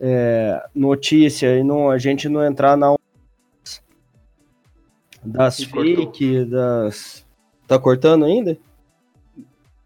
é, 0.00 0.62
notícia 0.74 1.58
e 1.58 1.62
não, 1.62 1.90
a 1.90 1.98
gente 1.98 2.28
não 2.28 2.44
entrar 2.44 2.76
na 2.76 2.90
onda 2.90 3.00
das 5.24 5.64
cortou. 5.64 5.82
fake, 6.06 6.44
das. 6.44 7.26
Tá 7.66 7.78
cortando 7.78 8.24
ainda? 8.24 8.56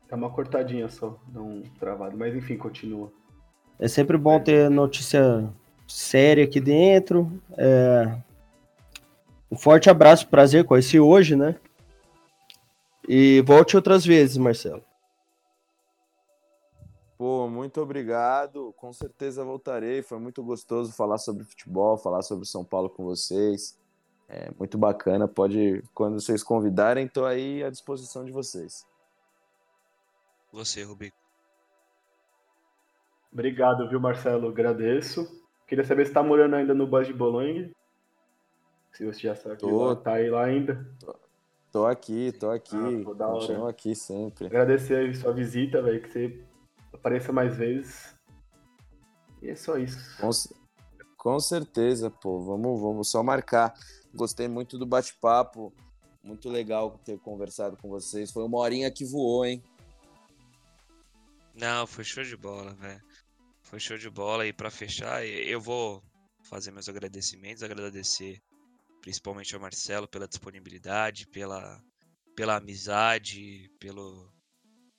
Tá 0.09 0.17
uma 0.17 0.29
cortadinha 0.31 0.89
só, 0.89 1.19
um 1.35 1.63
travado. 1.79 2.17
Mas 2.17 2.35
enfim, 2.35 2.57
continua. 2.57 3.11
É 3.79 3.89
sempre 3.89 4.19
bom 4.19 4.39
ter 4.39 4.69
notícia 4.69 5.49
séria 5.89 6.45
aqui 6.45 6.61
dentro. 6.61 7.33
É, 7.57 8.15
Um 9.51 9.57
forte 9.57 9.89
abraço, 9.89 10.29
prazer 10.29 10.65
conheci 10.65 11.01
hoje, 11.01 11.35
né? 11.35 11.57
E 13.09 13.43
volte 13.47 13.77
outras 13.77 14.05
vezes, 14.05 14.37
Marcelo. 14.37 14.83
Pô, 17.21 17.51
muito 17.51 17.83
obrigado. 17.83 18.73
Com 18.79 18.95
certeza 18.95 19.45
voltarei. 19.45 20.01
Foi 20.01 20.19
muito 20.19 20.43
gostoso 20.43 20.91
falar 20.91 21.19
sobre 21.19 21.45
futebol, 21.45 21.99
falar 21.99 22.23
sobre 22.23 22.47
São 22.47 22.65
Paulo 22.65 22.89
com 22.89 23.05
vocês. 23.05 23.79
É 24.27 24.51
muito 24.59 24.79
bacana. 24.79 25.29
Pode, 25.29 25.85
quando 25.93 26.19
vocês 26.19 26.43
convidarem, 26.43 27.07
tô 27.07 27.27
aí 27.27 27.63
à 27.63 27.69
disposição 27.69 28.25
de 28.25 28.33
vocês. 28.33 28.87
Você, 30.51 30.83
Rubico. 30.83 31.15
Obrigado, 33.31 33.87
viu, 33.87 34.01
Marcelo? 34.01 34.49
Agradeço. 34.49 35.29
Queria 35.67 35.85
saber 35.85 36.07
se 36.07 36.15
tá 36.15 36.23
morando 36.23 36.57
ainda 36.57 36.73
no 36.73 36.87
Bas 36.87 37.07
de 37.07 37.13
Bolonha. 37.13 37.71
Se 38.93 39.05
você 39.05 39.21
já 39.21 39.37
sabe, 39.37 39.59
Tô. 39.59 39.95
tá 39.95 40.15
aí 40.15 40.31
lá 40.31 40.47
ainda. 40.47 40.89
Tô 41.71 41.85
aqui, 41.85 42.33
tô 42.33 42.49
aqui. 42.49 42.75
Ah, 42.75 43.05
pô, 43.05 43.13
da 43.13 43.29
hora. 43.29 43.41
Continuo 43.41 43.67
aqui 43.67 43.95
sempre. 43.95 44.47
Agradecer 44.47 44.95
aí 44.95 45.15
sua 45.15 45.35
visita, 45.35 45.83
velho, 45.83 46.01
que 46.01 46.09
você 46.09 46.50
apareça 46.93 47.33
mais 47.33 47.57
vezes. 47.57 48.15
E 49.43 49.49
é 49.49 49.57
só 49.57 49.79
isso. 49.79 49.99
Com, 50.21 50.31
com 51.17 51.41
certeza, 51.41 52.11
pô. 52.11 52.41
Vamos, 52.41 52.81
vamos 52.81 53.11
só 53.11 53.23
marcar. 53.23 53.75
Gostei 54.15 54.49
muito 54.49 54.79
do 54.79 54.87
bate-papo. 54.87 55.73
Muito 56.23 56.51
legal 56.51 56.99
ter 57.05 57.19
conversado 57.19 57.77
com 57.77 57.89
vocês. 57.89 58.31
Foi 58.31 58.45
uma 58.45 58.59
horinha 58.59 58.91
que 58.91 59.05
voou, 59.05 59.45
hein? 59.45 59.63
Não, 61.55 61.87
foi 61.87 62.05
show 62.05 62.23
de 62.23 62.37
bola, 62.37 62.75
velho. 62.75 63.03
Foi 63.63 63.81
show 63.81 63.97
de 63.97 64.11
bola. 64.11 64.47
E 64.47 64.53
pra 64.53 64.71
fechar, 64.71 65.25
eu 65.25 65.61
vou 65.61 66.03
fazer 66.43 66.71
meus 66.71 66.89
agradecimentos, 66.89 67.63
agradecer 67.63 68.43
principalmente 69.01 69.55
ao 69.55 69.61
Marcelo 69.61 70.07
pela 70.07 70.29
disponibilidade, 70.29 71.27
pela, 71.29 71.83
pela 72.37 72.57
amizade, 72.57 73.71
pelo, 73.79 74.31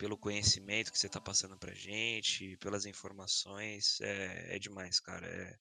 pelo 0.02 0.18
conhecimento 0.18 0.92
que 0.92 0.98
você 0.98 1.08
tá 1.08 1.22
passando 1.22 1.56
pra 1.60 1.76
gente, 1.76 2.58
pelas 2.58 2.88
informações. 2.88 4.02
É, 4.02 4.56
é 4.56 4.60
demais, 4.60 5.00
cara. 5.00 5.28
É 5.28 5.56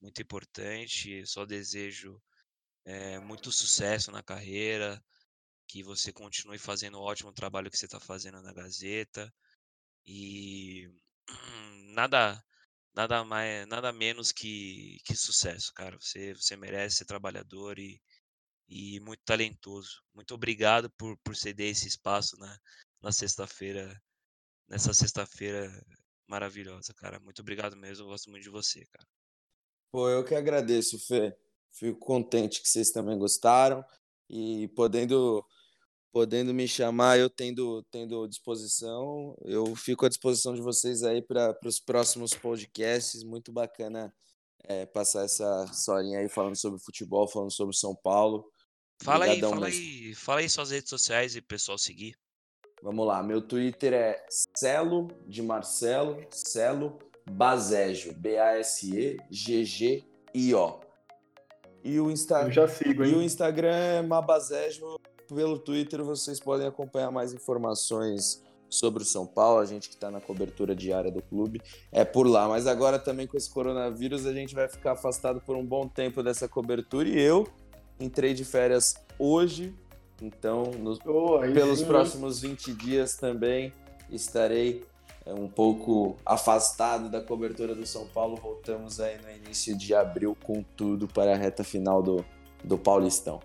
muito 0.00 0.22
importante. 0.22 1.26
Só 1.26 1.44
desejo 1.44 2.22
é, 2.84 3.18
muito 3.18 3.50
sucesso 3.50 4.12
na 4.12 4.22
carreira, 4.22 5.04
que 5.66 5.82
você 5.82 6.12
continue 6.12 6.58
fazendo 6.58 6.96
o 6.98 7.02
ótimo 7.02 7.32
trabalho 7.32 7.72
que 7.72 7.76
você 7.76 7.86
está 7.86 7.98
fazendo 7.98 8.40
na 8.40 8.52
Gazeta 8.52 9.34
e 10.06 10.88
nada 11.92 12.40
nada 12.94 13.24
mais 13.24 13.66
nada 13.66 13.92
menos 13.92 14.30
que, 14.30 14.98
que 15.04 15.16
sucesso, 15.16 15.72
cara. 15.74 15.98
Você 16.00 16.34
você 16.34 16.56
merece 16.56 16.98
ser 16.98 17.06
trabalhador 17.06 17.80
e, 17.80 18.00
e 18.68 19.00
muito 19.00 19.22
talentoso. 19.24 20.02
Muito 20.14 20.34
obrigado 20.34 20.90
por, 20.92 21.18
por 21.24 21.36
ceder 21.36 21.70
esse 21.72 21.88
espaço 21.88 22.36
na, 22.38 22.60
na 23.02 23.12
sexta-feira, 23.12 24.00
nessa 24.68 24.94
sexta-feira 24.94 25.70
maravilhosa, 26.28 26.94
cara. 26.94 27.18
Muito 27.20 27.40
obrigado 27.40 27.76
mesmo. 27.76 28.04
Eu 28.04 28.08
gosto 28.08 28.30
muito 28.30 28.44
de 28.44 28.50
você, 28.50 28.86
cara. 28.86 29.06
Pô, 29.90 30.08
eu 30.08 30.24
que 30.24 30.34
agradeço, 30.34 30.98
Fê. 30.98 31.36
Fico 31.70 31.98
contente 31.98 32.62
que 32.62 32.68
vocês 32.68 32.90
também 32.90 33.18
gostaram 33.18 33.84
e 34.28 34.68
podendo 34.68 35.44
podendo 36.12 36.52
me 36.52 36.68
chamar, 36.68 37.18
eu 37.18 37.30
tendo, 37.30 37.82
tendo 37.90 38.28
disposição, 38.28 39.34
eu 39.46 39.74
fico 39.74 40.04
à 40.04 40.10
disposição 40.10 40.54
de 40.54 40.60
vocês 40.60 41.02
aí 41.02 41.22
para 41.22 41.56
os 41.64 41.80
próximos 41.80 42.34
podcasts. 42.34 43.24
Muito 43.24 43.50
bacana 43.50 44.14
é, 44.64 44.84
passar 44.84 45.24
essa 45.24 45.64
historinha 45.72 46.18
aí 46.18 46.28
falando 46.28 46.54
sobre 46.54 46.78
futebol, 46.78 47.26
falando 47.26 47.50
sobre 47.50 47.74
São 47.74 47.96
Paulo. 47.96 48.46
Fala 49.02 49.24
Obrigadão 49.24 49.52
aí, 49.52 49.54
fala 49.54 49.66
aí, 49.66 50.14
fala 50.14 50.40
aí 50.40 50.48
suas 50.50 50.70
redes 50.70 50.90
sociais 50.90 51.34
e 51.34 51.38
o 51.38 51.42
pessoal 51.42 51.78
seguir. 51.78 52.14
Vamos 52.82 53.06
lá, 53.06 53.22
meu 53.22 53.40
Twitter 53.40 53.92
é 53.92 54.26
Celo 54.56 55.06
de 55.26 55.40
Marcelo, 55.40 56.18
Celo 56.30 56.98
Basejo, 57.30 58.12
B-A-S-E-G-G-I-O. 58.14 59.20
E 61.84 62.00
o, 62.00 62.10
Insta... 62.10 62.42
Eu 62.42 62.50
já 62.50 62.66
sigo, 62.66 63.04
hein? 63.04 63.12
e 63.12 63.14
o 63.14 63.22
Instagram 63.22 63.74
é 63.74 64.02
Mabazejo 64.02 64.96
pelo 65.28 65.58
Twitter 65.58 66.02
vocês 66.02 66.38
podem 66.40 66.66
acompanhar 66.66 67.10
mais 67.10 67.32
informações 67.32 68.42
sobre 68.68 69.02
o 69.02 69.06
São 69.06 69.26
Paulo, 69.26 69.60
a 69.60 69.66
gente 69.66 69.88
que 69.88 69.94
está 69.94 70.10
na 70.10 70.20
cobertura 70.20 70.74
diária 70.74 71.10
do 71.10 71.22
clube, 71.22 71.60
é 71.90 72.04
por 72.04 72.26
lá. 72.26 72.48
Mas 72.48 72.66
agora 72.66 72.98
também 72.98 73.26
com 73.26 73.36
esse 73.36 73.50
coronavírus 73.50 74.26
a 74.26 74.32
gente 74.32 74.54
vai 74.54 74.68
ficar 74.68 74.92
afastado 74.92 75.40
por 75.40 75.56
um 75.56 75.64
bom 75.64 75.86
tempo 75.86 76.22
dessa 76.22 76.48
cobertura 76.48 77.08
e 77.08 77.20
eu 77.20 77.46
entrei 78.00 78.34
de 78.34 78.44
férias 78.44 78.94
hoje, 79.18 79.74
então 80.20 80.64
nos, 80.72 80.98
oh, 81.04 81.38
pelos 81.40 81.80
sim. 81.80 81.86
próximos 81.86 82.40
20 82.40 82.72
dias 82.74 83.16
também 83.16 83.72
estarei 84.10 84.84
é, 85.24 85.32
um 85.32 85.48
pouco 85.48 86.16
afastado 86.24 87.08
da 87.08 87.20
cobertura 87.20 87.74
do 87.74 87.86
São 87.86 88.06
Paulo. 88.08 88.36
Voltamos 88.36 89.00
aí 89.00 89.18
no 89.20 89.30
início 89.30 89.76
de 89.76 89.94
abril 89.94 90.36
com 90.42 90.62
tudo 90.62 91.06
para 91.08 91.32
a 91.32 91.36
reta 91.36 91.64
final 91.64 92.02
do, 92.02 92.24
do 92.62 92.76
Paulistão. 92.76 93.40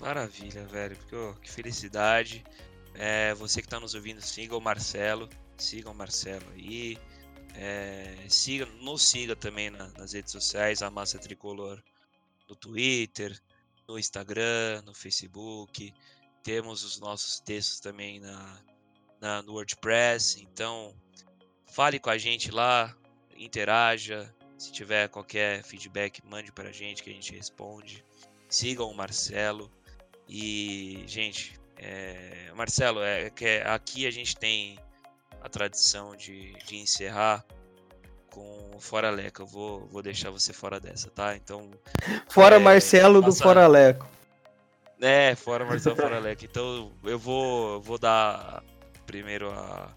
Maravilha, 0.00 0.64
velho. 0.66 0.96
Porque, 0.96 1.16
oh, 1.16 1.34
que 1.34 1.50
felicidade. 1.50 2.44
É, 2.94 3.34
você 3.34 3.60
que 3.60 3.66
está 3.66 3.80
nos 3.80 3.94
ouvindo, 3.94 4.20
siga 4.20 4.56
o 4.56 4.60
Marcelo. 4.60 5.28
Siga 5.56 5.90
o 5.90 5.94
Marcelo 5.94 6.44
aí. 6.54 6.98
É, 7.54 8.14
siga, 8.28 8.66
nos 8.80 9.02
siga 9.02 9.34
também 9.34 9.70
na, 9.70 9.88
nas 9.98 10.12
redes 10.12 10.30
sociais, 10.30 10.82
a 10.82 10.90
Massa 10.90 11.18
Tricolor 11.18 11.82
no 12.48 12.54
Twitter, 12.54 13.36
no 13.88 13.98
Instagram, 13.98 14.82
no 14.82 14.94
Facebook. 14.94 15.92
Temos 16.42 16.84
os 16.84 16.98
nossos 16.98 17.40
textos 17.40 17.80
também 17.80 18.20
na, 18.20 18.62
na, 19.20 19.42
no 19.42 19.52
WordPress. 19.52 20.42
Então, 20.42 20.94
fale 21.66 21.98
com 21.98 22.10
a 22.10 22.18
gente 22.18 22.50
lá, 22.50 22.96
interaja. 23.36 24.32
Se 24.58 24.72
tiver 24.72 25.08
qualquer 25.08 25.62
feedback, 25.62 26.24
mande 26.24 26.50
para 26.50 26.70
a 26.70 26.72
gente 26.72 27.02
que 27.02 27.10
a 27.10 27.12
gente 27.12 27.34
responde. 27.34 28.04
Sigam 28.48 28.90
o 28.90 28.94
Marcelo. 28.94 29.70
E, 30.28 31.04
gente, 31.06 31.58
é, 31.76 32.50
Marcelo, 32.54 33.02
é 33.02 33.30
que 33.30 33.58
aqui 33.58 34.06
a 34.06 34.10
gente 34.10 34.36
tem 34.36 34.78
a 35.40 35.48
tradição 35.48 36.16
de, 36.16 36.54
de 36.64 36.76
encerrar 36.76 37.44
com 38.36 38.76
o 38.76 38.78
Fora 38.78 39.08
Leco. 39.10 39.40
Eu 39.42 39.46
vou, 39.46 39.86
vou 39.86 40.02
deixar 40.02 40.30
você 40.30 40.52
fora 40.52 40.78
dessa, 40.78 41.08
tá? 41.08 41.34
Então. 41.34 41.70
Fora 42.28 42.56
é, 42.56 42.58
Marcelo 42.58 43.22
passa... 43.22 43.38
do 43.38 43.42
Fora 43.42 43.66
Leco. 43.66 44.06
É, 45.00 45.34
fora 45.34 45.64
Marcelo 45.64 45.96
Fora 45.96 46.18
Leco. 46.18 46.44
Então 46.44 46.92
eu 47.04 47.18
vou, 47.18 47.80
vou 47.80 47.98
dar 47.98 48.62
primeiro 49.06 49.50
a, 49.50 49.90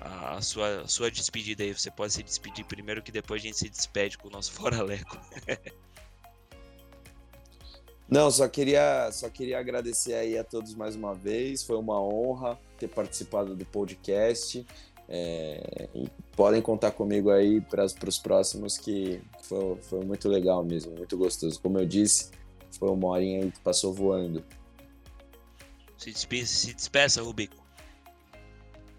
a 0.00 0.40
sua, 0.40 0.82
a 0.82 0.88
sua 0.88 1.10
despedida 1.10 1.64
aí. 1.64 1.74
Você 1.74 1.90
pode 1.90 2.12
se 2.12 2.22
despedir 2.22 2.64
primeiro, 2.64 3.02
que 3.02 3.10
depois 3.10 3.42
a 3.42 3.46
gente 3.46 3.58
se 3.58 3.68
despede 3.68 4.16
com 4.16 4.28
o 4.28 4.30
nosso 4.30 4.52
Fora 4.52 4.80
Leco. 4.80 5.18
Não, 8.08 8.30
só 8.30 8.46
queria, 8.46 9.10
só 9.10 9.28
queria 9.28 9.58
agradecer 9.58 10.14
aí 10.14 10.38
a 10.38 10.44
todos 10.44 10.74
mais 10.74 10.94
uma 10.94 11.12
vez. 11.14 11.64
Foi 11.64 11.76
uma 11.76 12.00
honra 12.00 12.56
ter 12.78 12.86
participado 12.86 13.56
do 13.56 13.64
podcast. 13.64 14.64
É, 15.08 15.88
podem 16.32 16.62
contar 16.62 16.90
comigo 16.92 17.30
aí 17.30 17.60
para 17.60 17.84
os 17.84 18.18
próximos, 18.18 18.78
que 18.78 19.20
foi, 19.42 19.76
foi 19.82 20.04
muito 20.04 20.28
legal 20.28 20.64
mesmo, 20.64 20.92
muito 20.96 21.16
gostoso. 21.16 21.60
Como 21.60 21.78
eu 21.78 21.86
disse, 21.86 22.30
foi 22.78 22.88
uma 22.90 23.08
horinha 23.08 23.44
aí 23.44 23.50
que 23.50 23.60
passou 23.60 23.92
voando. 23.92 24.44
Se 25.96 26.10
despeça, 26.10 26.54
se 26.54 26.74
despeça 26.74 27.22
Rubico. 27.22 27.64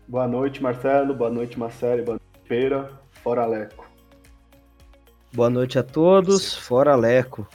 Boa 0.08 0.28
noite, 0.28 0.62
Marcelo. 0.62 1.14
Boa 1.16 1.30
noite, 1.30 1.58
Marcelo. 1.58 2.04
Boa 2.04 2.20
noite, 2.20 2.48
Feira. 2.48 3.00
Fora 3.24 3.46
Leco. 3.46 3.90
Boa 5.34 5.50
noite 5.50 5.80
a 5.80 5.84
todos. 5.84 6.54
Fora 6.54 6.96
Leco. 6.96 7.48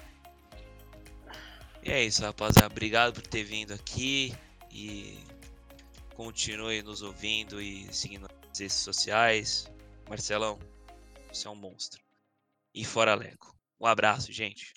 E 1.82 1.90
é 1.90 2.05
isso, 2.05 2.22
rapaziada. 2.22 2.66
Obrigado 2.66 3.14
por 3.14 3.27
ter 3.27 3.44
vindo 3.44 3.72
aqui 3.72 4.35
e 4.70 5.18
continue 6.14 6.82
nos 6.82 7.02
ouvindo 7.02 7.62
e 7.62 7.86
seguindo 7.93 8.28
redes 8.59 8.74
sociais. 8.74 9.70
Marcelão, 10.09 10.59
você 11.32 11.47
é 11.47 11.51
um 11.51 11.55
monstro. 11.55 12.02
E 12.74 12.85
fora 12.85 13.14
Leco. 13.14 13.55
Um 13.81 13.86
abraço, 13.86 14.32
gente. 14.32 14.74